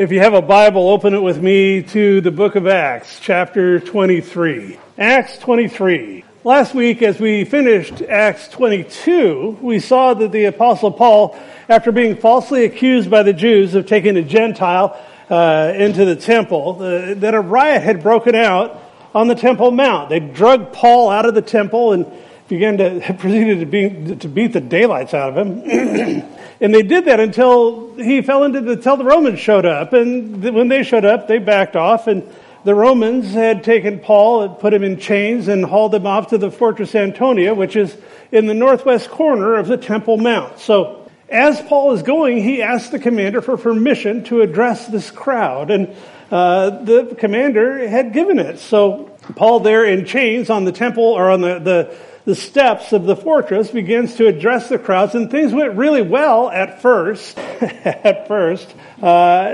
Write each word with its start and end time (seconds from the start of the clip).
If 0.00 0.10
you 0.12 0.20
have 0.20 0.32
a 0.32 0.40
Bible, 0.40 0.88
open 0.88 1.12
it 1.12 1.20
with 1.20 1.42
me 1.42 1.82
to 1.82 2.22
the 2.22 2.30
book 2.30 2.54
of 2.54 2.66
Acts, 2.66 3.20
chapter 3.20 3.78
23. 3.78 4.78
Acts 4.96 5.36
23. 5.36 6.24
Last 6.42 6.74
week, 6.74 7.02
as 7.02 7.20
we 7.20 7.44
finished 7.44 8.00
Acts 8.00 8.48
22, 8.48 9.58
we 9.60 9.78
saw 9.78 10.14
that 10.14 10.32
the 10.32 10.46
Apostle 10.46 10.90
Paul, 10.90 11.38
after 11.68 11.92
being 11.92 12.16
falsely 12.16 12.64
accused 12.64 13.10
by 13.10 13.22
the 13.22 13.34
Jews 13.34 13.74
of 13.74 13.84
taking 13.84 14.16
a 14.16 14.22
Gentile 14.22 14.98
uh, 15.28 15.74
into 15.76 16.06
the 16.06 16.16
temple, 16.16 16.78
uh, 16.80 17.12
that 17.16 17.34
a 17.34 17.40
riot 17.42 17.82
had 17.82 18.02
broken 18.02 18.34
out 18.34 18.82
on 19.14 19.28
the 19.28 19.34
Temple 19.34 19.70
Mount. 19.70 20.08
They 20.08 20.18
drug 20.18 20.72
Paul 20.72 21.10
out 21.10 21.26
of 21.26 21.34
the 21.34 21.42
temple 21.42 21.92
and 21.92 22.10
began 22.48 22.78
to 22.78 23.00
proceeded 23.18 23.60
to, 23.60 23.66
be, 23.66 24.16
to 24.16 24.28
beat 24.28 24.54
the 24.54 24.62
daylights 24.62 25.12
out 25.12 25.36
of 25.36 25.46
him. 25.46 26.22
And 26.60 26.74
they 26.74 26.82
did 26.82 27.06
that 27.06 27.20
until 27.20 27.94
he 27.94 28.20
fell 28.20 28.44
into 28.44 28.60
the, 28.60 28.72
until 28.72 28.96
the 28.96 29.04
Romans 29.04 29.40
showed 29.40 29.64
up. 29.64 29.92
And 29.92 30.42
when 30.54 30.68
they 30.68 30.82
showed 30.82 31.04
up, 31.04 31.26
they 31.26 31.38
backed 31.38 31.76
off 31.76 32.06
and 32.06 32.30
the 32.62 32.74
Romans 32.74 33.32
had 33.32 33.64
taken 33.64 33.98
Paul 34.00 34.42
and 34.42 34.58
put 34.58 34.74
him 34.74 34.82
in 34.82 34.98
chains 34.98 35.48
and 35.48 35.64
hauled 35.64 35.94
him 35.94 36.06
off 36.06 36.28
to 36.28 36.38
the 36.38 36.50
Fortress 36.50 36.94
Antonia, 36.94 37.54
which 37.54 37.74
is 37.74 37.96
in 38.30 38.46
the 38.46 38.52
northwest 38.52 39.08
corner 39.08 39.54
of 39.54 39.66
the 39.66 39.78
Temple 39.78 40.18
Mount. 40.18 40.58
So 40.58 41.10
as 41.30 41.60
Paul 41.62 41.92
is 41.92 42.02
going, 42.02 42.42
he 42.42 42.60
asked 42.60 42.92
the 42.92 42.98
commander 42.98 43.40
for 43.40 43.56
permission 43.56 44.24
to 44.24 44.42
address 44.42 44.86
this 44.88 45.10
crowd. 45.10 45.70
And 45.70 45.96
uh, 46.30 46.84
the 46.84 47.16
commander 47.18 47.88
had 47.88 48.12
given 48.12 48.38
it. 48.38 48.58
So 48.58 49.10
Paul 49.36 49.60
there 49.60 49.84
in 49.84 50.04
chains 50.04 50.50
on 50.50 50.64
the 50.64 50.72
temple 50.72 51.04
or 51.04 51.30
on 51.30 51.40
the, 51.40 51.58
the 51.58 51.96
the 52.24 52.34
steps 52.34 52.92
of 52.92 53.04
the 53.04 53.16
fortress, 53.16 53.70
begins 53.70 54.16
to 54.16 54.26
address 54.26 54.68
the 54.68 54.78
crowds, 54.78 55.14
and 55.14 55.30
things 55.30 55.52
went 55.52 55.74
really 55.74 56.02
well 56.02 56.50
at 56.50 56.82
first. 56.82 57.38
at 57.60 58.28
first, 58.28 58.72
uh, 59.02 59.52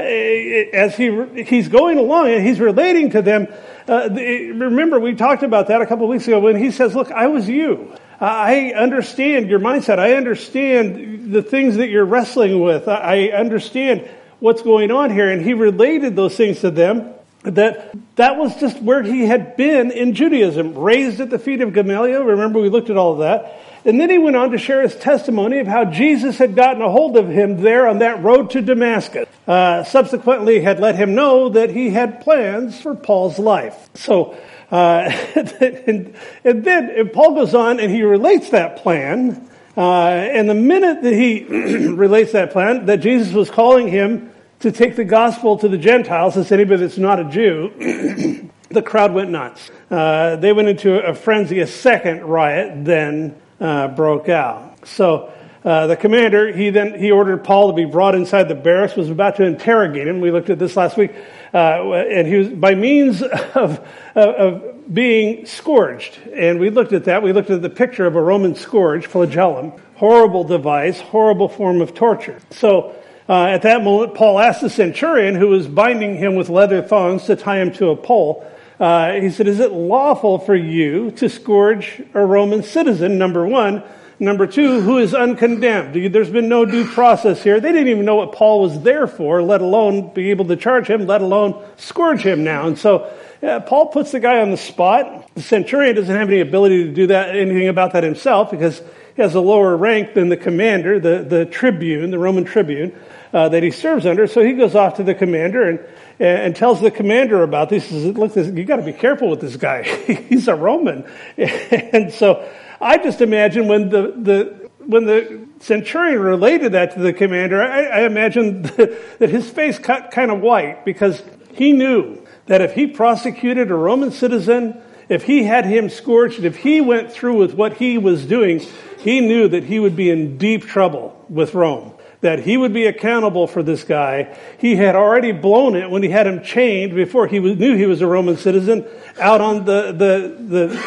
as 0.73 0.97
he 0.97 1.45
he's 1.45 1.69
going 1.69 1.99
along 1.99 2.29
and 2.29 2.47
he's 2.47 2.61
relating 2.61 3.11
to 3.11 3.23
them. 3.23 3.47
Uh, 3.89 4.09
remember, 4.11 4.99
we 4.99 5.15
talked 5.15 5.45
about 5.45 5.69
that 5.69 5.81
a 5.81 5.87
couple 5.87 6.05
of 6.05 6.11
weeks 6.11 6.27
ago 6.27 6.41
when 6.41 6.57
he 6.57 6.71
says, 6.71 6.95
"Look, 6.95 7.11
I 7.13 7.29
was 7.29 7.49
you. 7.49 7.95
I 8.19 8.73
understand 8.73 9.49
your 9.49 9.61
mindset. 9.61 9.99
I 9.99 10.15
understand 10.15 11.33
the 11.33 11.43
things 11.43 11.77
that 11.77 11.89
you're 11.89 12.05
wrestling 12.05 12.61
with. 12.61 12.89
I 12.89 13.29
understand." 13.29 14.09
What's 14.39 14.61
going 14.61 14.91
on 14.91 15.11
here? 15.11 15.31
And 15.31 15.41
he 15.41 15.55
related 15.55 16.15
those 16.15 16.37
things 16.37 16.61
to 16.61 16.71
them 16.71 17.16
that 17.43 17.95
that 18.17 18.37
was 18.37 18.59
just 18.59 18.81
where 18.83 19.03
he 19.03 19.27
had 19.27 19.57
been 19.57 19.91
in 19.91 20.15
Judaism, 20.15 20.75
raised 20.75 21.21
at 21.21 21.31
the 21.31 21.39
feet 21.39 21.61
of 21.61 21.73
Gamaliel. 21.73 22.25
Remember, 22.25 22.61
we 22.61 22.69
looked 22.69 22.91
at 22.91 22.97
all 22.97 23.13
of 23.13 23.19
that. 23.21 23.61
And 23.85 24.01
then 24.01 24.11
he 24.11 24.19
went 24.19 24.35
on 24.35 24.51
to 24.51 24.59
share 24.59 24.83
his 24.83 24.97
testimony 24.97 25.61
of 25.61 25.69
how 25.69 25.85
Jesus 25.85 26.39
had 26.39 26.57
gotten 26.57 26.83
a 26.83 26.91
hold 26.91 27.17
of 27.17 27.29
him 27.29 27.63
there 27.63 27.87
on 27.87 28.01
that 28.01 28.21
road 28.21 28.51
to 28.51 28.61
Damascus. 28.61 29.29
Uh, 29.47 29.85
subsequently, 29.85 30.61
had 30.61 30.81
let 30.81 30.97
him 30.97 31.15
know 31.15 31.51
that 31.51 31.71
he 31.71 31.91
had 31.91 32.21
plans 32.21 32.81
for 32.81 32.97
Paul's 32.97 33.39
life. 33.39 33.89
So, 33.95 34.37
uh, 34.73 35.09
and, 35.61 36.17
and, 36.43 36.65
then 36.65 36.91
and 36.91 37.13
Paul 37.13 37.37
goes 37.37 37.55
on 37.55 37.79
and 37.79 37.93
he 37.93 38.03
relates 38.03 38.51
that 38.51 38.79
plan. 38.79 39.49
Uh, 39.77 40.09
and 40.09 40.49
the 40.49 40.55
minute 40.55 41.03
that 41.03 41.13
he 41.13 41.45
relates 41.45 42.33
that 42.33 42.51
plan, 42.51 42.87
that 42.87 42.97
Jesus 42.97 43.33
was 43.33 43.51
calling 43.51 43.87
him 43.87 44.33
to 44.67 44.73
take 44.73 44.97
the 44.97 45.05
gospel 45.05 45.57
to 45.57 45.69
the 45.69 45.79
Gentiles, 45.79 46.37
as 46.37 46.51
anybody 46.51 46.81
that's 46.83 46.99
not 46.99 47.21
a 47.21 47.25
Jew, 47.25 48.51
the 48.69 48.83
crowd 48.83 49.15
went 49.15 49.31
nuts. 49.31 49.71
Uh, 49.89 50.35
they 50.35 50.53
went 50.53 50.67
into 50.67 50.99
a 51.07 51.15
frenzy. 51.15 51.61
A 51.61 51.69
second 51.69 52.25
riot 52.25 52.85
then 52.85 53.41
uh, 53.61 53.87
broke 53.87 54.29
out. 54.29 54.85
So 54.89 55.33
uh, 55.65 55.87
the 55.87 55.97
commander, 55.97 56.53
he 56.53 56.71
then 56.71 56.99
he 56.99 57.13
ordered 57.13 57.45
Paul 57.45 57.69
to 57.69 57.77
be 57.77 57.85
brought 57.85 58.17
inside 58.17 58.49
the 58.49 58.57
barracks. 58.57 58.97
Was 58.97 59.09
about 59.09 59.37
to 59.37 59.45
interrogate 59.45 60.09
him. 60.09 60.21
We 60.21 60.33
looked 60.33 60.51
at 60.51 60.59
this 60.59 60.77
last 60.77 60.97
week, 60.97 61.13
uh, 61.55 61.93
and 61.93 62.27
he 62.27 62.35
was 62.35 62.49
by 62.49 62.75
means 62.75 63.23
of, 63.55 63.87
of 64.17 64.93
being 64.93 65.47
scourged. 65.47 66.19
And 66.35 66.59
we 66.59 66.71
looked 66.71 66.93
at 66.93 67.05
that. 67.05 67.23
We 67.23 67.33
looked 67.33 67.51
at 67.51 67.63
the 67.63 67.71
picture 67.71 68.05
of 68.05 68.17
a 68.17 68.21
Roman 68.21 68.57
scourge, 68.57 69.07
flagellum, 69.07 69.75
horrible 69.95 70.43
device, 70.43 71.01
horrible 71.01 71.49
form 71.49 71.81
of 71.81 71.95
torture. 71.95 72.41
So 72.51 72.97
uh, 73.29 73.47
at 73.47 73.63
that 73.63 73.83
moment, 73.83 74.15
Paul 74.15 74.39
asked 74.39 74.61
the 74.61 74.71
centurion 74.71 75.35
who 75.35 75.49
was 75.49 75.67
binding 75.67 76.17
him 76.17 76.37
with 76.37 76.49
leather 76.49 76.81
thongs 76.81 77.25
to 77.25 77.35
tie 77.35 77.61
him 77.61 77.73
to 77.75 77.89
a 77.89 77.97
pole. 77.97 78.47
Uh, 78.79 79.13
he 79.15 79.31
said, 79.31 79.49
Is 79.49 79.59
it 79.59 79.73
lawful 79.73 80.39
for 80.39 80.55
you 80.55 81.11
to 81.13 81.29
scourge 81.29 82.03
a 82.15 82.25
Roman 82.25 82.63
citizen, 82.63 83.19
number 83.19 83.47
one? 83.47 83.83
Number 84.19 84.47
two, 84.47 84.81
who 84.81 84.97
is 84.99 85.13
uncondemned? 85.13 86.13
There's 86.13 86.31
been 86.31 86.49
no 86.49 86.65
due 86.65 86.87
process 86.87 87.43
here. 87.43 87.61
They 87.61 87.73
didn't 87.73 87.89
even 87.89 88.07
know 88.07 88.15
what 88.15 88.33
Paul 88.33 88.63
was 88.63 88.81
there 88.81 89.07
for, 89.07 89.43
let 89.43 89.61
alone 89.61 90.15
be 90.15 90.31
able 90.31 90.47
to 90.47 90.57
charge 90.57 90.89
him, 90.89 91.07
let 91.07 91.21
alone 91.21 91.63
scourge 91.77 92.23
him 92.23 92.43
now. 92.43 92.67
And 92.67 92.79
so 92.79 93.13
uh, 93.43 93.61
Paul 93.61 93.89
puts 93.89 94.13
the 94.13 94.21
guy 94.21 94.41
on 94.41 94.51
the 94.51 94.57
spot. 94.57 95.35
The 95.35 95.43
centurion 95.43 95.97
doesn't 95.97 96.15
have 96.15 96.29
any 96.29 96.41
ability 96.41 96.85
to 96.85 96.93
do 96.93 97.09
that, 97.09 97.37
anything 97.37 97.69
about 97.69 97.93
that 97.93 98.05
himself 98.05 98.51
because 98.51 98.81
he 99.17 99.21
has 99.21 99.35
a 99.35 99.41
lower 99.41 99.77
rank 99.77 100.15
than 100.15 100.31
the 100.31 100.37
commander, 100.39 100.99
the, 100.99 101.23
the 101.23 101.45
tribune, 101.45 102.11
the 102.11 102.19
Roman 102.19 102.45
tribune 102.45 102.99
uh, 103.33 103.49
that 103.49 103.63
he 103.63 103.71
serves 103.71 104.07
under. 104.07 104.27
So 104.27 104.43
he 104.43 104.53
goes 104.53 104.75
off 104.75 104.97
to 104.97 105.03
the 105.03 105.15
commander 105.15 105.69
and, 105.69 105.81
and 106.19 106.57
tells 106.57 106.81
the 106.81 106.91
commander 106.91 107.43
about 107.43 107.69
this. 107.69 107.85
He 107.87 108.03
says, 108.03 108.17
look, 108.17 108.35
this, 108.35 108.49
you 108.49 108.65
got 108.65 108.77
to 108.77 108.83
be 108.83 108.93
careful 108.93 109.29
with 109.29 109.41
this 109.41 109.57
guy. 109.57 109.83
He's 110.29 110.49
a 110.49 110.55
Roman. 110.55 111.09
and 111.37 112.13
so 112.13 112.49
I 112.81 112.99
just 112.99 113.21
imagine 113.21 113.69
when 113.69 113.89
the, 113.89 114.13
the, 114.17 114.71
when 114.79 115.05
the 115.05 115.47
centurion 115.61 116.21
related 116.21 116.73
that 116.73 116.95
to 116.95 117.01
the 117.01 117.13
commander, 117.13 117.63
I, 117.63 117.85
I 117.85 118.01
imagine 118.03 118.63
that 118.63 119.29
his 119.31 119.49
face 119.49 119.79
cut 119.79 120.11
kind 120.11 120.31
of 120.31 120.41
white 120.41 120.85
because 120.85 121.23
he 121.55 121.73
knew 121.73 122.25
that 122.47 122.61
if 122.61 122.75
he 122.75 122.87
prosecuted 122.87 123.71
a 123.71 123.75
Roman 123.75 124.13
citizen, 124.13 124.81
if 125.09 125.25
he 125.25 125.45
had 125.45 125.67
him 125.67 125.89
scourged, 125.89 126.45
if 126.45 126.57
he 126.57 126.81
went 126.81 127.13
through 127.13 127.37
with 127.37 127.55
what 127.55 127.75
he 127.75 127.99
was 127.99 128.25
doing, 128.25 128.61
he 128.99 129.21
knew 129.21 129.49
that 129.49 129.65
he 129.65 129.79
would 129.79 129.97
be 129.97 130.11
in 130.11 130.39
deep 130.39 130.65
trouble 130.65 131.25
with 131.29 131.55
Rome 131.55 131.96
that 132.21 132.41
he 132.41 132.57
would 132.57 132.73
be 132.73 132.87
accountable 132.87 133.47
for 133.47 133.63
this 133.63 133.85
guy. 133.85 134.37
He 134.59 134.77
had 134.77 134.95
already 134.97 135.33
blown 135.33 135.77
it 135.77 135.91
when 135.91 136.03
he 136.03 136.09
had 136.09 136.27
him 136.27 136.43
chained 136.43 136.95
before 136.95 137.27
he 137.27 137.39
knew 137.39 137.77
he 137.77 137.87
was 137.87 138.01
a 138.03 138.07
Roman 138.07 138.37
citizen 138.37 138.87
out 139.21 139.41
on 139.41 139.65
the, 139.65 139.93
the, 139.93 140.37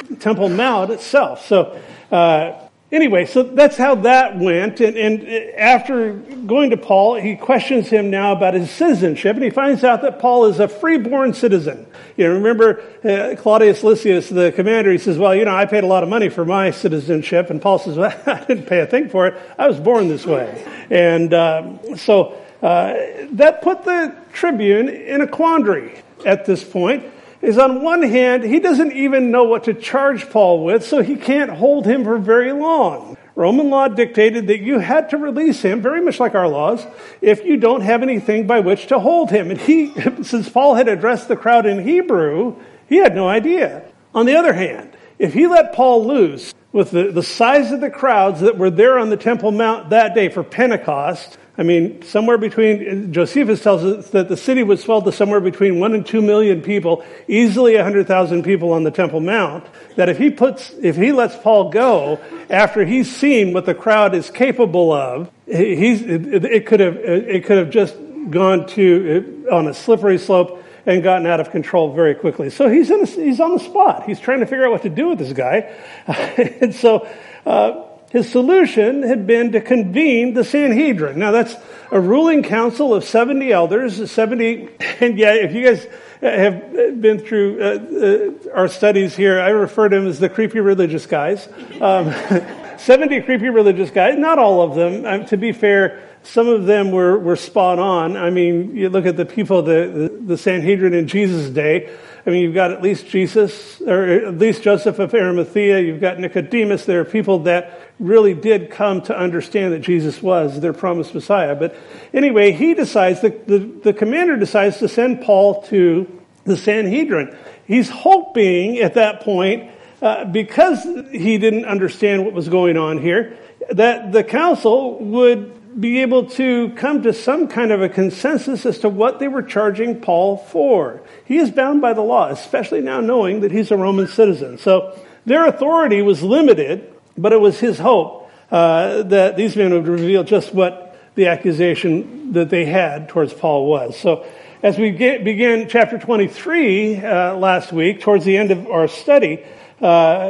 the 0.10 0.16
Temple 0.18 0.50
Mount 0.50 0.92
itself. 0.92 1.46
So, 1.46 1.80
uh, 2.12 2.69
Anyway, 2.92 3.24
so 3.26 3.44
that's 3.44 3.78
how 3.78 3.94
that 3.94 4.40
went. 4.40 4.80
And, 4.80 4.98
and, 4.98 5.30
after 5.56 6.14
going 6.14 6.72
to 6.72 6.78
Paul, 6.78 7.16
he 7.16 7.36
questions 7.36 7.88
him 7.88 8.10
now 8.10 8.32
about 8.32 8.56
his 8.56 8.72
citizenship, 8.72 9.36
and 9.36 9.44
he 9.44 9.52
finds 9.52 9.84
out 9.84 10.02
that 10.02 10.18
Paul 10.18 10.46
is 10.46 10.60
a 10.60 10.68
freeborn 10.68 11.36
citizen. 11.36 11.86
You 12.18 12.26
know, 12.26 12.34
remember 12.34 12.82
uh, 13.04 13.36
Claudius 13.40 13.84
Lysias, 13.84 14.30
the 14.30 14.52
commander, 14.52 14.92
he 14.92 14.98
says, 14.98 15.20
well, 15.20 15.36
you 15.36 15.46
know, 15.46 15.56
I 15.56 15.68
paid 15.68 15.84
a 15.84 15.88
lot 15.88 16.02
of 16.02 16.10
money 16.10 16.30
for 16.30 16.46
my 16.46 16.72
citizenship. 16.72 17.52
And 17.52 17.62
Paul 17.62 17.78
says, 17.78 17.96
well, 17.98 18.16
I 18.26 18.44
didn't 18.46 18.66
pay 18.66 18.80
a 18.80 18.88
thing 18.88 19.08
for 19.10 19.28
it. 19.28 19.40
I 19.58 19.68
was 19.68 19.80
born 19.80 20.08
this 20.08 20.26
way. 20.26 20.66
And 20.90 21.32
um, 21.36 21.96
so 21.96 22.42
uh, 22.64 22.94
that 23.34 23.62
put 23.62 23.84
the 23.84 24.16
tribune 24.34 24.90
in 24.90 25.22
a 25.22 25.28
quandary 25.28 26.02
at 26.26 26.46
this 26.46 26.64
point 26.64 27.06
is 27.42 27.58
on 27.58 27.82
one 27.82 28.04
hand, 28.04 28.44
he 28.44 28.60
doesn't 28.60 28.92
even 28.94 29.32
know 29.32 29.44
what 29.44 29.64
to 29.66 29.74
charge 29.74 30.30
Paul 30.30 30.64
with, 30.64 30.86
so 30.86 31.02
he 31.02 31.16
can't 31.16 31.52
hold 31.52 31.86
him 31.86 32.04
for 32.04 32.18
very 32.18 32.52
long. 32.52 33.18
Roman 33.36 33.70
law 33.70 33.88
dictated 33.88 34.48
that 34.48 34.60
you 34.60 34.80
had 34.80 35.10
to 35.12 35.18
release 35.18 35.62
him, 35.62 35.82
very 35.82 36.02
much 36.02 36.20
like 36.20 36.36
our 36.36 36.48
laws, 36.48 36.86
if 37.22 37.46
you 37.46 37.56
don't 37.56 37.82
have 37.82 38.04
anything 38.04 38.46
by 38.46 38.60
which 38.60 38.88
to 38.88 39.00
hold 39.00 39.32
him. 39.32 39.50
And 39.50 39.62
he, 39.62 39.94
since 40.24 40.50
Paul 40.50 40.76
had 40.76 40.90
addressed 40.90 41.30
the 41.30 41.38
crowd 41.38 41.66
in 41.66 41.88
Hebrew, 41.88 42.58
he 42.90 42.98
had 42.98 43.16
no 43.16 43.30
idea. 43.30 43.90
On 44.14 44.26
the 44.26 44.36
other 44.36 44.52
hand, 44.52 44.92
if 45.18 45.34
he 45.34 45.48
let 45.48 45.74
Paul 45.74 46.06
loose 46.06 46.54
with 46.72 46.92
the, 46.92 47.12
the 47.12 47.24
size 47.24 47.72
of 47.72 47.80
the 47.80 47.90
crowds 47.90 48.42
that 48.42 48.58
were 48.58 48.70
there 48.70 49.00
on 49.00 49.10
the 49.10 49.18
Temple 49.18 49.52
Mount 49.52 49.92
that 49.92 50.14
day 50.14 50.28
for 50.30 50.44
Pentecost, 50.44 51.38
I 51.60 51.64
mean, 51.64 52.02
somewhere 52.04 52.38
between, 52.38 53.12
Josephus 53.12 53.62
tells 53.62 53.84
us 53.84 54.12
that 54.12 54.30
the 54.30 54.38
city 54.38 54.64
would 54.64 54.80
swell 54.80 55.02
to 55.02 55.12
somewhere 55.12 55.42
between 55.42 55.78
one 55.78 55.94
and 55.94 56.06
two 56.06 56.22
million 56.22 56.62
people, 56.62 57.04
easily 57.28 57.76
100,000 57.76 58.44
people 58.44 58.72
on 58.72 58.86
the 58.86 58.92
Temple 58.92 59.20
Mount, 59.20 59.66
that 59.98 60.08
if 60.08 60.18
he 60.18 60.30
puts, 60.30 60.74
if 60.82 60.96
he 60.96 61.12
lets 61.12 61.36
Paul 61.36 61.70
go 61.70 62.18
after 62.50 62.86
he's 62.86 63.14
seen 63.14 63.52
what 63.52 63.66
the 63.66 63.76
crowd 63.76 64.16
is 64.16 64.30
capable 64.30 64.94
of, 64.94 65.30
he's, 65.48 66.02
it, 66.02 66.66
could 66.66 66.80
have, 66.80 66.96
it 66.96 67.44
could 67.44 67.58
have 67.58 67.70
just 67.72 67.94
gone 68.30 68.66
to, 68.68 69.46
on 69.52 69.68
a 69.68 69.74
slippery 69.74 70.18
slope 70.18 70.64
and 70.86 71.04
gotten 71.04 71.28
out 71.28 71.42
of 71.42 71.52
control 71.52 71.92
very 71.92 72.16
quickly. 72.16 72.50
So 72.50 72.70
he's, 72.70 72.90
in 72.90 73.02
a, 73.02 73.06
he's 73.06 73.42
on 73.42 73.52
the 73.52 73.60
spot. 73.60 74.06
He's 74.06 74.22
trying 74.22 74.40
to 74.40 74.46
figure 74.46 74.64
out 74.64 74.72
what 74.72 74.84
to 74.84 74.90
do 74.90 75.10
with 75.10 75.20
this 75.20 75.34
guy. 75.34 75.76
and 76.08 76.74
so, 76.74 77.06
uh, 77.46 77.84
his 78.12 78.30
solution 78.30 79.04
had 79.04 79.28
been 79.28 79.52
to 79.52 79.62
convene 79.62 80.34
the 80.34 80.44
Sanhedrin. 80.44 81.20
Now 81.20 81.32
that's 81.32 81.56
a 81.92 82.00
ruling 82.00 82.44
council 82.44 82.94
of 82.94 83.04
70 83.04 83.52
elders, 83.52 84.12
70, 84.12 84.70
and 85.00 85.18
yeah, 85.18 85.34
if 85.34 85.54
you 85.54 85.66
guys 85.66 85.88
have 86.22 87.02
been 87.02 87.20
through 87.20 87.62
uh, 87.62 88.50
uh, 88.50 88.54
our 88.54 88.68
studies 88.68 89.16
here, 89.16 89.40
I 89.40 89.50
refer 89.50 89.90
to 89.90 89.96
them 89.96 90.08
as 90.08 90.20
the 90.20 90.30
creepy 90.30 90.60
religious 90.60 91.06
guys. 91.06 91.48
Um, 91.80 92.14
70 92.78 93.22
creepy 93.22 93.50
religious 93.50 93.92
guys, 93.92 94.18
not 94.18 94.40
all 94.40 94.62
of 94.62 94.76
them. 94.76 95.06
Um, 95.06 95.26
to 95.26 95.38
be 95.38 95.52
fair, 95.52 96.02
some 96.24 96.48
of 96.48 96.66
them 96.66 96.92
were, 96.92 97.18
were 97.18 97.36
spot 97.36 97.80
on. 97.80 98.18
I 98.18 98.30
mean, 98.30 98.76
you 98.76 98.90
look 98.90 99.06
at 99.06 99.18
the 99.18 99.26
people, 99.26 99.62
the, 99.62 99.88
the, 99.88 100.24
the 100.26 100.38
Sanhedrin 100.38 100.94
in 100.94 101.08
Jesus' 101.08 101.50
day. 101.50 101.90
I 102.26 102.30
mean, 102.32 102.44
you've 102.44 102.54
got 102.54 102.72
at 102.72 102.82
least 102.82 103.08
Jesus, 103.08 103.82
or 103.82 104.04
at 104.04 104.38
least 104.38 104.62
Joseph 104.62 105.00
of 105.00 105.14
Arimathea. 105.14 105.80
You've 105.80 106.02
got 106.02 106.20
Nicodemus. 106.20 106.86
There 106.86 107.00
are 107.00 107.06
people 107.06 107.40
that 107.40 107.80
really 108.00 108.34
did 108.34 108.72
come 108.72 109.02
to 109.04 109.18
understand 109.18 109.74
that 109.74 109.80
Jesus 109.80 110.22
was 110.22 110.60
their 110.60 110.74
promised 110.74 111.16
Messiah. 111.16 111.56
But 111.56 111.76
anyway, 112.14 112.52
he 112.52 112.74
decides, 112.74 113.22
the, 113.22 113.30
the, 113.30 113.60
the 113.60 113.94
commander 113.94 114.38
decides 114.38 114.78
to 114.80 114.88
send 114.88 115.22
Paul 115.22 115.64
to 115.64 116.08
the 116.44 116.58
Sanhedrin. 116.58 117.36
He's 117.66 117.90
hoping 117.90 118.80
at 118.80 118.96
that 118.96 119.22
point, 119.22 119.72
uh, 120.02 120.26
because 120.26 120.84
he 121.12 121.38
didn't 121.38 121.66
understand 121.66 122.26
what 122.26 122.34
was 122.34 122.50
going 122.50 122.78
on 122.78 122.98
here, 122.98 123.38
that 123.72 124.12
the 124.12 124.24
council 124.24 124.98
would 125.00 125.59
be 125.80 126.02
able 126.02 126.26
to 126.26 126.70
come 126.72 127.04
to 127.04 127.14
some 127.14 127.48
kind 127.48 127.72
of 127.72 127.82
a 127.82 127.90
consensus 127.90 128.66
as 128.66 128.80
to 128.80 128.90
what 128.90 129.20
they 129.20 129.28
were 129.28 129.44
charging 129.44 130.02
Paul 130.02 130.38
for. 130.38 131.02
He 131.26 131.38
is 131.38 131.52
bound 131.52 131.82
by 131.82 131.94
the 131.94 132.02
law, 132.02 132.30
especially 132.30 132.82
now 132.82 133.00
knowing 133.02 133.42
that 133.42 133.52
he's 133.52 133.72
a 133.72 133.78
Roman 133.78 134.08
citizen. 134.08 134.58
So 134.58 135.00
their 135.26 135.46
authority 135.46 136.02
was 136.02 136.24
limited, 136.24 136.92
but 137.18 137.34
it 137.34 137.40
was 137.40 137.60
his 137.60 137.78
hope 137.78 138.32
uh, 138.52 139.04
that 139.04 139.38
these 139.38 139.56
men 139.56 139.74
would 139.74 139.88
reveal 139.88 140.24
just 140.24 140.54
what 140.54 140.98
the 141.16 141.28
accusation 141.28 142.34
that 142.34 142.50
they 142.50 142.66
had 142.66 143.10
towards 143.10 143.34
Paul 143.34 143.68
was. 143.68 143.98
So 143.98 144.26
as 144.64 144.78
we 144.78 144.92
get, 144.92 145.24
begin 145.24 145.70
chapter 145.70 145.98
23 145.98 146.98
uh, 146.98 147.36
last 147.36 147.72
week, 147.72 148.02
towards 148.02 148.26
the 148.26 148.38
end 148.38 148.52
of 148.52 148.68
our 148.68 148.88
study, 148.88 149.44
uh, 149.82 150.28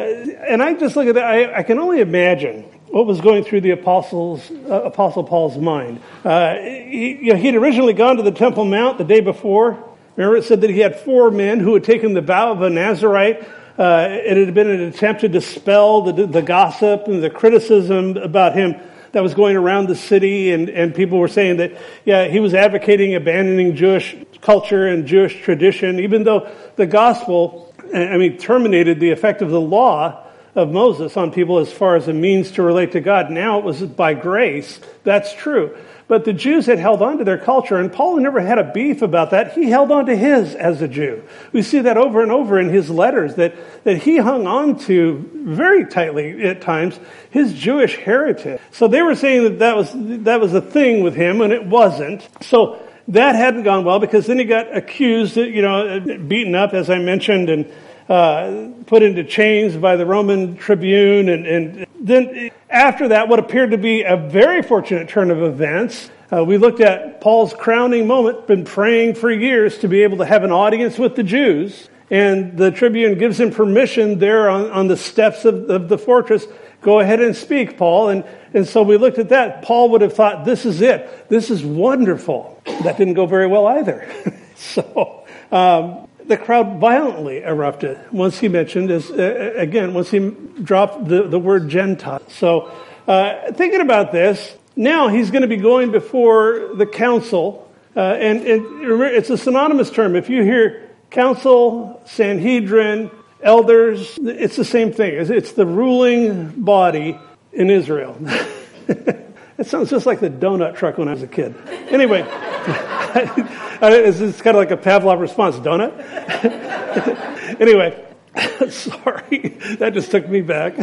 and 0.48 0.62
I 0.62 0.74
just 0.76 0.96
look 0.96 1.08
at 1.08 1.16
that, 1.16 1.24
I, 1.24 1.60
I 1.60 1.64
can 1.64 1.80
only 1.80 2.02
imagine 2.02 2.66
what 2.92 3.06
was 3.06 3.22
going 3.22 3.44
through 3.44 3.62
the 3.62 3.72
apostles, 3.72 4.50
uh, 4.70 4.82
Apostle 4.84 5.24
Paul's 5.24 5.58
mind. 5.58 6.02
Uh, 6.24 6.56
he, 6.56 7.20
you 7.22 7.34
know, 7.34 7.40
he'd 7.40 7.56
originally 7.56 7.94
gone 7.94 8.18
to 8.18 8.24
the 8.24 8.32
Temple 8.32 8.66
Mount 8.66 8.98
the 8.98 9.04
day 9.04 9.20
before. 9.20 9.78
Remember, 10.16 10.38
it 10.38 10.44
said 10.44 10.62
that 10.62 10.70
he 10.70 10.80
had 10.80 11.00
four 11.00 11.32
men 11.32 11.60
who 11.60 11.74
had 11.76 11.84
taken 11.84 12.14
the 12.14 12.22
vow 12.22 12.52
of 12.52 12.62
a 12.62 12.70
Nazarite. 12.70 13.48
Uh, 13.78 14.08
it 14.10 14.38
had 14.38 14.54
been 14.54 14.70
an 14.70 14.82
attempt 14.82 15.22
to 15.22 15.30
dispel 15.30 16.02
the, 16.02 16.26
the 16.26 16.42
gossip 16.42 17.08
and 17.08 17.24
the 17.24 17.30
criticism 17.30 18.18
about 18.18 18.56
him 18.56 18.76
that 19.12 19.24
was 19.24 19.34
going 19.34 19.56
around 19.56 19.88
the 19.88 19.96
city, 19.96 20.52
and, 20.52 20.70
and 20.70 20.94
people 20.94 21.18
were 21.18 21.28
saying 21.28 21.58
that, 21.58 21.72
yeah, 22.06 22.28
he 22.28 22.40
was 22.40 22.54
advocating 22.54 23.16
abandoning 23.16 23.76
Jewish 23.76 24.16
culture 24.42 24.88
and 24.88 25.06
Jewish 25.06 25.42
tradition, 25.42 26.00
even 26.00 26.24
though 26.24 26.52
the 26.76 26.86
gospel, 26.86 27.74
I 27.94 28.18
mean, 28.18 28.38
terminated 28.38 29.00
the 29.00 29.12
effect 29.12 29.42
of 29.42 29.50
the 29.50 29.62
law 29.62 30.29
of 30.56 30.72
Moses 30.72 31.16
on 31.16 31.32
people 31.32 31.60
as 31.60 31.72
far 31.72 31.96
as 31.96 32.08
a 32.08 32.14
means 32.14 32.52
to 32.52 32.64
relate 32.64 32.94
to 32.94 33.02
God. 33.02 33.30
Now 33.30 33.60
it 33.60 33.66
was 33.66 33.82
by 33.82 34.14
grace. 34.14 34.80
That's 35.04 35.34
true. 35.34 35.78
But 36.08 36.26
the 36.26 36.34
Jews 36.34 36.66
had 36.66 36.80
held 36.80 37.04
on 37.04 37.20
to 37.20 37.24
their 37.24 37.38
culture, 37.38 37.78
and 37.78 37.94
Paul 37.94 38.18
never 38.18 38.42
had 38.42 38.58
a 38.58 38.72
beef 38.72 39.04
about 39.04 39.30
that. 39.30 39.54
He 39.54 39.70
held 39.70 39.92
on 39.92 40.08
to 40.08 40.16
his 40.16 40.56
as 40.56 40.82
a 40.82 40.88
Jew. 40.88 41.24
We 41.54 41.62
see 41.62 41.82
that 41.82 41.98
over 41.98 42.24
and 42.24 42.32
over 42.32 42.60
in 42.60 42.70
his 42.70 42.90
letters 42.90 43.36
that, 43.36 43.54
that 43.84 43.98
he 43.98 44.18
hung 44.18 44.48
on 44.48 44.80
to 44.80 45.30
very 45.36 45.86
tightly 45.86 46.44
at 46.48 46.62
times 46.62 47.00
his 47.30 47.54
Jewish 47.54 47.96
heritage. 47.96 48.60
So 48.72 48.88
they 48.88 49.04
were 49.04 49.14
saying 49.14 49.44
that 49.44 49.60
that 49.60 49.78
was, 49.78 49.92
that 50.24 50.42
was 50.42 50.56
a 50.56 50.62
thing 50.62 51.04
with 51.04 51.14
him, 51.14 51.42
and 51.42 51.54
it 51.54 51.64
wasn't. 51.64 52.28
So 52.42 52.82
that 53.10 53.36
hadn't 53.36 53.62
gone 53.62 53.86
well 53.86 54.00
because 54.00 54.26
then 54.26 54.40
he 54.40 54.46
got 54.46 54.76
accused, 54.76 55.38
you 55.38 55.62
know, 55.62 56.00
beaten 56.00 56.56
up, 56.56 56.74
as 56.74 56.90
I 56.90 56.98
mentioned, 56.98 57.52
and 57.52 57.72
uh, 58.10 58.70
put 58.88 59.04
into 59.04 59.24
chains 59.24 59.78
by 59.78 59.96
the 59.96 60.06
Roman 60.06 60.58
tribune. 60.58 61.30
And, 61.30 61.46
and, 61.46 61.86
then 62.02 62.50
after 62.70 63.10
that, 63.10 63.28
what 63.28 63.40
appeared 63.40 63.72
to 63.72 63.78
be 63.78 64.04
a 64.04 64.18
very 64.18 64.64
fortunate 64.64 65.10
turn 65.10 65.32
of 65.32 65.44
events, 65.44 66.10
uh, 66.32 66.44
we 66.44 66.58
looked 66.58 66.80
at 66.80 67.22
Paul's 67.22 67.54
crowning 67.54 68.08
moment, 68.08 68.48
been 68.48 68.64
praying 68.64 69.16
for 69.16 69.30
years 69.30 69.78
to 69.80 69.88
be 69.88 70.02
able 70.04 70.18
to 70.18 70.26
have 70.26 70.44
an 70.44 70.52
audience 70.52 70.98
with 70.98 71.16
the 71.16 71.24
Jews. 71.24 71.90
And 72.10 72.58
the 72.58 72.72
tribune 72.72 73.20
gives 73.20 73.40
him 73.40 73.52
permission 73.52 74.18
there 74.18 74.50
on, 74.50 74.72
on 74.72 74.88
the 74.88 74.98
steps 74.98 75.46
of, 75.46 75.70
of 75.70 75.90
the 75.90 75.98
fortress. 75.98 76.48
Go 76.82 77.00
ahead 77.00 77.20
and 77.20 77.36
speak, 77.36 77.78
Paul. 77.78 78.10
And, 78.10 78.26
and 78.54 78.68
so 78.68 78.82
we 78.82 78.98
looked 78.98 79.20
at 79.20 79.30
that. 79.30 79.62
Paul 79.62 79.90
would 79.90 80.02
have 80.02 80.14
thought, 80.14 80.46
this 80.46 80.66
is 80.66 80.82
it. 80.82 81.30
This 81.30 81.52
is 81.52 81.64
wonderful. 81.64 82.60
That 82.84 82.98
didn't 82.98 83.14
go 83.14 83.28
very 83.28 83.46
well 83.46 83.68
either. 83.68 84.10
so, 84.56 85.28
um, 85.52 86.09
the 86.30 86.38
crowd 86.38 86.80
violently 86.80 87.42
erupted 87.42 88.00
once 88.12 88.38
he 88.38 88.48
mentioned, 88.48 88.92
as, 88.92 89.10
uh, 89.10 89.54
again, 89.56 89.96
once 89.96 90.12
he 90.12 90.30
dropped 90.62 91.08
the, 91.08 91.24
the 91.24 91.40
word 91.40 91.68
Gentile. 91.70 92.22
So, 92.30 92.72
uh, 93.08 93.52
thinking 93.54 93.82
about 93.82 94.12
this, 94.12 94.56
now 94.76 95.08
he's 95.08 95.32
going 95.32 95.42
to 95.42 95.48
be 95.48 95.58
going 95.58 95.92
before 95.92 96.70
the 96.76 96.86
council, 96.86 97.70
uh, 97.96 98.00
and, 98.00 98.46
and 98.46 99.02
it's 99.02 99.32
a 99.32 99.38
synonymous 99.38 99.90
term. 99.90 100.16
If 100.16 100.30
you 100.30 100.44
hear 100.44 100.92
council, 101.10 102.00
Sanhedrin, 102.06 103.10
elders, 103.42 104.20
it's 104.22 104.56
the 104.56 104.66
same 104.66 104.94
thing. 104.94 105.16
It's 105.16 105.54
the 105.54 105.66
ruling 105.66 106.50
body 106.50 107.20
in 107.52 107.72
Israel. 107.72 108.16
it 108.88 109.66
sounds 109.66 109.90
just 109.90 110.06
like 110.06 110.20
the 110.20 110.30
donut 110.30 110.76
truck 110.76 111.00
when 111.00 111.08
I 111.08 111.14
was 111.14 111.24
a 111.24 111.28
kid. 111.28 111.56
Anyway. 111.90 112.22
it's 113.82 114.42
kind 114.42 114.56
of 114.56 114.60
like 114.60 114.72
a 114.72 114.78
Pavlov 114.78 115.20
response, 115.20 115.58
don't 115.60 115.82
it? 115.82 115.94
anyway, 117.60 118.06
sorry, 118.70 119.58
that 119.78 119.92
just 119.94 120.12
took 120.12 120.28
me 120.30 120.42
back. 120.42 120.76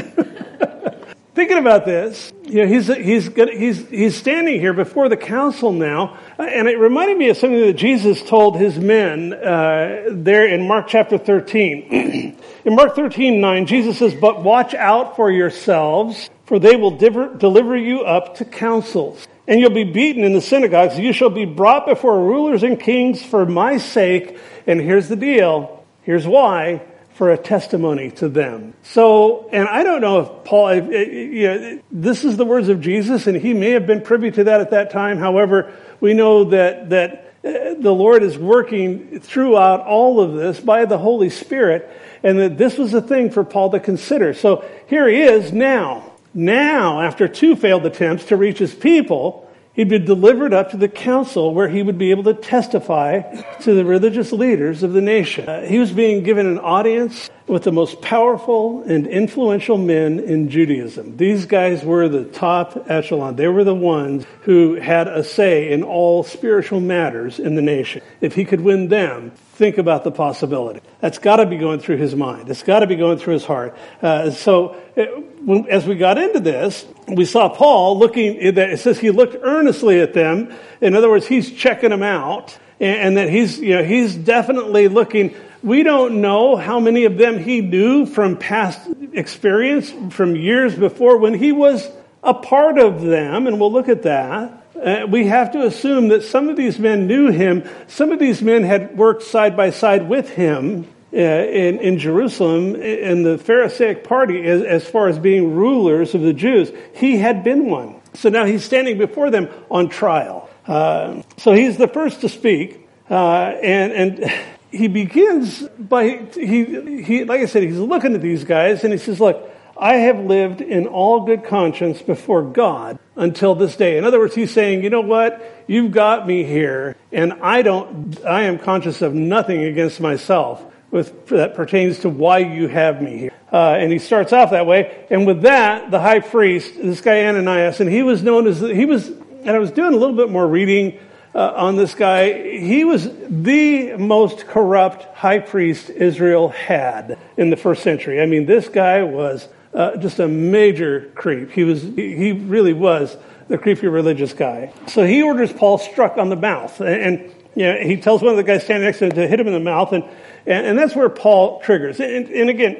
Thinking 1.34 1.58
about 1.58 1.84
this, 1.84 2.32
you 2.44 2.62
know, 2.62 2.66
he's, 2.66 2.86
he's, 2.86 3.26
he's, 3.34 3.88
he's 3.90 4.16
standing 4.16 4.58
here 4.58 4.72
before 4.72 5.08
the 5.08 5.16
council 5.16 5.70
now, 5.70 6.18
and 6.38 6.66
it 6.66 6.78
reminded 6.78 7.18
me 7.18 7.28
of 7.28 7.36
something 7.36 7.60
that 7.60 7.74
Jesus 7.74 8.22
told 8.22 8.56
his 8.56 8.78
men 8.78 9.34
uh, 9.34 10.06
there 10.10 10.46
in 10.46 10.66
Mark 10.66 10.88
chapter 10.88 11.18
13. 11.18 12.38
in 12.64 12.74
Mark 12.74 12.96
13, 12.96 13.40
9, 13.40 13.66
Jesus 13.66 13.98
says, 13.98 14.14
But 14.14 14.42
watch 14.42 14.72
out 14.72 15.14
for 15.14 15.30
yourselves, 15.30 16.30
for 16.46 16.58
they 16.58 16.74
will 16.74 16.96
deliver 16.96 17.76
you 17.76 18.00
up 18.00 18.36
to 18.36 18.44
councils 18.44 19.28
and 19.48 19.60
you'll 19.60 19.70
be 19.70 19.84
beaten 19.84 20.24
in 20.24 20.32
the 20.32 20.40
synagogues. 20.40 20.98
You 20.98 21.12
shall 21.12 21.30
be 21.30 21.44
brought 21.44 21.86
before 21.86 22.18
rulers 22.18 22.62
and 22.62 22.78
kings 22.78 23.24
for 23.24 23.46
my 23.46 23.78
sake. 23.78 24.38
And 24.66 24.80
here's 24.80 25.08
the 25.08 25.16
deal. 25.16 25.84
Here's 26.02 26.26
why. 26.26 26.82
For 27.14 27.32
a 27.32 27.38
testimony 27.38 28.10
to 28.12 28.28
them. 28.28 28.74
So, 28.82 29.48
and 29.50 29.68
I 29.68 29.84
don't 29.84 30.00
know 30.00 30.20
if 30.20 30.44
Paul, 30.44 30.68
if, 30.68 30.86
you 30.86 31.48
know, 31.48 31.80
this 31.90 32.24
is 32.24 32.36
the 32.36 32.44
words 32.44 32.68
of 32.68 32.80
Jesus, 32.80 33.26
and 33.26 33.36
he 33.36 33.54
may 33.54 33.70
have 33.70 33.86
been 33.86 34.02
privy 34.02 34.30
to 34.32 34.44
that 34.44 34.60
at 34.60 34.70
that 34.70 34.90
time. 34.90 35.16
However, 35.16 35.72
we 36.00 36.12
know 36.12 36.44
that, 36.44 36.90
that 36.90 37.34
uh, 37.42 37.80
the 37.80 37.92
Lord 37.92 38.22
is 38.22 38.36
working 38.36 39.20
throughout 39.20 39.80
all 39.80 40.20
of 40.20 40.34
this 40.34 40.60
by 40.60 40.84
the 40.84 40.98
Holy 40.98 41.30
Spirit, 41.30 41.88
and 42.22 42.38
that 42.38 42.58
this 42.58 42.76
was 42.76 42.92
a 42.92 43.00
thing 43.00 43.30
for 43.30 43.44
Paul 43.44 43.70
to 43.70 43.80
consider. 43.80 44.34
So 44.34 44.62
here 44.86 45.08
he 45.08 45.22
is 45.22 45.54
now 45.54 46.12
now, 46.36 47.00
after 47.00 47.28
two 47.28 47.56
failed 47.56 47.86
attempts 47.86 48.26
to 48.26 48.36
reach 48.36 48.58
his 48.58 48.74
people, 48.74 49.45
he'd 49.76 49.88
be 49.88 49.98
delivered 49.98 50.52
up 50.52 50.70
to 50.70 50.76
the 50.76 50.88
council 50.88 51.54
where 51.54 51.68
he 51.68 51.82
would 51.82 51.98
be 51.98 52.10
able 52.10 52.24
to 52.24 52.34
testify 52.34 53.20
to 53.60 53.74
the 53.74 53.84
religious 53.84 54.32
leaders 54.32 54.82
of 54.82 54.92
the 54.92 55.00
nation. 55.00 55.48
Uh, 55.48 55.60
he 55.62 55.78
was 55.78 55.92
being 55.92 56.24
given 56.24 56.46
an 56.46 56.58
audience 56.58 57.30
with 57.46 57.62
the 57.62 57.70
most 57.70 58.02
powerful 58.02 58.82
and 58.82 59.06
influential 59.06 59.78
men 59.78 60.18
in 60.18 60.48
Judaism. 60.48 61.16
These 61.16 61.46
guys 61.46 61.84
were 61.84 62.08
the 62.08 62.24
top 62.24 62.90
echelon. 62.90 63.36
They 63.36 63.46
were 63.48 63.62
the 63.62 63.74
ones 63.74 64.24
who 64.42 64.74
had 64.74 65.06
a 65.06 65.22
say 65.22 65.70
in 65.70 65.84
all 65.84 66.24
spiritual 66.24 66.80
matters 66.80 67.38
in 67.38 67.54
the 67.54 67.62
nation. 67.62 68.02
If 68.20 68.34
he 68.34 68.44
could 68.44 68.62
win 68.62 68.88
them, 68.88 69.32
think 69.56 69.78
about 69.78 70.04
the 70.04 70.10
possibility. 70.10 70.80
That's 71.00 71.18
got 71.18 71.36
to 71.36 71.46
be 71.46 71.56
going 71.56 71.80
through 71.80 71.96
his 71.96 72.14
mind. 72.14 72.50
It's 72.50 72.62
got 72.62 72.80
to 72.80 72.86
be 72.86 72.96
going 72.96 73.18
through 73.18 73.34
his 73.34 73.44
heart. 73.44 73.76
Uh, 74.02 74.30
so, 74.30 74.76
it, 74.94 75.08
uh, 75.48 75.62
as 75.68 75.86
we 75.86 75.94
got 75.94 76.18
into 76.18 76.40
this, 76.40 76.84
we 77.08 77.24
saw 77.24 77.48
Paul 77.48 77.98
looking. 77.98 78.36
It 78.36 78.78
says 78.78 78.98
he 78.98 79.10
looked 79.10 79.36
earnestly 79.40 80.00
at 80.00 80.12
them. 80.12 80.54
In 80.80 80.94
other 80.94 81.08
words, 81.08 81.26
he's 81.26 81.50
checking 81.50 81.90
them 81.90 82.02
out, 82.02 82.58
and, 82.80 82.96
and 82.96 83.16
that 83.16 83.30
he's 83.30 83.58
you 83.58 83.76
know 83.76 83.84
he's 83.84 84.14
definitely 84.14 84.88
looking. 84.88 85.34
We 85.62 85.82
don't 85.82 86.20
know 86.20 86.56
how 86.56 86.78
many 86.78 87.06
of 87.06 87.16
them 87.16 87.38
he 87.38 87.62
knew 87.62 88.04
from 88.04 88.36
past 88.36 88.86
experience, 89.14 89.92
from 90.14 90.36
years 90.36 90.74
before 90.74 91.16
when 91.16 91.32
he 91.32 91.52
was 91.52 91.88
a 92.22 92.34
part 92.34 92.78
of 92.78 93.00
them, 93.00 93.46
and 93.46 93.58
we'll 93.58 93.72
look 93.72 93.88
at 93.88 94.02
that. 94.02 94.65
Uh, 94.82 95.06
we 95.08 95.26
have 95.26 95.52
to 95.52 95.64
assume 95.64 96.08
that 96.08 96.22
some 96.22 96.48
of 96.48 96.56
these 96.56 96.78
men 96.78 97.06
knew 97.06 97.30
him. 97.30 97.68
Some 97.86 98.12
of 98.12 98.18
these 98.18 98.42
men 98.42 98.62
had 98.62 98.96
worked 98.96 99.22
side 99.22 99.56
by 99.56 99.70
side 99.70 100.08
with 100.08 100.28
him 100.30 100.86
uh, 101.12 101.16
in, 101.16 101.78
in 101.78 101.98
Jerusalem 101.98 102.76
in 102.76 103.22
the 103.22 103.38
Pharisaic 103.38 104.04
party 104.04 104.44
as, 104.44 104.62
as 104.62 104.86
far 104.86 105.08
as 105.08 105.18
being 105.18 105.54
rulers 105.54 106.14
of 106.14 106.20
the 106.20 106.32
Jews. 106.32 106.70
He 106.94 107.16
had 107.16 107.42
been 107.42 107.66
one. 107.66 108.00
So 108.14 108.28
now 108.28 108.44
he's 108.44 108.64
standing 108.64 108.98
before 108.98 109.30
them 109.30 109.48
on 109.70 109.88
trial. 109.88 110.48
Uh, 110.66 111.22
so 111.36 111.52
he's 111.52 111.76
the 111.76 111.88
first 111.88 112.20
to 112.22 112.28
speak. 112.28 112.86
Uh, 113.08 113.54
and, 113.62 113.92
and 113.92 114.32
he 114.70 114.88
begins 114.88 115.62
by, 115.78 116.26
he, 116.34 117.02
he, 117.02 117.24
like 117.24 117.40
I 117.40 117.46
said, 117.46 117.62
he's 117.62 117.78
looking 117.78 118.14
at 118.14 118.20
these 118.20 118.44
guys 118.44 118.84
and 118.84 118.92
he 118.92 118.98
says, 118.98 119.20
look, 119.20 119.50
I 119.78 119.96
have 119.96 120.20
lived 120.20 120.60
in 120.60 120.86
all 120.86 121.26
good 121.26 121.44
conscience 121.44 122.00
before 122.00 122.42
God 122.42 122.98
until 123.14 123.54
this 123.54 123.76
day. 123.76 123.98
In 123.98 124.04
other 124.04 124.18
words, 124.18 124.34
he's 124.34 124.52
saying, 124.52 124.82
you 124.82 124.90
know 124.90 125.00
what? 125.00 125.64
You've 125.66 125.92
got 125.92 126.26
me 126.26 126.44
here 126.44 126.96
and 127.12 127.34
I 127.34 127.62
don't, 127.62 128.24
I 128.24 128.42
am 128.42 128.58
conscious 128.58 129.02
of 129.02 129.14
nothing 129.14 129.64
against 129.64 130.00
myself 130.00 130.64
with, 130.90 131.26
that 131.28 131.54
pertains 131.54 132.00
to 132.00 132.08
why 132.08 132.38
you 132.38 132.68
have 132.68 133.02
me 133.02 133.18
here. 133.18 133.32
Uh, 133.52 133.72
and 133.72 133.92
he 133.92 133.98
starts 133.98 134.32
off 134.32 134.50
that 134.50 134.66
way. 134.66 135.06
And 135.10 135.26
with 135.26 135.42
that, 135.42 135.90
the 135.90 136.00
high 136.00 136.20
priest, 136.20 136.74
this 136.76 137.00
guy 137.00 137.26
Ananias, 137.26 137.80
and 137.80 137.90
he 137.90 138.02
was 138.02 138.22
known 138.22 138.46
as, 138.46 138.60
he 138.60 138.86
was, 138.86 139.08
and 139.08 139.50
I 139.50 139.58
was 139.58 139.70
doing 139.70 139.92
a 139.92 139.96
little 139.96 140.16
bit 140.16 140.30
more 140.30 140.46
reading 140.46 140.98
uh, 141.34 141.52
on 141.54 141.76
this 141.76 141.94
guy. 141.94 142.58
He 142.58 142.84
was 142.84 143.08
the 143.28 143.96
most 143.96 144.46
corrupt 144.46 145.04
high 145.14 145.38
priest 145.38 145.90
Israel 145.90 146.48
had 146.48 147.18
in 147.36 147.50
the 147.50 147.56
first 147.56 147.82
century. 147.82 148.20
I 148.20 148.26
mean, 148.26 148.46
this 148.46 148.68
guy 148.68 149.02
was 149.02 149.48
uh, 149.76 149.96
just 149.98 150.18
a 150.18 150.26
major 150.26 151.12
creep. 151.14 151.52
He 151.52 151.62
was, 151.62 151.82
he 151.82 152.32
really 152.32 152.72
was 152.72 153.16
the 153.46 153.58
creepy 153.58 153.86
religious 153.86 154.32
guy. 154.32 154.72
So 154.88 155.06
he 155.06 155.22
orders 155.22 155.52
Paul 155.52 155.78
struck 155.78 156.18
on 156.18 156.30
the 156.30 156.36
mouth, 156.36 156.80
and, 156.80 157.00
and 157.00 157.34
you 157.54 157.62
know, 157.62 157.78
he 157.78 157.96
tells 157.96 158.22
one 158.22 158.32
of 158.32 158.36
the 158.36 158.42
guys 158.42 158.64
standing 158.64 158.84
next 158.84 158.98
to 158.98 159.04
him 159.06 159.12
to 159.12 159.26
hit 159.28 159.38
him 159.38 159.46
in 159.46 159.52
the 159.52 159.60
mouth, 159.60 159.92
and 159.92 160.02
and, 160.46 160.66
and 160.66 160.78
that's 160.78 160.94
where 160.94 161.08
Paul 161.08 161.60
triggers. 161.60 162.00
And, 162.00 162.28
and 162.28 162.48
again, 162.48 162.78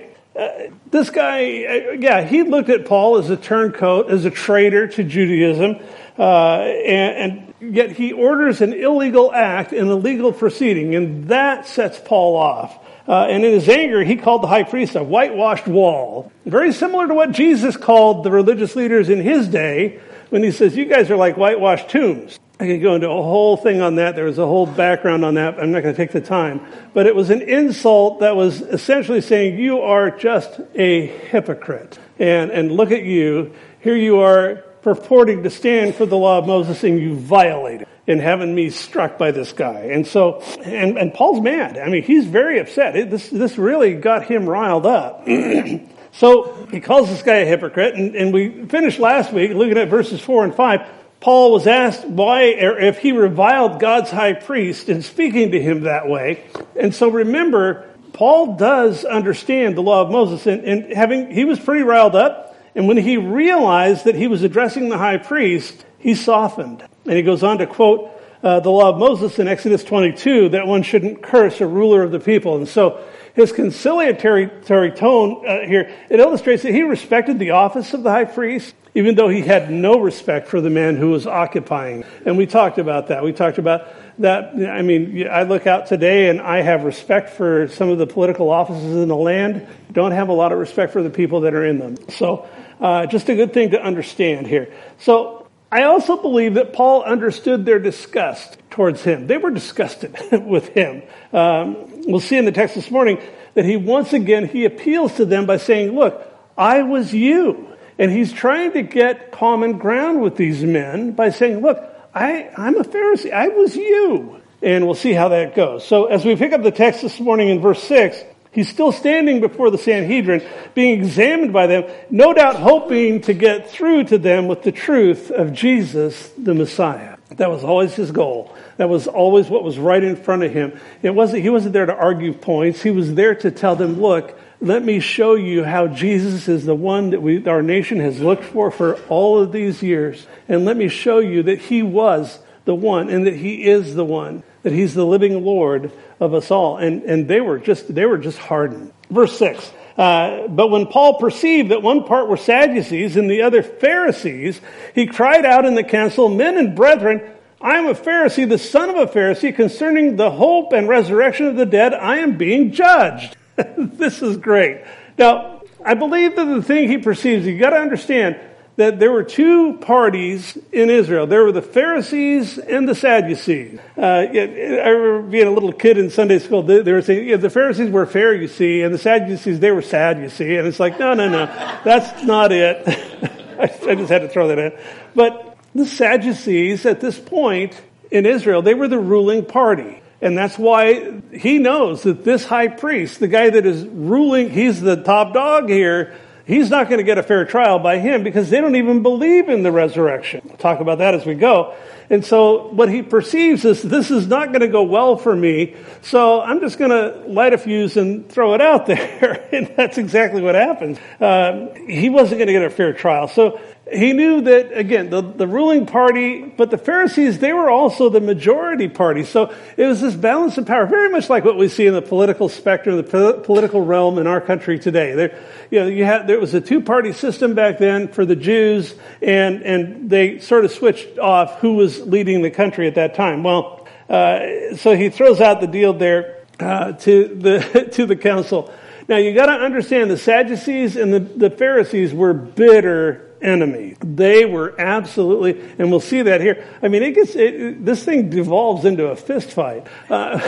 this 0.90 1.10
guy, 1.10 1.64
uh, 1.64 1.92
yeah, 1.92 2.22
he 2.22 2.42
looked 2.42 2.68
at 2.68 2.86
Paul 2.86 3.18
as 3.18 3.30
a 3.30 3.36
turncoat, 3.36 4.10
as 4.10 4.24
a 4.24 4.30
traitor 4.30 4.86
to 4.86 5.04
Judaism, 5.04 5.76
uh, 6.18 6.60
and, 6.60 7.32
and, 7.60 7.74
yet 7.74 7.92
he 7.92 8.12
orders 8.12 8.60
an 8.60 8.72
illegal 8.74 9.32
act, 9.32 9.72
in 9.72 9.88
a 9.88 9.94
legal 9.94 10.32
proceeding, 10.32 10.94
and 10.94 11.28
that 11.28 11.66
sets 11.66 11.98
Paul 12.04 12.36
off. 12.36 12.78
Uh, 13.08 13.26
and 13.30 13.44
in 13.44 13.52
his 13.52 13.68
anger, 13.68 14.02
he 14.04 14.16
called 14.16 14.42
the 14.42 14.46
high 14.46 14.64
priest 14.64 14.94
a 14.94 15.02
whitewashed 15.02 15.66
wall. 15.66 16.30
Very 16.44 16.72
similar 16.72 17.06
to 17.06 17.14
what 17.14 17.32
Jesus 17.32 17.76
called 17.76 18.24
the 18.24 18.30
religious 18.30 18.76
leaders 18.76 19.08
in 19.08 19.20
his 19.20 19.48
day 19.48 20.00
when 20.30 20.42
he 20.42 20.50
says, 20.50 20.76
You 20.76 20.84
guys 20.84 21.10
are 21.10 21.16
like 21.16 21.36
whitewashed 21.36 21.88
tombs. 21.88 22.38
I 22.58 22.66
could 22.66 22.80
go 22.80 22.94
into 22.94 23.10
a 23.10 23.22
whole 23.22 23.58
thing 23.58 23.82
on 23.82 23.96
that. 23.96 24.16
There 24.16 24.24
was 24.24 24.38
a 24.38 24.46
whole 24.46 24.66
background 24.66 25.26
on 25.26 25.34
that. 25.34 25.58
I'm 25.60 25.72
not 25.72 25.82
going 25.82 25.94
to 25.94 25.96
take 25.96 26.12
the 26.12 26.22
time. 26.22 26.66
But 26.94 27.06
it 27.06 27.14
was 27.14 27.28
an 27.28 27.42
insult 27.42 28.20
that 28.20 28.34
was 28.34 28.62
essentially 28.62 29.20
saying, 29.20 29.58
you 29.58 29.80
are 29.80 30.10
just 30.10 30.60
a 30.74 31.06
hypocrite. 31.06 31.98
And, 32.18 32.50
and 32.50 32.72
look 32.72 32.92
at 32.92 33.04
you. 33.04 33.52
Here 33.80 33.96
you 33.96 34.20
are 34.20 34.64
purporting 34.80 35.42
to 35.42 35.50
stand 35.50 35.96
for 35.96 36.06
the 36.06 36.16
law 36.16 36.38
of 36.38 36.46
Moses 36.46 36.82
and 36.82 36.98
you 36.98 37.14
violate 37.14 37.82
it 37.82 37.88
in 38.06 38.20
having 38.20 38.54
me 38.54 38.70
struck 38.70 39.18
by 39.18 39.32
this 39.32 39.52
guy. 39.52 39.88
And 39.92 40.06
so, 40.06 40.40
and, 40.64 40.96
and 40.96 41.12
Paul's 41.12 41.42
mad. 41.42 41.76
I 41.76 41.88
mean, 41.88 42.04
he's 42.04 42.24
very 42.24 42.58
upset. 42.58 42.96
It, 42.96 43.10
this, 43.10 43.28
this 43.28 43.58
really 43.58 43.94
got 43.94 44.24
him 44.24 44.48
riled 44.48 44.86
up. 44.86 45.26
so 46.12 46.66
he 46.70 46.80
calls 46.80 47.10
this 47.10 47.22
guy 47.22 47.36
a 47.36 47.44
hypocrite. 47.44 47.96
And, 47.96 48.14
and 48.14 48.32
we 48.32 48.64
finished 48.66 48.98
last 48.98 49.30
week 49.30 49.52
looking 49.52 49.76
at 49.76 49.88
verses 49.88 50.20
four 50.20 50.44
and 50.44 50.54
five. 50.54 50.88
Paul 51.26 51.50
was 51.50 51.66
asked 51.66 52.04
why, 52.04 52.52
or 52.52 52.78
if 52.78 52.98
he 52.98 53.10
reviled 53.10 53.80
God's 53.80 54.12
high 54.12 54.32
priest 54.32 54.88
in 54.88 55.02
speaking 55.02 55.50
to 55.50 55.60
him 55.60 55.80
that 55.80 56.08
way. 56.08 56.44
And 56.78 56.94
so 56.94 57.08
remember, 57.08 57.84
Paul 58.12 58.54
does 58.54 59.04
understand 59.04 59.76
the 59.76 59.82
law 59.82 60.02
of 60.02 60.12
Moses, 60.12 60.46
and, 60.46 60.62
and 60.62 60.92
having, 60.92 61.32
he 61.32 61.44
was 61.44 61.58
pretty 61.58 61.82
riled 61.82 62.14
up. 62.14 62.56
And 62.76 62.86
when 62.86 62.96
he 62.96 63.16
realized 63.16 64.04
that 64.04 64.14
he 64.14 64.28
was 64.28 64.44
addressing 64.44 64.88
the 64.88 64.98
high 64.98 65.16
priest, 65.16 65.84
he 65.98 66.14
softened. 66.14 66.84
And 67.06 67.14
he 67.14 67.22
goes 67.22 67.42
on 67.42 67.58
to 67.58 67.66
quote 67.66 68.08
uh, 68.44 68.60
the 68.60 68.70
law 68.70 68.90
of 68.90 68.98
Moses 68.98 69.40
in 69.40 69.48
Exodus 69.48 69.82
22 69.82 70.50
that 70.50 70.68
one 70.68 70.84
shouldn't 70.84 71.24
curse 71.24 71.60
a 71.60 71.66
ruler 71.66 72.04
of 72.04 72.12
the 72.12 72.20
people. 72.20 72.56
And 72.56 72.68
so 72.68 73.04
his 73.34 73.50
conciliatory 73.50 74.92
tone 74.92 75.44
uh, 75.44 75.66
here, 75.66 75.92
it 76.08 76.20
illustrates 76.20 76.62
that 76.62 76.72
he 76.72 76.82
respected 76.82 77.40
the 77.40 77.50
office 77.50 77.94
of 77.94 78.04
the 78.04 78.12
high 78.12 78.26
priest 78.26 78.76
even 78.96 79.14
though 79.14 79.28
he 79.28 79.42
had 79.42 79.70
no 79.70 80.00
respect 80.00 80.48
for 80.48 80.62
the 80.62 80.70
man 80.70 80.96
who 80.96 81.10
was 81.10 81.26
occupying. 81.26 82.02
And 82.24 82.38
we 82.38 82.46
talked 82.46 82.78
about 82.78 83.08
that. 83.08 83.22
We 83.22 83.34
talked 83.34 83.58
about 83.58 83.88
that. 84.20 84.54
I 84.54 84.80
mean, 84.80 85.28
I 85.28 85.42
look 85.42 85.66
out 85.66 85.86
today 85.86 86.30
and 86.30 86.40
I 86.40 86.62
have 86.62 86.84
respect 86.84 87.28
for 87.28 87.68
some 87.68 87.90
of 87.90 87.98
the 87.98 88.06
political 88.06 88.48
offices 88.48 88.96
in 88.96 89.08
the 89.08 89.16
land, 89.16 89.66
don't 89.92 90.12
have 90.12 90.30
a 90.30 90.32
lot 90.32 90.50
of 90.50 90.58
respect 90.58 90.94
for 90.94 91.02
the 91.02 91.10
people 91.10 91.42
that 91.42 91.52
are 91.52 91.66
in 91.66 91.78
them. 91.78 91.96
So, 92.08 92.48
uh, 92.80 93.04
just 93.04 93.28
a 93.28 93.34
good 93.34 93.52
thing 93.52 93.72
to 93.72 93.82
understand 93.82 94.46
here. 94.46 94.72
So, 94.98 95.46
I 95.70 95.82
also 95.82 96.16
believe 96.16 96.54
that 96.54 96.72
Paul 96.72 97.02
understood 97.02 97.66
their 97.66 97.78
disgust 97.78 98.56
towards 98.70 99.02
him. 99.02 99.26
They 99.26 99.36
were 99.36 99.50
disgusted 99.50 100.16
with 100.46 100.68
him. 100.68 101.02
Um, 101.34 102.02
we'll 102.06 102.20
see 102.20 102.38
in 102.38 102.46
the 102.46 102.52
text 102.52 102.76
this 102.76 102.90
morning 102.90 103.20
that 103.52 103.66
he 103.66 103.76
once 103.76 104.14
again 104.14 104.48
he 104.48 104.64
appeals 104.64 105.16
to 105.16 105.26
them 105.26 105.44
by 105.44 105.58
saying, 105.58 105.94
"Look, 105.94 106.22
I 106.56 106.82
was 106.82 107.12
you." 107.12 107.75
And 107.98 108.10
he's 108.10 108.32
trying 108.32 108.72
to 108.72 108.82
get 108.82 109.32
common 109.32 109.78
ground 109.78 110.20
with 110.20 110.36
these 110.36 110.62
men 110.62 111.12
by 111.12 111.30
saying, 111.30 111.60
look, 111.62 111.82
I, 112.14 112.50
I'm 112.56 112.76
a 112.76 112.84
Pharisee. 112.84 113.32
I 113.32 113.48
was 113.48 113.76
you. 113.76 114.40
And 114.62 114.86
we'll 114.86 114.94
see 114.94 115.12
how 115.12 115.28
that 115.28 115.54
goes. 115.54 115.86
So 115.86 116.06
as 116.06 116.24
we 116.24 116.34
pick 116.36 116.52
up 116.52 116.62
the 116.62 116.70
text 116.70 117.02
this 117.02 117.20
morning 117.20 117.48
in 117.48 117.60
verse 117.60 117.82
6, 117.84 118.22
he's 118.52 118.68
still 118.68 118.92
standing 118.92 119.40
before 119.40 119.70
the 119.70 119.78
Sanhedrin, 119.78 120.42
being 120.74 120.98
examined 120.98 121.52
by 121.52 121.66
them, 121.66 121.84
no 122.10 122.32
doubt 122.32 122.56
hoping 122.56 123.20
to 123.22 123.34
get 123.34 123.70
through 123.70 124.04
to 124.04 124.18
them 124.18 124.48
with 124.48 124.62
the 124.62 124.72
truth 124.72 125.30
of 125.30 125.52
Jesus, 125.52 126.30
the 126.38 126.54
Messiah. 126.54 127.16
That 127.36 127.50
was 127.50 127.64
always 127.64 127.94
his 127.94 128.10
goal. 128.12 128.54
That 128.76 128.88
was 128.88 129.06
always 129.06 129.48
what 129.48 129.62
was 129.62 129.78
right 129.78 130.02
in 130.02 130.16
front 130.16 130.42
of 130.42 130.52
him. 130.52 130.78
It 131.02 131.14
wasn't, 131.14 131.42
he 131.42 131.50
wasn't 131.50 131.72
there 131.72 131.86
to 131.86 131.94
argue 131.94 132.32
points. 132.32 132.82
He 132.82 132.90
was 132.90 133.14
there 133.14 133.34
to 133.36 133.50
tell 133.50 133.76
them, 133.76 134.00
look, 134.00 134.38
let 134.60 134.84
me 134.84 135.00
show 135.00 135.34
you 135.34 135.64
how 135.64 135.86
Jesus 135.86 136.48
is 136.48 136.64
the 136.64 136.74
one 136.74 137.10
that 137.10 137.20
we, 137.20 137.46
our 137.46 137.62
nation 137.62 138.00
has 138.00 138.20
looked 138.20 138.44
for 138.44 138.70
for 138.70 138.94
all 139.08 139.40
of 139.40 139.52
these 139.52 139.82
years. 139.82 140.26
And 140.48 140.64
let 140.64 140.76
me 140.76 140.88
show 140.88 141.18
you 141.18 141.42
that 141.44 141.58
he 141.58 141.82
was 141.82 142.38
the 142.64 142.74
one 142.74 143.10
and 143.10 143.26
that 143.26 143.36
he 143.36 143.64
is 143.64 143.94
the 143.94 144.04
one, 144.04 144.42
that 144.62 144.72
he's 144.72 144.94
the 144.94 145.06
living 145.06 145.44
Lord 145.44 145.92
of 146.18 146.34
us 146.34 146.50
all. 146.50 146.78
And, 146.78 147.02
and 147.02 147.28
they 147.28 147.40
were 147.40 147.58
just, 147.58 147.94
they 147.94 148.06
were 148.06 148.18
just 148.18 148.38
hardened. 148.38 148.92
Verse 149.10 149.36
six. 149.36 149.70
Uh, 149.96 150.46
but 150.48 150.68
when 150.68 150.86
Paul 150.86 151.14
perceived 151.14 151.70
that 151.70 151.82
one 151.82 152.04
part 152.04 152.28
were 152.28 152.36
Sadducees 152.36 153.16
and 153.16 153.30
the 153.30 153.42
other 153.42 153.62
Pharisees, 153.62 154.60
he 154.94 155.06
cried 155.06 155.46
out 155.46 155.64
in 155.64 155.74
the 155.74 155.84
council, 155.84 156.28
Men 156.28 156.58
and 156.58 156.76
brethren, 156.76 157.22
I 157.62 157.78
am 157.78 157.86
a 157.86 157.94
Pharisee, 157.94 158.46
the 158.46 158.58
son 158.58 158.90
of 158.90 158.96
a 158.96 159.06
Pharisee, 159.06 159.54
concerning 159.56 160.16
the 160.16 160.30
hope 160.30 160.74
and 160.74 160.86
resurrection 160.86 161.46
of 161.46 161.56
the 161.56 161.64
dead, 161.64 161.94
I 161.94 162.18
am 162.18 162.36
being 162.36 162.72
judged. 162.72 163.36
this 163.78 164.22
is 164.22 164.36
great. 164.36 164.82
Now, 165.18 165.62
I 165.84 165.94
believe 165.94 166.36
that 166.36 166.44
the 166.44 166.62
thing 166.62 166.88
he 166.88 166.98
perceives, 166.98 167.46
you 167.46 167.58
got 167.58 167.70
to 167.70 167.76
understand 167.76 168.38
that 168.76 168.98
there 168.98 169.10
were 169.10 169.22
two 169.22 169.78
parties 169.78 170.58
in 170.70 170.90
Israel. 170.90 171.26
There 171.26 171.44
were 171.44 171.52
the 171.52 171.62
Pharisees 171.62 172.58
and 172.58 172.86
the 172.86 172.94
Sadducees. 172.94 173.80
Uh, 173.96 174.02
I 174.02 174.88
remember 174.88 175.22
being 175.22 175.46
a 175.46 175.50
little 175.50 175.72
kid 175.72 175.96
in 175.96 176.10
Sunday 176.10 176.38
school. 176.38 176.62
They, 176.62 176.92
were 176.92 177.00
saying 177.00 177.26
yeah, 177.26 177.36
the 177.36 177.48
Pharisees 177.48 177.90
were 177.90 178.04
fair, 178.04 178.34
you 178.34 178.48
see, 178.48 178.82
and 178.82 178.92
the 178.92 178.98
Sadducees 178.98 179.60
they 179.60 179.70
were 179.70 179.82
sad, 179.82 180.18
you 180.18 180.28
see. 180.28 180.56
And 180.56 180.68
it's 180.68 180.78
like, 180.78 180.98
no, 180.98 181.14
no, 181.14 181.28
no, 181.28 181.46
that's 181.84 182.22
not 182.24 182.52
it. 182.52 182.86
I 183.58 183.94
just 183.94 184.10
had 184.10 184.20
to 184.20 184.28
throw 184.28 184.48
that 184.48 184.58
in. 184.58 184.72
But 185.14 185.56
the 185.74 185.86
Sadducees 185.86 186.84
at 186.84 187.00
this 187.00 187.18
point 187.18 187.80
in 188.10 188.26
Israel, 188.26 188.60
they 188.60 188.74
were 188.74 188.88
the 188.88 188.98
ruling 188.98 189.46
party. 189.46 190.02
And 190.20 190.36
that's 190.36 190.58
why 190.58 191.20
he 191.32 191.58
knows 191.58 192.02
that 192.04 192.24
this 192.24 192.44
high 192.44 192.68
priest, 192.68 193.20
the 193.20 193.28
guy 193.28 193.50
that 193.50 193.66
is 193.66 193.86
ruling, 193.86 194.50
he's 194.50 194.80
the 194.80 194.96
top 194.96 195.34
dog 195.34 195.68
here, 195.68 196.14
he's 196.46 196.70
not 196.70 196.88
going 196.88 196.98
to 196.98 197.04
get 197.04 197.18
a 197.18 197.22
fair 197.22 197.44
trial 197.44 197.78
by 197.78 197.98
him 197.98 198.22
because 198.22 198.48
they 198.48 198.60
don't 198.60 198.76
even 198.76 199.02
believe 199.02 199.48
in 199.48 199.62
the 199.62 199.72
resurrection. 199.72 200.40
We'll 200.44 200.56
talk 200.56 200.80
about 200.80 200.98
that 200.98 201.14
as 201.14 201.26
we 201.26 201.34
go. 201.34 201.74
And 202.08 202.24
so 202.24 202.68
what 202.68 202.88
he 202.88 203.02
perceives 203.02 203.64
is 203.64 203.82
this 203.82 204.10
is 204.10 204.26
not 204.26 204.48
going 204.48 204.60
to 204.60 204.68
go 204.68 204.84
well 204.84 205.16
for 205.16 205.34
me, 205.34 205.74
so 206.02 206.40
I'm 206.40 206.60
just 206.60 206.78
going 206.78 206.92
to 206.92 207.28
light 207.28 207.52
a 207.52 207.58
fuse 207.58 207.96
and 207.96 208.28
throw 208.28 208.54
it 208.54 208.60
out 208.60 208.86
there. 208.86 209.48
and 209.52 209.72
that's 209.76 209.98
exactly 209.98 210.40
what 210.40 210.54
happens. 210.54 210.98
Um, 211.20 211.74
he 211.88 212.08
wasn't 212.08 212.38
going 212.38 212.46
to 212.46 212.52
get 212.52 212.62
a 212.62 212.70
fair 212.70 212.92
trial. 212.92 213.28
So 213.28 213.60
he 213.92 214.12
knew 214.12 214.40
that, 214.40 214.76
again, 214.76 215.10
the, 215.10 215.20
the 215.20 215.46
ruling 215.46 215.86
party, 215.86 216.42
but 216.42 216.72
the 216.72 216.78
Pharisees, 216.78 217.38
they 217.38 217.52
were 217.52 217.70
also 217.70 218.08
the 218.08 218.20
majority 218.20 218.88
party. 218.88 219.22
So 219.22 219.54
it 219.76 219.86
was 219.86 220.00
this 220.00 220.14
balance 220.14 220.58
of 220.58 220.66
power, 220.66 220.86
very 220.86 221.08
much 221.08 221.30
like 221.30 221.44
what 221.44 221.56
we 221.56 221.68
see 221.68 221.86
in 221.86 221.94
the 221.94 222.02
political 222.02 222.48
spectrum, 222.48 222.96
the 222.96 223.40
political 223.44 223.80
realm 223.80 224.18
in 224.18 224.26
our 224.26 224.40
country 224.40 224.80
today. 224.80 225.14
There, 225.14 225.38
you 225.70 225.80
know, 225.80 225.86
you 225.86 226.04
had, 226.04 226.26
there 226.26 226.40
was 226.40 226.52
a 226.52 226.60
two-party 226.60 227.12
system 227.12 227.54
back 227.54 227.78
then 227.78 228.08
for 228.08 228.26
the 228.26 228.34
Jews, 228.34 228.92
and, 229.22 229.62
and 229.62 230.10
they 230.10 230.40
sort 230.40 230.64
of 230.64 230.72
switched 230.72 231.20
off 231.20 231.60
who 231.60 231.74
was 231.74 232.00
leading 232.00 232.42
the 232.42 232.50
country 232.50 232.88
at 232.88 232.96
that 232.96 233.14
time. 233.14 233.44
Well, 233.44 233.86
uh, 234.08 234.74
so 234.76 234.96
he 234.96 235.10
throws 235.10 235.40
out 235.40 235.60
the 235.60 235.68
deal 235.68 235.92
there 235.92 236.38
uh, 236.58 236.92
to 236.92 237.28
the 237.28 237.88
to 237.92 238.06
the 238.06 238.16
council. 238.16 238.72
Now 239.08 239.16
you 239.18 239.34
got 239.34 239.46
to 239.46 239.52
understand 239.52 240.10
the 240.10 240.18
Sadducees 240.18 240.96
and 240.96 241.12
the, 241.12 241.20
the 241.20 241.50
Pharisees 241.50 242.12
were 242.12 242.32
bitter 242.32 243.25
enemy. 243.42 243.96
They 244.00 244.44
were 244.44 244.74
absolutely, 244.80 245.60
and 245.78 245.90
we'll 245.90 246.00
see 246.00 246.22
that 246.22 246.40
here. 246.40 246.66
I 246.82 246.88
mean, 246.88 247.02
it 247.02 247.14
gets 247.14 247.34
it, 247.36 247.84
this 247.84 248.04
thing 248.04 248.30
devolves 248.30 248.84
into 248.84 249.06
a 249.06 249.16
fist 249.16 249.50
fight, 249.50 249.86
uh, 250.10 250.38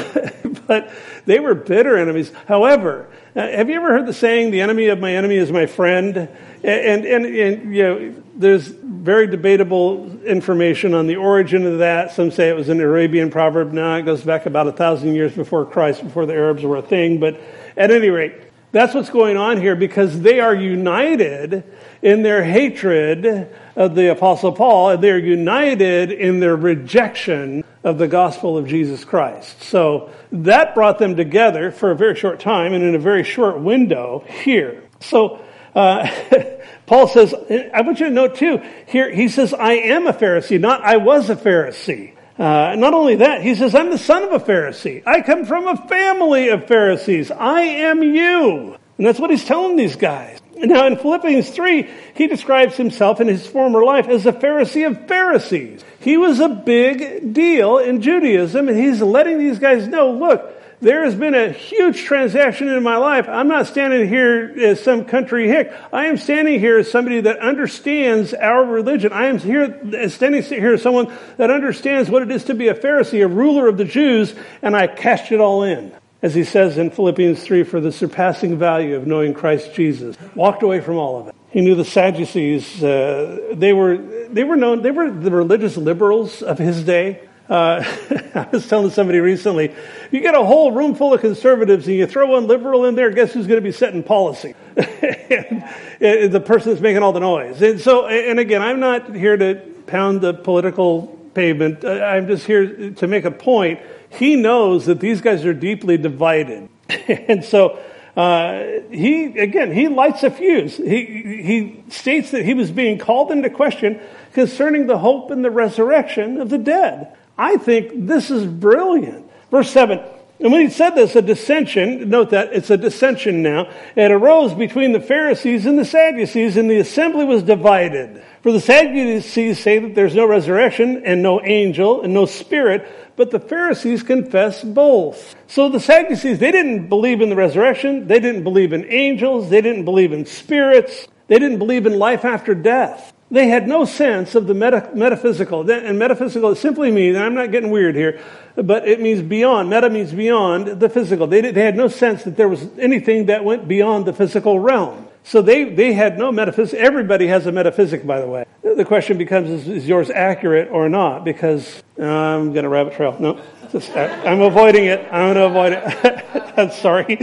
but 0.66 0.90
they 1.26 1.40
were 1.40 1.54
bitter 1.54 1.97
enemies. 1.97 2.33
However, 2.47 3.09
uh, 3.37 3.40
have 3.40 3.68
you 3.68 3.76
ever 3.76 3.88
heard 3.88 4.07
the 4.07 4.12
saying, 4.12 4.50
"The 4.50 4.61
enemy 4.61 4.87
of 4.87 4.99
my 4.99 5.14
enemy 5.14 5.37
is 5.37 5.52
my 5.52 5.66
friend"? 5.66 6.28
And, 6.64 7.07
and, 7.07 7.25
and, 7.25 7.75
you 7.75 7.83
know, 7.85 8.14
there's 8.35 8.66
very 8.66 9.28
debatable 9.28 10.21
information 10.25 10.92
on 10.92 11.07
the 11.07 11.14
origin 11.14 11.64
of 11.64 11.78
that. 11.78 12.11
Some 12.12 12.33
say 12.33 12.49
it 12.49 12.57
was 12.57 12.68
an 12.68 12.80
Arabian 12.80 13.30
proverb. 13.30 13.73
Now 13.73 13.95
it 13.95 14.02
goes 14.02 14.23
back 14.23 14.47
about 14.47 14.66
a 14.66 14.73
thousand 14.73 15.14
years 15.14 15.33
before 15.35 15.64
Christ, 15.64 16.02
before 16.02 16.26
the 16.26 16.35
Arabs 16.35 16.64
were 16.64 16.76
a 16.76 16.83
thing. 16.83 17.21
But 17.21 17.40
at 17.76 17.92
any 17.92 18.11
rate, 18.11 18.35
that's 18.73 18.92
what's 18.92 19.09
going 19.09 19.37
on 19.37 19.61
here 19.61 19.76
because 19.76 20.21
they 20.21 20.40
are 20.40 20.54
united 20.54 21.62
in 22.02 22.23
their 22.23 22.45
hatred 22.45 23.55
of 23.76 23.95
the 23.95 24.11
Apostle 24.11 24.52
Paul, 24.52 24.90
and 24.90 25.02
they're 25.02 25.19
united 25.19 26.12
in 26.12 26.40
their 26.40 26.57
rejection 26.57 27.64
of 27.85 27.99
the 27.99 28.09
gospel 28.09 28.57
of 28.57 28.67
Jesus 28.67 29.05
Christ. 29.05 29.62
So 29.62 30.11
that 30.33 30.75
brought 30.75 30.99
them 30.99 31.17
together 31.17 31.71
for 31.71 31.90
a 31.90 31.97
very 31.97 32.14
short 32.14 32.40
time 32.40 32.73
and 32.73 32.85
in 32.85 32.95
a 32.95 32.99
very 32.99 33.25
short 33.25 33.61
window 33.61 34.25
here. 34.43 34.83
So 35.00 35.40
uh, 35.75 36.09
Paul 36.87 37.09
says, 37.09 37.35
I 37.73 37.83
want 37.83 38.00
you 38.00 38.07
to 38.07 38.12
note 38.12 38.37
too, 38.37 38.62
here 38.87 39.11
he 39.11 39.28
says, 39.28 39.55
I 39.55 39.75
am 39.75 40.07
a 40.07 40.12
Pharisee, 40.12 40.61
not 40.61 40.83
I 40.83 40.97
was 40.97 41.31
a 41.31 41.37
Pharisee. 41.37 42.14
Uh, 42.38 42.76
not 42.76 42.95
only 42.95 43.17
that, 43.17 43.43
he 43.43 43.57
says, 43.57 43.75
I'm 43.75 43.90
the 43.90 43.99
son 43.99 44.23
of 44.23 44.33
a 44.33 44.38
Pharisee. 44.38 45.02
I 45.05 45.23
come 45.23 45.45
from 45.45 45.67
a 45.67 45.88
family 45.88 46.50
of 46.50 46.69
Pharisees. 46.69 47.33
I 47.33 47.62
am 47.62 48.02
you. 48.02 48.76
And 48.97 49.07
that's 49.07 49.19
what 49.19 49.31
he's 49.31 49.45
telling 49.45 49.76
these 49.76 49.97
guys. 49.97 50.38
Now 50.61 50.87
in 50.87 50.97
Philippians 50.97 51.49
3, 51.50 51.88
he 52.15 52.27
describes 52.27 52.77
himself 52.77 53.21
in 53.21 53.29
his 53.29 53.47
former 53.47 53.85
life 53.85 54.09
as 54.09 54.27
a 54.27 54.33
Pharisee 54.33 54.87
of 54.87 55.07
Pharisees. 55.07 55.85
He 56.00 56.17
was 56.17 56.41
a 56.41 56.49
big 56.49 57.33
deal 57.33 57.79
in 57.79 58.03
Judaism 58.03 58.69
and 58.69 58.79
he's 58.79 59.00
letting 59.00 59.38
these 59.38 59.59
guys 59.59 59.87
know, 59.87 60.12
look, 60.12 60.55
there 60.81 61.05
has 61.05 61.17
been 61.17 61.35
a 61.35 61.50
huge 61.50 62.05
transaction 62.05 62.69
in 62.69 62.83
my 62.85 62.97
life. 62.99 63.29
I'm 63.29 63.49
not 63.49 63.67
standing 63.67 64.09
here 64.09 64.55
as 64.59 64.81
some 64.81 65.07
country 65.07 65.49
hick. 65.49 65.73
I 65.93 66.07
am 66.07 66.17
standing 66.17 66.61
here 66.61 66.79
as 66.79 66.88
somebody 66.88 67.21
that 67.23 67.41
understands 67.41 68.33
our 68.33 68.65
religion. 68.65 69.12
I 69.12 69.27
am 69.27 69.38
here, 69.38 70.09
standing 70.09 70.43
here 70.43 70.75
as 70.75 70.83
someone 70.83 71.12
that 71.37 71.50
understands 71.50 72.09
what 72.09 72.23
it 72.23 72.31
is 72.31 72.45
to 72.45 72.55
be 72.55 72.69
a 72.69 72.75
Pharisee, 72.75 73.25
a 73.25 73.29
ruler 73.29 73.67
of 73.67 73.77
the 73.77 73.85
Jews, 73.85 74.35
and 74.62 74.77
I 74.77 74.87
cashed 74.87 75.33
it 75.33 75.41
all 75.41 75.65
in. 75.65 75.93
As 76.20 76.34
he 76.34 76.42
says 76.42 76.78
in 76.78 76.90
Philippians 76.90 77.42
3, 77.42 77.62
for 77.62 77.80
the 77.80 77.92
surpassing 77.92 78.58
value 78.58 78.96
of 78.96 79.06
knowing 79.06 79.34
Christ 79.34 79.72
Jesus. 79.75 80.16
Walked 80.34 80.62
away 80.64 80.80
from 80.80 80.96
all 80.96 81.20
of 81.20 81.28
it. 81.28 81.34
He 81.50 81.60
knew 81.60 81.75
the 81.75 81.84
Sadducees. 81.84 82.82
Uh, 82.82 83.54
they 83.54 83.72
were 83.72 83.96
they 83.96 84.44
were 84.44 84.56
known. 84.56 84.82
They 84.82 84.90
were 84.90 85.10
the 85.10 85.30
religious 85.30 85.76
liberals 85.76 86.42
of 86.42 86.58
his 86.58 86.84
day. 86.84 87.28
Uh, 87.48 87.82
I 88.34 88.48
was 88.52 88.68
telling 88.68 88.90
somebody 88.90 89.20
recently, 89.20 89.75
you 90.10 90.20
get 90.20 90.34
a 90.34 90.44
whole 90.44 90.72
room 90.72 90.94
full 90.94 91.14
of 91.14 91.20
conservatives 91.20 91.87
and 91.87 91.96
you 91.96 92.06
throw 92.06 92.26
one 92.26 92.46
liberal 92.46 92.84
in 92.84 92.94
there, 92.94 93.10
guess 93.10 93.32
who's 93.32 93.46
going 93.46 93.56
to 93.56 93.62
be 93.62 93.72
setting 93.72 94.02
policy? 94.02 94.54
the 94.75 96.42
person 96.44 96.70
that's 96.70 96.82
making 96.82 97.02
all 97.02 97.12
the 97.12 97.20
noise. 97.20 97.62
And 97.62 97.80
so, 97.80 98.06
and 98.06 98.38
again, 98.38 98.60
I'm 98.60 98.80
not 98.80 99.14
here 99.16 99.37
to 99.37 99.54
pound 99.87 100.20
the 100.20 100.34
political 100.34 101.06
pavement. 101.32 101.84
I'm 101.84 102.26
just 102.26 102.44
here 102.44 102.90
to 102.90 103.06
make 103.06 103.25
a 103.25 103.30
point. 103.30 103.80
He 104.11 104.37
knows 104.37 104.87
that 104.87 105.00
these 105.00 105.21
guys 105.21 105.45
are 105.45 105.55
deeply 105.55 105.97
divided. 105.97 106.69
and 107.09 107.45
so, 107.45 107.79
uh, 108.17 108.81
he 108.91 109.38
again 109.38 109.71
he 109.73 109.87
lights 109.87 110.25
a 110.25 110.31
fuse. 110.31 110.77
He 110.77 111.05
he 111.43 111.85
states 111.88 112.33
that 112.33 112.45
he 112.45 112.55
was 112.55 112.71
being 112.71 112.99
called 112.99 113.31
into 113.31 113.49
question 113.49 114.00
concerning 114.33 114.87
the 114.87 114.99
hope 114.99 115.31
and 115.31 115.45
the 115.45 115.50
resurrection 115.50 116.41
of 116.41 116.50
the 116.50 116.59
dead. 116.59 117.17
I 117.37 117.57
think 117.57 118.07
this 118.07 118.31
is 118.31 118.45
brilliant. 118.45 119.31
Verse 119.50 119.71
7. 119.71 120.00
And 120.40 120.52
when 120.52 120.61
he 120.61 120.71
said 120.71 120.90
this, 120.90 121.16
a 121.16 121.23
dissension, 121.23 122.09
note 122.11 122.30
that 122.30 122.52
it's 122.52 122.71
a 122.71 122.76
dissension 122.76 123.42
now, 123.42 123.71
it 123.97 124.12
arose 124.12 124.54
between 124.54 124.92
the 124.92 125.00
Pharisees 125.00 125.66
and 125.66 125.76
the 125.76 125.85
Sadducees, 125.85 126.57
and 126.57 126.71
the 126.71 126.78
assembly 126.78 127.25
was 127.25 127.42
divided. 127.42 128.23
For 128.42 128.52
the 128.52 128.61
Sadducees 128.61 129.59
say 129.59 129.80
that 129.80 129.97
there's 129.97 130.14
no 130.14 130.26
resurrection, 130.26 131.02
and 131.04 131.25
no 131.25 131.42
angel, 131.42 132.02
and 132.02 132.14
no 132.14 132.25
spirit, 132.25 132.88
but 133.16 133.33
the 133.33 133.40
Pharisees 133.40 134.04
confess 134.04 134.62
both. 134.62 135.35
So 135.49 135.68
the 135.68 135.80
Sadducees, 135.80 136.38
they 136.38 136.52
didn't 136.52 136.88
believe 136.88 137.21
in 137.21 137.30
the 137.30 137.37
resurrection, 137.37 138.07
they 138.07 138.21
didn't 138.21 138.45
believe 138.45 138.73
in 138.73 138.85
angels, 138.85 139.51
they 139.51 139.61
didn't 139.61 139.87
believe 139.87 140.12
in 140.12 140.24
spirits, 140.24 141.09
they 141.27 141.40
didn't 141.40 141.59
believe 141.59 141.85
in 141.85 141.98
life 141.98 142.24
after 142.24 142.55
death. 142.55 143.12
They 143.31 143.49
had 143.49 143.69
no 143.69 143.85
sense 143.85 144.35
of 144.35 144.47
the 144.47 144.55
meta- 144.55 144.91
metaphysical. 144.95 145.71
And 145.71 145.99
metaphysical 145.99 146.55
simply 146.55 146.91
means, 146.91 147.17
I'm 147.17 147.35
not 147.35 147.51
getting 147.51 147.71
weird 147.71 147.95
here, 147.95 148.21
but 148.57 148.88
it 148.88 149.01
means 149.01 149.21
beyond. 149.21 149.69
Meta 149.69 149.91
means 149.91 150.12
beyond 150.12 150.81
the 150.81 150.88
physical. 150.88 151.27
They, 151.27 151.43
they 151.43 151.62
had 151.62 151.77
no 151.77 151.88
sense 151.88 152.25
that 152.25 152.37
there 152.37 152.49
was 152.49 152.67
anything 152.79 153.27
that 153.27 153.45
went 153.45 153.69
beyond 153.69 154.07
the 154.07 154.14
physical 154.14 154.59
realm. 154.59 155.09
So 155.25 155.43
they, 155.43 155.64
they 155.64 155.93
had 155.93 156.19
no 156.19 156.33
metaphysics. 156.33 156.81
Everybody 156.81 157.27
has 157.27 157.45
a 157.45 157.53
metaphysic, 157.53 158.07
by 158.07 158.21
the 158.21 158.27
way. 158.27 158.47
The 158.62 158.85
question 158.87 159.19
becomes, 159.19 159.51
is, 159.51 159.69
is 159.69 159.87
yours 159.87 160.09
accurate 160.09 160.71
or 160.71 160.88
not? 160.88 161.25
Because 161.25 161.83
uh, 161.99 162.05
I'm 162.05 162.53
going 162.55 162.62
to 162.62 162.71
rabbit 162.71 162.95
trail. 162.95 163.14
No, 163.21 163.43
just, 163.71 163.91
I, 163.91 164.07
I'm 164.25 164.41
avoiding 164.41 164.87
it. 164.87 165.01
I'm 165.12 165.35
going 165.35 165.37
to 165.37 165.45
avoid 165.45 165.73
it. 165.75 166.53
I'm 166.59 166.71
sorry. 166.71 167.19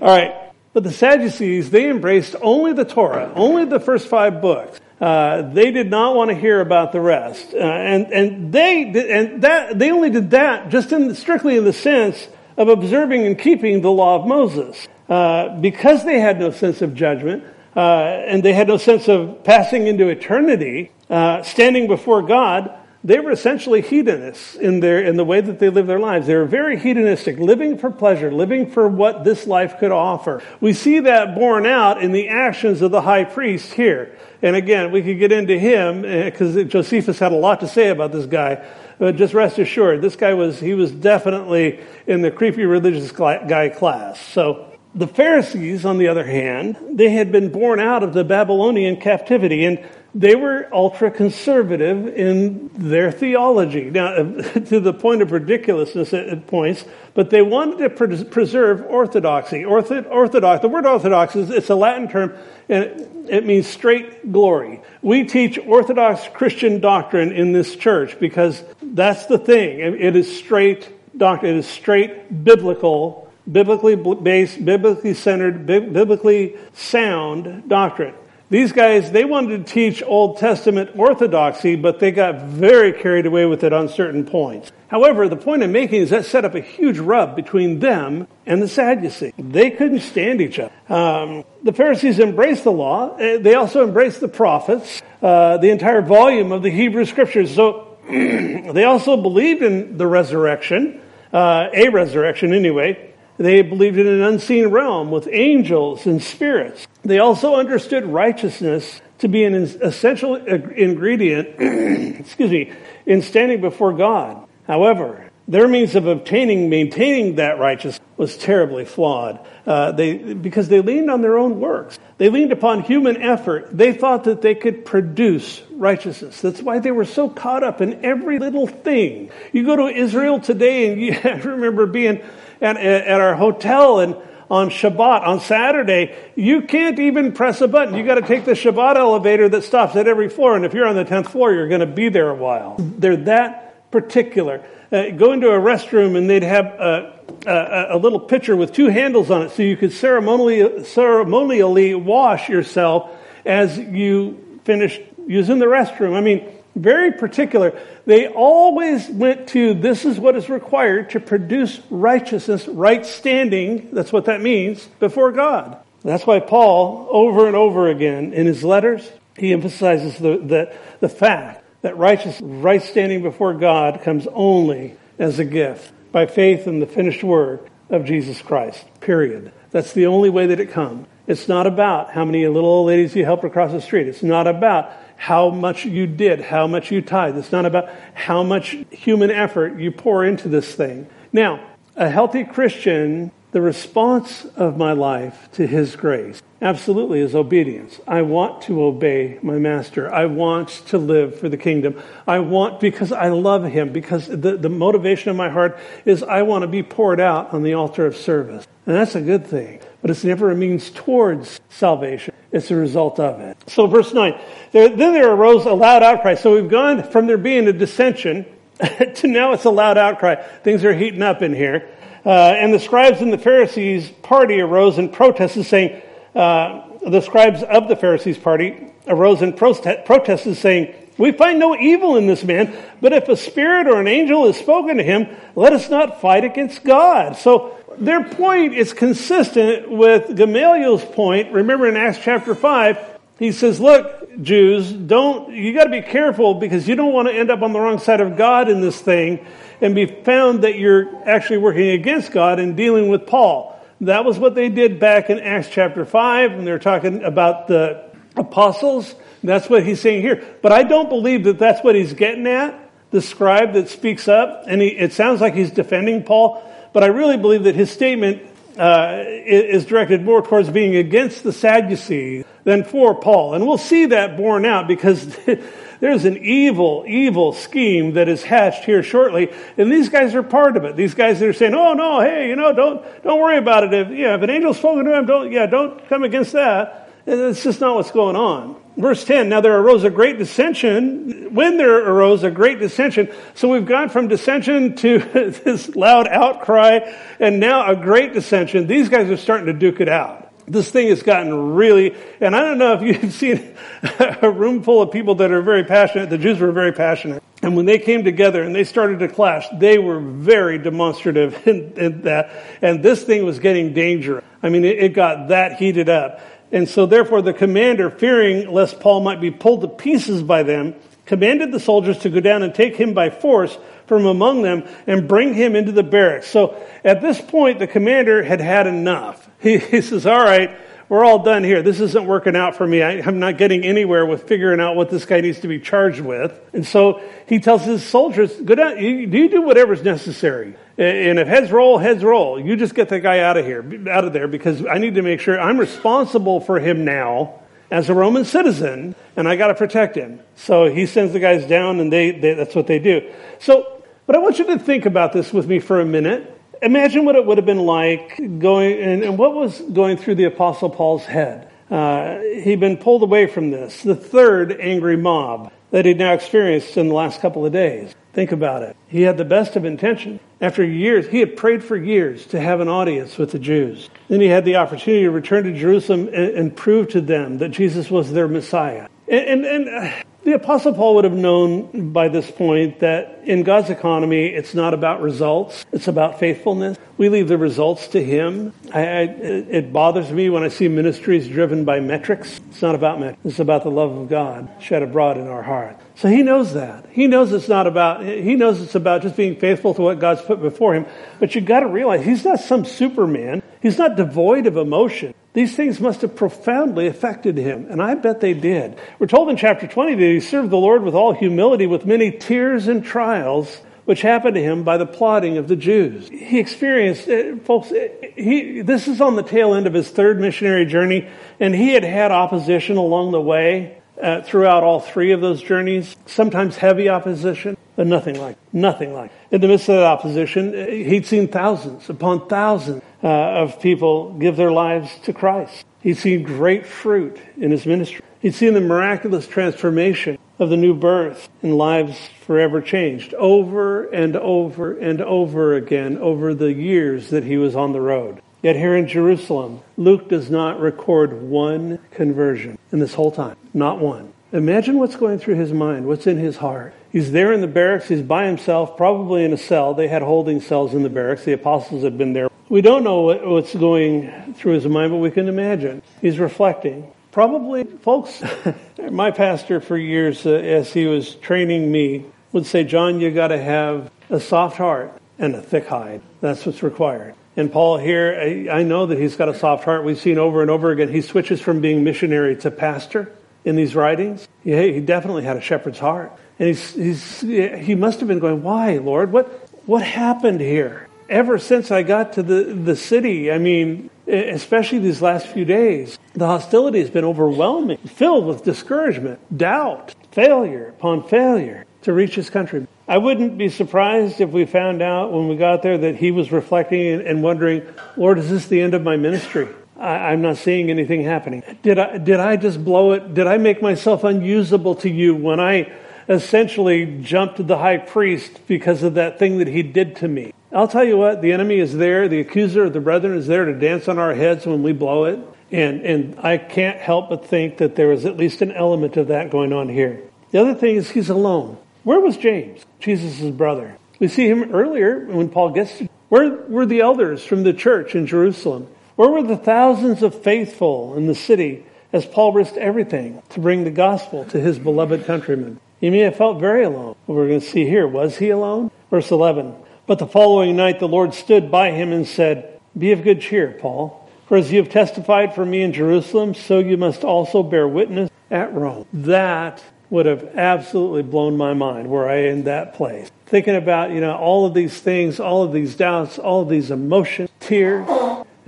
All 0.00 0.08
right. 0.08 0.52
But 0.72 0.84
the 0.84 0.92
Sadducees, 0.92 1.70
they 1.70 1.90
embraced 1.90 2.36
only 2.40 2.72
the 2.74 2.84
Torah, 2.84 3.32
only 3.34 3.64
the 3.64 3.80
first 3.80 4.06
five 4.06 4.40
books. 4.40 4.78
Uh, 5.00 5.42
they 5.42 5.70
did 5.70 5.90
not 5.90 6.16
want 6.16 6.30
to 6.30 6.36
hear 6.36 6.60
about 6.60 6.90
the 6.90 7.00
rest, 7.00 7.54
uh, 7.54 7.58
and 7.58 8.12
and 8.12 8.52
they 8.52 8.82
and 9.10 9.42
that 9.42 9.78
they 9.78 9.92
only 9.92 10.10
did 10.10 10.30
that 10.30 10.70
just 10.70 10.90
in 10.90 11.14
strictly 11.14 11.56
in 11.56 11.64
the 11.64 11.72
sense 11.72 12.28
of 12.56 12.68
observing 12.68 13.24
and 13.24 13.38
keeping 13.38 13.80
the 13.80 13.90
law 13.90 14.20
of 14.20 14.26
Moses, 14.26 14.88
uh, 15.08 15.56
because 15.60 16.04
they 16.04 16.18
had 16.18 16.40
no 16.40 16.50
sense 16.50 16.82
of 16.82 16.94
judgment 16.94 17.44
uh, 17.76 18.24
and 18.26 18.42
they 18.42 18.52
had 18.52 18.66
no 18.66 18.76
sense 18.76 19.08
of 19.08 19.44
passing 19.44 19.86
into 19.86 20.08
eternity, 20.08 20.90
uh, 21.08 21.42
standing 21.42 21.86
before 21.86 22.22
God 22.22 22.74
they 23.04 23.20
were 23.20 23.30
essentially 23.30 23.80
hedonists 23.80 24.56
in 24.56 24.80
their 24.80 25.00
in 25.00 25.16
the 25.16 25.24
way 25.24 25.40
that 25.40 25.60
they 25.60 25.68
lived 25.68 25.88
their 25.88 26.00
lives. 26.00 26.26
They 26.26 26.34
were 26.34 26.46
very 26.46 26.78
hedonistic, 26.78 27.38
living 27.38 27.78
for 27.78 27.90
pleasure, 27.90 28.32
living 28.32 28.70
for 28.70 28.88
what 28.88 29.22
this 29.22 29.46
life 29.46 29.78
could 29.78 29.92
offer. 29.92 30.42
We 30.60 30.72
see 30.72 31.00
that 31.00 31.36
borne 31.36 31.64
out 31.64 32.02
in 32.02 32.12
the 32.12 32.28
actions 32.28 32.82
of 32.82 32.90
the 32.90 33.02
high 33.02 33.24
priest 33.24 33.72
here. 33.72 34.18
And 34.42 34.56
again, 34.56 34.90
we 34.90 35.02
could 35.02 35.18
get 35.18 35.30
into 35.30 35.58
him 35.58 36.02
because 36.02 36.56
uh, 36.56 36.64
Josephus 36.64 37.18
had 37.18 37.32
a 37.32 37.36
lot 37.36 37.60
to 37.60 37.68
say 37.68 37.88
about 37.88 38.10
this 38.10 38.26
guy. 38.26 38.66
But 38.98 39.14
just 39.14 39.32
rest 39.32 39.58
assured, 39.60 40.02
this 40.02 40.16
guy 40.16 40.34
was 40.34 40.58
he 40.58 40.74
was 40.74 40.90
definitely 40.90 41.80
in 42.08 42.22
the 42.22 42.32
creepy 42.32 42.64
religious 42.64 43.12
guy 43.12 43.68
class. 43.68 44.20
So 44.20 44.68
the 44.94 45.06
Pharisees, 45.06 45.84
on 45.84 45.98
the 45.98 46.08
other 46.08 46.24
hand, 46.24 46.76
they 46.92 47.10
had 47.10 47.30
been 47.30 47.50
born 47.50 47.78
out 47.78 48.02
of 48.02 48.14
the 48.14 48.24
Babylonian 48.24 48.96
captivity, 48.96 49.64
and 49.64 49.78
they 50.14 50.34
were 50.34 50.66
ultra 50.72 51.10
conservative 51.10 52.06
in 52.08 52.70
their 52.74 53.12
theology. 53.12 53.90
Now, 53.90 54.14
to 54.22 54.80
the 54.80 54.92
point 54.92 55.22
of 55.22 55.32
ridiculousness 55.32 56.14
at 56.14 56.46
points, 56.46 56.84
but 57.14 57.30
they 57.30 57.42
wanted 57.42 57.78
to 57.78 57.90
pre- 57.90 58.24
preserve 58.24 58.82
orthodoxy. 58.86 59.62
Ortho- 59.62 60.10
orthodox, 60.10 60.62
the 60.62 60.68
word 60.68 60.86
orthodox 60.86 61.36
is 61.36 61.50
it's 61.50 61.68
a 61.68 61.74
Latin 61.74 62.08
term, 62.08 62.34
and 62.68 62.84
it, 62.84 63.10
it 63.28 63.46
means 63.46 63.66
straight 63.66 64.32
glory. 64.32 64.80
We 65.02 65.24
teach 65.24 65.58
orthodox 65.58 66.26
Christian 66.32 66.80
doctrine 66.80 67.32
in 67.32 67.52
this 67.52 67.76
church 67.76 68.18
because 68.18 68.64
that's 68.80 69.26
the 69.26 69.38
thing. 69.38 69.80
It 69.80 70.16
is 70.16 70.38
straight 70.38 70.90
doctrine. 71.18 71.56
It 71.56 71.58
is 71.58 71.68
straight 71.68 72.44
biblical, 72.44 73.30
biblically 73.50 73.96
based, 73.96 74.64
biblically 74.64 75.12
centered, 75.12 75.66
biblically 75.66 76.56
sound 76.72 77.68
doctrine. 77.68 78.14
These 78.50 78.72
guys, 78.72 79.12
they 79.12 79.26
wanted 79.26 79.66
to 79.66 79.72
teach 79.72 80.02
Old 80.02 80.38
Testament 80.38 80.92
orthodoxy, 80.96 81.76
but 81.76 82.00
they 82.00 82.10
got 82.10 82.44
very 82.44 82.94
carried 82.94 83.26
away 83.26 83.44
with 83.44 83.62
it 83.62 83.74
on 83.74 83.90
certain 83.90 84.24
points. 84.24 84.72
However, 84.88 85.28
the 85.28 85.36
point 85.36 85.62
I'm 85.62 85.70
making 85.70 86.00
is 86.00 86.10
that 86.10 86.24
set 86.24 86.46
up 86.46 86.54
a 86.54 86.62
huge 86.62 86.98
rub 86.98 87.36
between 87.36 87.80
them 87.80 88.26
and 88.46 88.62
the 88.62 88.68
Sadducees. 88.68 89.34
They 89.38 89.70
couldn't 89.70 90.00
stand 90.00 90.40
each 90.40 90.58
other. 90.58 90.72
Um, 90.88 91.44
the 91.62 91.74
Pharisees 91.74 92.18
embraced 92.20 92.64
the 92.64 92.72
law. 92.72 93.16
Uh, 93.16 93.36
they 93.36 93.54
also 93.54 93.84
embraced 93.84 94.22
the 94.22 94.28
prophets, 94.28 95.02
uh, 95.20 95.58
the 95.58 95.68
entire 95.68 96.00
volume 96.00 96.50
of 96.50 96.62
the 96.62 96.70
Hebrew 96.70 97.04
scriptures. 97.04 97.54
So 97.54 97.98
they 98.08 98.84
also 98.84 99.18
believed 99.18 99.62
in 99.62 99.98
the 99.98 100.06
resurrection, 100.06 101.02
uh, 101.34 101.68
a 101.74 101.90
resurrection 101.90 102.54
anyway. 102.54 103.07
They 103.38 103.62
believed 103.62 103.98
in 103.98 104.06
an 104.06 104.22
unseen 104.22 104.66
realm 104.68 105.10
with 105.10 105.28
angels 105.30 106.06
and 106.06 106.22
spirits. 106.22 106.86
They 107.02 107.20
also 107.20 107.54
understood 107.54 108.04
righteousness 108.04 109.00
to 109.18 109.28
be 109.28 109.44
an 109.44 109.54
essential 109.54 110.34
ingredient, 110.34 111.48
excuse 112.20 112.50
me, 112.50 112.72
in 113.06 113.22
standing 113.22 113.60
before 113.60 113.92
God. 113.92 114.46
However, 114.66 115.27
Their 115.48 115.66
means 115.66 115.94
of 115.94 116.06
obtaining, 116.06 116.68
maintaining 116.68 117.36
that 117.36 117.58
righteousness 117.58 118.06
was 118.18 118.36
terribly 118.36 118.84
flawed. 118.84 119.40
Uh, 119.66 119.92
they, 119.92 120.34
because 120.34 120.68
they 120.68 120.80
leaned 120.82 121.10
on 121.10 121.22
their 121.22 121.38
own 121.38 121.58
works. 121.58 121.98
They 122.18 122.28
leaned 122.28 122.52
upon 122.52 122.82
human 122.82 123.16
effort. 123.22 123.68
They 123.72 123.94
thought 123.94 124.24
that 124.24 124.42
they 124.42 124.54
could 124.54 124.84
produce 124.84 125.62
righteousness. 125.70 126.40
That's 126.42 126.60
why 126.60 126.80
they 126.80 126.90
were 126.90 127.06
so 127.06 127.30
caught 127.30 127.62
up 127.62 127.80
in 127.80 128.04
every 128.04 128.38
little 128.38 128.66
thing. 128.66 129.30
You 129.52 129.64
go 129.64 129.76
to 129.76 129.86
Israel 129.86 130.38
today, 130.38 130.92
and 130.92 131.00
you, 131.00 131.12
I 131.24 131.40
remember 131.40 131.86
being 131.86 132.22
at, 132.60 132.76
at 132.76 133.20
our 133.20 133.34
hotel, 133.34 134.00
and 134.00 134.16
on 134.50 134.70
Shabbat, 134.70 135.26
on 135.26 135.40
Saturday, 135.40 136.14
you 136.34 136.62
can't 136.62 136.98
even 136.98 137.32
press 137.32 137.60
a 137.60 137.68
button. 137.68 137.94
You 137.94 138.04
got 138.04 138.16
to 138.16 138.22
take 138.22 138.44
the 138.44 138.52
Shabbat 138.52 138.96
elevator 138.96 139.48
that 139.50 139.62
stops 139.62 139.96
at 139.96 140.08
every 140.08 140.28
floor, 140.28 140.56
and 140.56 140.64
if 140.64 140.74
you're 140.74 140.86
on 140.86 140.96
the 140.96 141.04
10th 141.04 141.28
floor, 141.28 141.52
you're 141.52 141.68
going 141.68 141.80
to 141.80 141.86
be 141.86 142.08
there 142.08 142.30
a 142.30 142.34
while. 142.34 142.76
They're 142.78 143.16
that 143.16 143.67
particular. 143.90 144.64
Uh, 144.90 145.10
go 145.10 145.32
into 145.32 145.48
a 145.48 145.58
restroom, 145.58 146.16
and 146.16 146.28
they'd 146.28 146.42
have 146.42 146.66
a, 146.66 147.20
a, 147.46 147.96
a, 147.96 147.98
little 147.98 148.20
pitcher 148.20 148.56
with 148.56 148.72
two 148.72 148.88
handles 148.88 149.30
on 149.30 149.42
it, 149.42 149.50
so 149.50 149.62
you 149.62 149.76
could 149.76 149.92
ceremonially, 149.92 150.84
ceremonially 150.84 151.94
wash 151.94 152.48
yourself 152.48 153.10
as 153.44 153.78
you 153.78 154.60
finished 154.64 155.00
using 155.26 155.58
the 155.58 155.66
restroom. 155.66 156.14
I 156.14 156.20
mean, 156.20 156.48
very 156.74 157.12
particular. 157.12 157.78
They 158.06 158.28
always 158.28 159.08
went 159.08 159.48
to 159.48 159.74
this 159.74 160.04
is 160.04 160.18
what 160.18 160.36
is 160.36 160.48
required 160.48 161.10
to 161.10 161.20
produce 161.20 161.80
righteousness, 161.90 162.66
right 162.66 163.04
standing, 163.04 163.90
that's 163.92 164.12
what 164.12 164.24
that 164.26 164.40
means, 164.40 164.86
before 164.98 165.32
God. 165.32 165.78
That's 166.02 166.26
why 166.26 166.40
Paul, 166.40 167.08
over 167.10 167.46
and 167.46 167.56
over 167.56 167.88
again 167.88 168.32
in 168.32 168.46
his 168.46 168.64
letters, 168.64 169.10
he 169.36 169.52
emphasizes 169.52 170.16
the, 170.18 170.38
the, 170.38 170.76
the 171.00 171.08
fact 171.08 171.64
that 171.82 171.96
righteous, 171.96 172.40
right 172.40 172.82
standing 172.82 173.22
before 173.22 173.54
God 173.54 174.02
comes 174.02 174.26
only 174.32 174.96
as 175.18 175.38
a 175.38 175.44
gift 175.44 175.92
by 176.12 176.26
faith 176.26 176.66
in 176.66 176.80
the 176.80 176.86
finished 176.86 177.22
work 177.22 177.68
of 177.90 178.04
Jesus 178.04 178.42
Christ. 178.42 178.84
Period. 179.00 179.52
That's 179.70 179.92
the 179.92 180.06
only 180.06 180.30
way 180.30 180.46
that 180.46 180.60
it 180.60 180.70
comes. 180.70 181.06
It's 181.26 181.46
not 181.48 181.66
about 181.66 182.10
how 182.12 182.24
many 182.24 182.46
little 182.48 182.70
old 182.70 182.86
ladies 182.86 183.14
you 183.14 183.24
helped 183.24 183.44
across 183.44 183.72
the 183.72 183.82
street. 183.82 184.08
It's 184.08 184.22
not 184.22 184.46
about 184.46 184.90
how 185.16 185.50
much 185.50 185.84
you 185.84 186.06
did, 186.06 186.40
how 186.40 186.66
much 186.66 186.90
you 186.90 187.02
tithe. 187.02 187.36
It's 187.36 187.52
not 187.52 187.66
about 187.66 187.90
how 188.14 188.42
much 188.42 188.76
human 188.90 189.30
effort 189.30 189.78
you 189.78 189.90
pour 189.90 190.24
into 190.24 190.48
this 190.48 190.74
thing. 190.74 191.06
Now, 191.32 191.66
a 191.96 192.08
healthy 192.08 192.44
Christian, 192.44 193.30
the 193.50 193.60
response 193.60 194.44
of 194.56 194.76
my 194.76 194.92
life 194.92 195.48
to 195.52 195.66
his 195.66 195.96
grace 195.96 196.42
absolutely 196.60 197.20
is 197.20 197.34
obedience. 197.34 198.00
I 198.06 198.22
want 198.22 198.62
to 198.62 198.82
obey 198.82 199.38
my 199.42 199.58
master. 199.58 200.12
I 200.12 200.26
want 200.26 200.68
to 200.88 200.98
live 200.98 201.38
for 201.38 201.48
the 201.48 201.56
kingdom. 201.56 202.00
I 202.26 202.40
want, 202.40 202.80
because 202.80 203.12
I 203.12 203.28
love 203.28 203.64
him, 203.64 203.92
because 203.92 204.26
the, 204.26 204.56
the 204.56 204.68
motivation 204.68 205.30
of 205.30 205.36
my 205.36 205.48
heart 205.48 205.78
is 206.04 206.22
I 206.22 206.42
want 206.42 206.62
to 206.62 206.68
be 206.68 206.82
poured 206.82 207.20
out 207.20 207.54
on 207.54 207.62
the 207.62 207.74
altar 207.74 208.06
of 208.06 208.16
service. 208.16 208.66
And 208.86 208.94
that's 208.94 209.14
a 209.14 209.20
good 209.20 209.46
thing. 209.46 209.80
But 210.02 210.10
it's 210.10 210.24
never 210.24 210.50
a 210.50 210.54
means 210.54 210.90
towards 210.90 211.60
salvation. 211.68 212.34
It's 212.50 212.70
a 212.70 212.76
result 212.76 213.20
of 213.20 213.40
it. 213.40 213.56
So 213.68 213.86
verse 213.86 214.12
9. 214.12 214.38
There, 214.72 214.88
then 214.88 215.12
there 215.12 215.32
arose 215.32 215.64
a 215.66 215.74
loud 215.74 216.02
outcry. 216.02 216.34
So 216.34 216.54
we've 216.54 216.70
gone 216.70 217.02
from 217.02 217.26
there 217.26 217.38
being 217.38 217.68
a 217.68 217.72
dissension 217.72 218.46
to 219.14 219.26
now 219.26 219.52
it's 219.52 219.64
a 219.64 219.70
loud 219.70 219.98
outcry. 219.98 220.36
Things 220.62 220.84
are 220.84 220.94
heating 220.94 221.22
up 221.22 221.42
in 221.42 221.54
here. 221.54 221.88
Uh, 222.24 222.30
and 222.30 222.72
the 222.72 222.80
scribes 222.80 223.20
and 223.20 223.32
the 223.32 223.38
Pharisees 223.38 224.10
party 224.22 224.60
arose 224.60 224.98
and 224.98 225.12
protested 225.12 225.66
saying, 225.66 226.02
uh, 226.34 226.86
the 227.06 227.20
scribes 227.20 227.62
of 227.62 227.88
the 227.88 227.96
Pharisees 227.96 228.38
party 228.38 228.92
arose 229.06 229.42
and 229.42 229.56
protested 229.56 230.56
saying, 230.56 230.94
we 231.16 231.32
find 231.32 231.58
no 231.58 231.76
evil 231.76 232.16
in 232.16 232.26
this 232.26 232.44
man, 232.44 232.76
but 233.00 233.12
if 233.12 233.28
a 233.28 233.36
spirit 233.36 233.88
or 233.88 234.00
an 234.00 234.06
angel 234.06 234.46
has 234.46 234.56
spoken 234.56 234.98
to 234.98 235.02
him, 235.02 235.26
let 235.56 235.72
us 235.72 235.90
not 235.90 236.20
fight 236.20 236.44
against 236.44 236.84
God. 236.84 237.36
So 237.36 237.76
their 237.98 238.22
point 238.22 238.74
is 238.74 238.92
consistent 238.92 239.90
with 239.90 240.36
Gamaliel's 240.36 241.04
point. 241.04 241.52
Remember 241.52 241.88
in 241.88 241.96
Acts 241.96 242.18
chapter 242.22 242.54
5, 242.54 243.18
he 243.38 243.50
says, 243.50 243.80
look, 243.80 244.40
Jews, 244.42 244.92
don't, 244.92 245.52
you 245.52 245.72
gotta 245.74 245.90
be 245.90 246.02
careful 246.02 246.54
because 246.54 246.86
you 246.86 246.94
don't 246.94 247.12
want 247.12 247.28
to 247.28 247.34
end 247.34 247.50
up 247.50 247.62
on 247.62 247.72
the 247.72 247.80
wrong 247.80 247.98
side 247.98 248.20
of 248.20 248.36
God 248.36 248.68
in 248.68 248.80
this 248.80 249.00
thing 249.00 249.44
and 249.80 249.94
be 249.94 250.06
found 250.06 250.64
that 250.64 250.78
you're 250.78 251.08
actually 251.28 251.58
working 251.58 251.90
against 251.90 252.32
God 252.32 252.58
and 252.58 252.76
dealing 252.76 253.08
with 253.08 253.26
Paul. 253.26 253.78
That 254.02 254.24
was 254.24 254.38
what 254.38 254.54
they 254.54 254.68
did 254.68 255.00
back 255.00 255.30
in 255.30 255.40
Acts 255.40 255.68
chapter 255.70 256.04
5 256.04 256.52
when 256.52 256.64
they're 256.64 256.78
talking 256.78 257.22
about 257.22 257.68
the 257.68 258.10
apostles. 258.36 259.14
That's 259.42 259.68
what 259.68 259.84
he's 259.84 260.00
saying 260.00 260.22
here. 260.22 260.44
But 260.62 260.72
I 260.72 260.82
don't 260.82 261.08
believe 261.08 261.44
that 261.44 261.58
that's 261.58 261.82
what 261.82 261.94
he's 261.94 262.12
getting 262.12 262.46
at. 262.46 262.90
The 263.10 263.22
scribe 263.22 263.72
that 263.72 263.88
speaks 263.88 264.28
up, 264.28 264.64
and 264.66 264.82
he, 264.82 264.88
it 264.88 265.12
sounds 265.12 265.40
like 265.40 265.54
he's 265.54 265.70
defending 265.70 266.22
Paul, 266.24 266.62
but 266.92 267.02
I 267.02 267.06
really 267.06 267.38
believe 267.38 267.64
that 267.64 267.74
his 267.74 267.90
statement 267.90 268.42
uh, 268.78 269.24
is 269.26 269.86
directed 269.86 270.24
more 270.24 270.40
towards 270.40 270.70
being 270.70 270.96
against 270.96 271.42
the 271.42 271.52
Sadducees 271.52 272.44
than 272.64 272.84
for 272.84 273.14
Paul. 273.14 273.54
And 273.54 273.66
we'll 273.66 273.78
see 273.78 274.06
that 274.06 274.36
borne 274.36 274.64
out 274.64 274.86
because 274.86 275.36
there's 276.00 276.24
an 276.24 276.36
evil, 276.38 277.04
evil 277.06 277.52
scheme 277.52 278.12
that 278.14 278.28
is 278.28 278.42
hatched 278.42 278.84
here 278.84 279.02
shortly, 279.02 279.50
and 279.76 279.90
these 279.90 280.08
guys 280.08 280.34
are 280.34 280.42
part 280.42 280.76
of 280.76 280.84
it. 280.84 280.96
These 280.96 281.14
guys 281.14 281.40
that 281.40 281.48
are 281.48 281.52
saying, 281.52 281.74
"Oh 281.74 281.94
no, 281.94 282.20
hey, 282.20 282.48
you 282.48 282.56
know, 282.56 282.72
don't 282.72 283.22
don't 283.22 283.40
worry 283.40 283.58
about 283.58 283.84
it. 283.84 283.94
If 283.94 284.10
yeah, 284.16 284.36
if 284.36 284.42
an 284.42 284.50
angel's 284.50 284.78
spoken 284.78 285.04
to 285.06 285.18
him, 285.18 285.26
don't 285.26 285.50
yeah, 285.50 285.66
don't 285.66 286.06
come 286.08 286.22
against 286.22 286.52
that." 286.52 287.10
It's 287.26 287.62
just 287.62 287.80
not 287.80 287.96
what's 287.96 288.10
going 288.10 288.36
on. 288.36 288.80
Verse 288.98 289.24
10, 289.24 289.48
now 289.48 289.60
there 289.60 289.78
arose 289.78 290.02
a 290.02 290.10
great 290.10 290.38
dissension. 290.38 291.54
When 291.54 291.76
there 291.76 292.04
arose 292.10 292.42
a 292.42 292.50
great 292.50 292.80
dissension, 292.80 293.32
so 293.54 293.68
we've 293.68 293.86
gone 293.86 294.08
from 294.08 294.26
dissension 294.26 294.96
to 294.96 295.18
this 295.64 295.94
loud 295.94 296.26
outcry, 296.26 296.98
and 297.38 297.60
now 297.60 297.88
a 297.88 297.94
great 297.94 298.32
dissension. 298.32 298.88
These 298.88 299.08
guys 299.08 299.30
are 299.30 299.36
starting 299.36 299.66
to 299.66 299.72
duke 299.72 300.00
it 300.00 300.08
out 300.08 300.48
this 300.70 300.90
thing 300.90 301.08
has 301.08 301.22
gotten 301.22 301.74
really, 301.74 302.14
and 302.40 302.54
I 302.54 302.60
don't 302.60 302.78
know 302.78 302.94
if 302.94 303.02
you've 303.02 303.32
seen 303.34 303.74
a 304.42 304.50
room 304.50 304.82
full 304.82 305.02
of 305.02 305.10
people 305.10 305.36
that 305.36 305.50
are 305.50 305.62
very 305.62 305.84
passionate. 305.84 306.30
The 306.30 306.38
Jews 306.38 306.60
were 306.60 306.72
very 306.72 306.92
passionate. 306.92 307.42
And 307.62 307.76
when 307.76 307.86
they 307.86 307.98
came 307.98 308.22
together 308.22 308.62
and 308.62 308.74
they 308.74 308.84
started 308.84 309.18
to 309.18 309.28
clash, 309.28 309.66
they 309.78 309.98
were 309.98 310.20
very 310.20 310.78
demonstrative 310.78 311.66
in, 311.66 311.92
in 311.96 312.22
that. 312.22 312.52
And 312.82 313.02
this 313.02 313.24
thing 313.24 313.44
was 313.44 313.58
getting 313.58 313.94
dangerous. 313.94 314.44
I 314.62 314.68
mean, 314.68 314.84
it, 314.84 314.98
it 314.98 315.08
got 315.12 315.48
that 315.48 315.76
heated 315.76 316.08
up. 316.08 316.40
And 316.70 316.88
so 316.88 317.06
therefore 317.06 317.42
the 317.42 317.52
commander, 317.52 318.10
fearing 318.10 318.72
lest 318.72 319.00
Paul 319.00 319.20
might 319.20 319.40
be 319.40 319.50
pulled 319.50 319.80
to 319.82 319.88
pieces 319.88 320.42
by 320.42 320.62
them, 320.62 320.94
commanded 321.26 321.72
the 321.72 321.80
soldiers 321.80 322.18
to 322.18 322.30
go 322.30 322.40
down 322.40 322.62
and 322.62 322.74
take 322.74 322.96
him 322.96 323.14
by 323.14 323.30
force 323.30 323.76
from 324.06 324.26
among 324.26 324.62
them 324.62 324.84
and 325.06 325.28
bring 325.28 325.54
him 325.54 325.76
into 325.76 325.92
the 325.92 326.02
barracks. 326.02 326.48
So 326.48 326.82
at 327.04 327.20
this 327.20 327.40
point, 327.40 327.78
the 327.78 327.86
commander 327.86 328.42
had 328.42 328.60
had 328.60 328.86
enough. 328.86 329.48
He, 329.60 329.78
he 329.78 330.00
says, 330.00 330.26
all 330.26 330.42
right, 330.42 330.76
we're 331.08 331.24
all 331.24 331.42
done 331.42 331.64
here. 331.64 331.82
This 331.82 332.00
isn't 332.00 332.26
working 332.26 332.54
out 332.54 332.76
for 332.76 332.86
me. 332.86 333.02
I, 333.02 333.12
am 333.26 333.38
not 333.38 333.56
getting 333.56 333.84
anywhere 333.84 334.26
with 334.26 334.46
figuring 334.46 334.80
out 334.80 334.94
what 334.94 335.08
this 335.08 335.24
guy 335.24 335.40
needs 335.40 335.60
to 335.60 335.68
be 335.68 335.80
charged 335.80 336.20
with. 336.20 336.58
And 336.72 336.86
so 336.86 337.22
he 337.46 337.60
tells 337.60 337.84
his 337.84 338.04
soldiers, 338.04 338.54
go 338.54 338.74
down, 338.74 339.02
you, 339.02 339.10
you 339.10 339.48
do 339.48 339.62
whatever's 339.62 340.02
necessary. 340.02 340.74
And 340.98 341.38
if 341.38 341.48
heads 341.48 341.70
roll, 341.70 341.96
heads 341.96 342.22
roll. 342.22 342.60
You 342.60 342.76
just 342.76 342.94
get 342.94 343.08
the 343.08 343.20
guy 343.20 343.40
out 343.40 343.56
of 343.56 343.64
here, 343.64 343.82
out 344.10 344.24
of 344.24 344.32
there, 344.32 344.48
because 344.48 344.84
I 344.84 344.98
need 344.98 345.14
to 345.14 345.22
make 345.22 345.40
sure 345.40 345.58
I'm 345.58 345.78
responsible 345.78 346.60
for 346.60 346.78
him 346.78 347.04
now 347.04 347.60
as 347.90 348.10
a 348.10 348.14
Roman 348.14 348.44
citizen, 348.44 349.14
and 349.34 349.48
I 349.48 349.56
got 349.56 349.68
to 349.68 349.74
protect 349.74 350.14
him. 350.14 350.40
So 350.56 350.86
he 350.86 351.06
sends 351.06 351.32
the 351.32 351.40
guys 351.40 351.66
down, 351.66 352.00
and 352.00 352.12
they, 352.12 352.32
they, 352.32 352.54
that's 352.54 352.74
what 352.74 352.86
they 352.86 352.98
do. 352.98 353.32
So, 353.60 354.02
but 354.26 354.36
I 354.36 354.40
want 354.40 354.58
you 354.58 354.66
to 354.66 354.78
think 354.78 355.06
about 355.06 355.32
this 355.32 355.52
with 355.52 355.66
me 355.66 355.78
for 355.78 356.00
a 356.00 356.04
minute. 356.04 356.57
Imagine 356.82 357.24
what 357.24 357.36
it 357.36 357.44
would 357.44 357.58
have 357.58 357.66
been 357.66 357.86
like 357.86 358.36
going, 358.58 359.00
and, 359.00 359.22
and 359.22 359.38
what 359.38 359.54
was 359.54 359.80
going 359.80 360.16
through 360.16 360.36
the 360.36 360.44
Apostle 360.44 360.90
Paul's 360.90 361.24
head. 361.24 361.70
Uh, 361.90 362.38
he'd 362.62 362.80
been 362.80 362.96
pulled 362.96 363.22
away 363.22 363.46
from 363.46 363.70
this, 363.70 364.02
the 364.02 364.14
third 364.14 364.78
angry 364.80 365.16
mob 365.16 365.72
that 365.90 366.04
he'd 366.04 366.18
now 366.18 366.34
experienced 366.34 366.96
in 366.96 367.08
the 367.08 367.14
last 367.14 367.40
couple 367.40 367.64
of 367.64 367.72
days. 367.72 368.14
Think 368.34 368.52
about 368.52 368.82
it. 368.82 368.94
He 369.08 369.22
had 369.22 369.38
the 369.38 369.44
best 369.44 369.74
of 369.74 369.84
intention. 369.84 370.38
After 370.60 370.84
years, 370.84 371.26
he 371.28 371.40
had 371.40 371.56
prayed 371.56 371.82
for 371.82 371.96
years 371.96 372.46
to 372.48 372.60
have 372.60 372.80
an 372.80 372.88
audience 372.88 373.38
with 373.38 373.52
the 373.52 373.58
Jews. 373.58 374.10
Then 374.28 374.40
he 374.40 374.48
had 374.48 374.64
the 374.64 374.76
opportunity 374.76 375.24
to 375.24 375.30
return 375.30 375.64
to 375.64 375.72
Jerusalem 375.72 376.28
and, 376.28 376.50
and 376.50 376.76
prove 376.76 377.08
to 377.10 377.20
them 377.20 377.58
that 377.58 377.70
Jesus 377.70 378.10
was 378.10 378.32
their 378.32 378.48
Messiah. 378.48 379.08
And, 379.26 379.64
and, 379.64 379.64
and 379.64 379.88
uh, 379.88 380.22
the 380.44 380.54
Apostle 380.54 380.94
Paul 380.94 381.16
would 381.16 381.24
have 381.24 381.34
known 381.34 382.12
by 382.12 382.28
this 382.28 382.50
point 382.50 383.00
that 383.00 383.40
in 383.44 383.64
God's 383.64 383.90
economy, 383.90 384.46
it's 384.46 384.72
not 384.72 384.94
about 384.94 385.20
results, 385.20 385.84
it's 385.92 386.08
about 386.08 386.38
faithfulness. 386.38 386.96
We 387.18 387.28
leave 387.28 387.48
the 387.48 387.58
results 387.58 388.08
to 388.08 388.22
Him. 388.22 388.72
I, 388.94 389.00
I, 389.00 389.22
it 389.22 389.92
bothers 389.92 390.30
me 390.30 390.48
when 390.48 390.62
I 390.62 390.68
see 390.68 390.88
ministries 390.88 391.48
driven 391.48 391.84
by 391.84 392.00
metrics. 392.00 392.60
It's 392.70 392.80
not 392.80 392.94
about 392.94 393.20
metrics, 393.20 393.44
it's 393.44 393.58
about 393.58 393.82
the 393.82 393.90
love 393.90 394.16
of 394.16 394.28
God 394.28 394.68
shed 394.80 395.02
abroad 395.02 395.36
in 395.36 395.48
our 395.48 395.62
heart. 395.62 395.98
So 396.14 396.28
He 396.28 396.42
knows 396.42 396.72
that. 396.74 397.06
He 397.10 397.26
knows 397.26 397.52
it's 397.52 397.68
not 397.68 397.86
about, 397.86 398.24
He 398.24 398.54
knows 398.54 398.80
it's 398.80 398.94
about 398.94 399.22
just 399.22 399.36
being 399.36 399.56
faithful 399.56 399.92
to 399.94 400.02
what 400.02 400.18
God's 400.18 400.42
put 400.42 400.62
before 400.62 400.94
Him. 400.94 401.06
But 401.40 401.54
you've 401.54 401.66
got 401.66 401.80
to 401.80 401.88
realize 401.88 402.24
He's 402.24 402.44
not 402.44 402.60
some 402.60 402.84
Superman. 402.84 403.62
He's 403.82 403.98
not 403.98 404.16
devoid 404.16 404.66
of 404.66 404.76
emotion. 404.76 405.34
These 405.54 405.74
things 405.74 406.00
must 406.00 406.20
have 406.20 406.36
profoundly 406.36 407.06
affected 407.06 407.56
him, 407.56 407.86
and 407.90 408.02
I 408.02 408.14
bet 408.14 408.40
they 408.40 408.54
did. 408.54 408.98
We're 409.18 409.26
told 409.26 409.48
in 409.48 409.56
chapter 409.56 409.86
20 409.86 410.14
that 410.14 410.20
he 410.20 410.40
served 410.40 410.70
the 410.70 410.76
Lord 410.76 411.02
with 411.02 411.14
all 411.14 411.32
humility, 411.32 411.86
with 411.86 412.04
many 412.04 412.30
tears 412.30 412.86
and 412.86 413.02
trials, 413.02 413.80
which 414.04 414.20
happened 414.20 414.54
to 414.54 414.62
him 414.62 414.84
by 414.84 414.98
the 414.98 415.06
plotting 415.06 415.56
of 415.56 415.66
the 415.66 415.76
Jews. 415.76 416.28
He 416.28 416.58
experienced, 416.58 417.28
uh, 417.28 417.56
folks, 417.64 417.90
uh, 417.90 418.08
he, 418.36 418.82
this 418.82 419.08
is 419.08 419.20
on 419.20 419.36
the 419.36 419.42
tail 419.42 419.74
end 419.74 419.86
of 419.86 419.94
his 419.94 420.10
third 420.10 420.38
missionary 420.38 420.84
journey, 420.84 421.28
and 421.58 421.74
he 421.74 421.94
had 421.94 422.04
had 422.04 422.30
opposition 422.30 422.98
along 422.98 423.32
the 423.32 423.40
way 423.40 423.98
uh, 424.22 424.42
throughout 424.42 424.82
all 424.82 425.00
three 425.00 425.32
of 425.32 425.40
those 425.40 425.62
journeys, 425.62 426.14
sometimes 426.26 426.76
heavy 426.76 427.08
opposition, 427.08 427.76
but 427.98 428.06
nothing 428.06 428.38
like, 428.38 428.56
nothing 428.72 429.12
like. 429.12 429.32
In 429.50 429.60
the 429.60 429.66
midst 429.66 429.88
of 429.88 429.96
that 429.96 430.04
opposition, 430.04 430.72
uh, 430.72 430.86
he'd 430.86 431.26
seen 431.26 431.48
thousands 431.48 432.08
upon 432.08 432.46
thousands 432.46 433.02
uh, 433.24 433.26
of 433.26 433.82
people 433.82 434.34
give 434.34 434.54
their 434.54 434.70
lives 434.70 435.10
to 435.24 435.32
Christ. 435.32 435.84
He'd 436.00 436.16
seen 436.16 436.44
great 436.44 436.86
fruit 436.86 437.40
in 437.56 437.72
his 437.72 437.86
ministry. 437.86 438.24
He'd 438.38 438.54
seen 438.54 438.74
the 438.74 438.80
miraculous 438.80 439.48
transformation 439.48 440.38
of 440.60 440.70
the 440.70 440.76
new 440.76 440.94
birth 440.94 441.48
and 441.60 441.76
lives 441.76 442.16
forever 442.46 442.80
changed 442.80 443.34
over 443.34 444.04
and 444.04 444.36
over 444.36 444.96
and 444.96 445.20
over 445.20 445.74
again 445.74 446.18
over 446.18 446.54
the 446.54 446.72
years 446.72 447.30
that 447.30 447.42
he 447.42 447.56
was 447.56 447.74
on 447.74 447.92
the 447.92 448.00
road. 448.00 448.40
Yet 448.62 448.76
here 448.76 448.94
in 448.94 449.08
Jerusalem, 449.08 449.80
Luke 449.96 450.28
does 450.28 450.52
not 450.52 450.78
record 450.78 451.42
one 451.42 451.98
conversion 452.12 452.78
in 452.92 453.00
this 453.00 453.14
whole 453.14 453.32
time. 453.32 453.56
Not 453.74 453.98
one. 453.98 454.32
Imagine 454.52 454.98
what's 454.98 455.16
going 455.16 455.38
through 455.38 455.56
his 455.56 455.74
mind, 455.74 456.06
what's 456.06 456.26
in 456.26 456.38
his 456.38 456.56
heart. 456.56 456.94
He's 457.12 457.32
there 457.32 457.52
in 457.52 457.60
the 457.60 457.66
barracks, 457.66 458.08
he's 458.08 458.22
by 458.22 458.46
himself, 458.46 458.96
probably 458.96 459.44
in 459.44 459.52
a 459.52 459.58
cell. 459.58 459.92
They 459.92 460.08
had 460.08 460.22
holding 460.22 460.62
cells 460.62 460.94
in 460.94 461.02
the 461.02 461.10
barracks. 461.10 461.44
The 461.44 461.52
apostles 461.52 462.02
had 462.02 462.16
been 462.16 462.32
there. 462.32 462.48
We 462.70 462.80
don't 462.80 463.04
know 463.04 463.22
what's 463.22 463.74
going 463.74 464.54
through 464.54 464.74
his 464.74 464.86
mind, 464.86 465.12
but 465.12 465.18
we 465.18 465.30
can 465.30 465.48
imagine. 465.48 466.00
He's 466.22 466.38
reflecting. 466.38 467.12
Probably, 467.30 467.84
folks, 467.84 468.42
my 469.10 469.30
pastor 469.32 469.82
for 469.82 469.98
years, 469.98 470.46
uh, 470.46 470.52
as 470.52 470.94
he 470.94 471.04
was 471.04 471.34
training 471.36 471.92
me, 471.92 472.24
would 472.52 472.64
say, 472.64 472.84
John, 472.84 473.20
you 473.20 473.30
got 473.30 473.48
to 473.48 473.62
have 473.62 474.10
a 474.30 474.40
soft 474.40 474.78
heart 474.78 475.12
and 475.38 475.54
a 475.54 475.60
thick 475.60 475.86
hide. 475.86 476.22
That's 476.40 476.64
what's 476.64 476.82
required. 476.82 477.34
And 477.56 477.70
Paul 477.70 477.98
here, 477.98 478.66
I, 478.70 478.78
I 478.78 478.82
know 478.82 479.04
that 479.06 479.18
he's 479.18 479.36
got 479.36 479.50
a 479.50 479.54
soft 479.54 479.84
heart. 479.84 480.04
We've 480.04 480.18
seen 480.18 480.38
over 480.38 480.62
and 480.62 480.70
over 480.70 480.90
again. 480.90 481.12
He 481.12 481.20
switches 481.20 481.60
from 481.60 481.82
being 481.82 482.02
missionary 482.02 482.56
to 482.56 482.70
pastor 482.70 483.30
in 483.68 483.76
these 483.76 483.94
writings. 483.94 484.48
He, 484.64 484.94
he 484.94 485.00
definitely 485.00 485.44
had 485.44 485.56
a 485.56 485.60
shepherd's 485.60 485.98
heart. 485.98 486.32
And 486.58 486.68
he's, 486.68 486.94
he's, 486.94 487.40
he 487.40 487.94
must 487.94 488.18
have 488.20 488.28
been 488.28 488.38
going, 488.38 488.62
why, 488.62 488.96
Lord? 488.96 489.30
What, 489.30 489.46
what 489.86 490.02
happened 490.02 490.60
here? 490.60 491.06
Ever 491.28 491.58
since 491.58 491.90
I 491.90 492.02
got 492.02 492.32
to 492.32 492.42
the, 492.42 492.64
the 492.64 492.96
city, 492.96 493.52
I 493.52 493.58
mean, 493.58 494.08
especially 494.26 495.00
these 495.00 495.20
last 495.20 495.46
few 495.46 495.66
days, 495.66 496.18
the 496.32 496.46
hostility 496.46 497.00
has 497.00 497.10
been 497.10 497.24
overwhelming, 497.24 497.98
filled 497.98 498.46
with 498.46 498.64
discouragement, 498.64 499.38
doubt, 499.56 500.14
failure 500.32 500.88
upon 500.88 501.28
failure 501.28 501.84
to 502.02 502.12
reach 502.14 502.34
his 502.34 502.48
country. 502.48 502.86
I 503.06 503.18
wouldn't 503.18 503.58
be 503.58 503.68
surprised 503.68 504.40
if 504.40 504.50
we 504.50 504.64
found 504.64 505.02
out 505.02 505.32
when 505.32 505.48
we 505.48 505.56
got 505.56 505.82
there 505.82 505.98
that 505.98 506.16
he 506.16 506.30
was 506.30 506.50
reflecting 506.50 507.26
and 507.26 507.42
wondering, 507.42 507.86
Lord, 508.16 508.38
is 508.38 508.48
this 508.48 508.66
the 508.66 508.80
end 508.80 508.94
of 508.94 509.02
my 509.02 509.16
ministry? 509.16 509.68
I, 509.98 510.32
am 510.32 510.42
not 510.42 510.56
seeing 510.56 510.90
anything 510.90 511.24
happening. 511.24 511.62
Did 511.82 511.98
I, 511.98 512.18
did 512.18 512.40
I 512.40 512.56
just 512.56 512.84
blow 512.84 513.12
it? 513.12 513.34
Did 513.34 513.46
I 513.46 513.58
make 513.58 513.82
myself 513.82 514.24
unusable 514.24 514.94
to 514.96 515.10
you 515.10 515.34
when 515.34 515.60
I 515.60 515.92
essentially 516.28 517.20
jumped 517.20 517.66
the 517.66 517.78
high 517.78 517.98
priest 517.98 518.66
because 518.66 519.02
of 519.02 519.14
that 519.14 519.38
thing 519.38 519.58
that 519.58 519.68
he 519.68 519.82
did 519.82 520.16
to 520.16 520.28
me? 520.28 520.52
I'll 520.72 520.88
tell 520.88 521.04
you 521.04 521.16
what, 521.16 521.40
the 521.40 521.52
enemy 521.52 521.78
is 521.78 521.96
there, 521.96 522.28
the 522.28 522.40
accuser 522.40 522.84
of 522.84 522.92
the 522.92 523.00
brethren 523.00 523.36
is 523.36 523.46
there 523.46 523.64
to 523.64 523.72
dance 523.72 524.06
on 524.06 524.18
our 524.18 524.34
heads 524.34 524.66
when 524.66 524.82
we 524.82 524.92
blow 524.92 525.24
it. 525.24 525.40
And, 525.70 526.02
and 526.02 526.38
I 526.40 526.58
can't 526.58 526.98
help 526.98 527.30
but 527.30 527.46
think 527.46 527.78
that 527.78 527.96
there 527.96 528.12
is 528.12 528.24
at 528.24 528.36
least 528.36 528.62
an 528.62 528.72
element 528.72 529.16
of 529.16 529.28
that 529.28 529.50
going 529.50 529.72
on 529.72 529.88
here. 529.88 530.22
The 530.50 530.60
other 530.60 530.74
thing 530.74 530.96
is 530.96 531.10
he's 531.10 531.28
alone. 531.28 531.78
Where 532.04 532.20
was 532.20 532.36
James, 532.36 532.82
Jesus' 533.00 533.50
brother? 533.50 533.98
We 534.18 534.28
see 534.28 534.48
him 534.48 534.74
earlier 534.74 535.26
when 535.26 535.48
Paul 535.48 535.70
gets 535.70 535.98
to. 535.98 536.08
Where 536.28 536.50
were 536.68 536.86
the 536.86 537.00
elders 537.00 537.44
from 537.44 537.64
the 537.64 537.72
church 537.72 538.14
in 538.14 538.26
Jerusalem? 538.26 538.88
Where 539.18 539.30
were 539.30 539.42
the 539.42 539.56
thousands 539.56 540.22
of 540.22 540.44
faithful 540.44 541.16
in 541.16 541.26
the 541.26 541.34
city 541.34 541.84
as 542.12 542.24
Paul 542.24 542.52
risked 542.52 542.76
everything 542.76 543.42
to 543.48 543.58
bring 543.58 543.82
the 543.82 543.90
gospel 543.90 544.44
to 544.44 544.60
his 544.60 544.78
beloved 544.78 545.24
countrymen? 545.24 545.80
He 545.98 546.08
may 546.08 546.20
have 546.20 546.36
felt 546.36 546.60
very 546.60 546.84
alone. 546.84 547.16
We're 547.26 547.48
going 547.48 547.58
to 547.58 547.66
see 547.66 547.84
here. 547.84 548.06
Was 548.06 548.38
he 548.38 548.50
alone? 548.50 548.92
Verse 549.10 549.32
11. 549.32 549.74
But 550.06 550.20
the 550.20 550.28
following 550.28 550.76
night 550.76 551.00
the 551.00 551.08
Lord 551.08 551.34
stood 551.34 551.68
by 551.68 551.90
him 551.90 552.12
and 552.12 552.28
said, 552.28 552.80
Be 552.96 553.10
of 553.10 553.24
good 553.24 553.40
cheer, 553.40 553.76
Paul. 553.80 554.30
For 554.46 554.56
as 554.56 554.70
you 554.70 554.80
have 554.80 554.92
testified 554.92 555.52
for 555.52 555.66
me 555.66 555.82
in 555.82 555.92
Jerusalem, 555.92 556.54
so 556.54 556.78
you 556.78 556.96
must 556.96 557.24
also 557.24 557.64
bear 557.64 557.88
witness 557.88 558.30
at 558.52 558.72
Rome. 558.72 559.04
That 559.12 559.82
would 560.10 560.26
have 560.26 560.54
absolutely 560.54 561.24
blown 561.24 561.56
my 561.56 561.74
mind 561.74 562.08
were 562.08 562.28
I 562.28 562.36
in 562.36 562.62
that 562.64 562.94
place. 562.94 563.32
Thinking 563.46 563.74
about, 563.74 564.12
you 564.12 564.20
know, 564.20 564.36
all 564.36 564.64
of 564.64 564.74
these 564.74 565.00
things, 565.00 565.40
all 565.40 565.64
of 565.64 565.72
these 565.72 565.96
doubts, 565.96 566.38
all 566.38 566.62
of 566.62 566.68
these 566.68 566.92
emotions, 566.92 567.50
tears. 567.58 568.06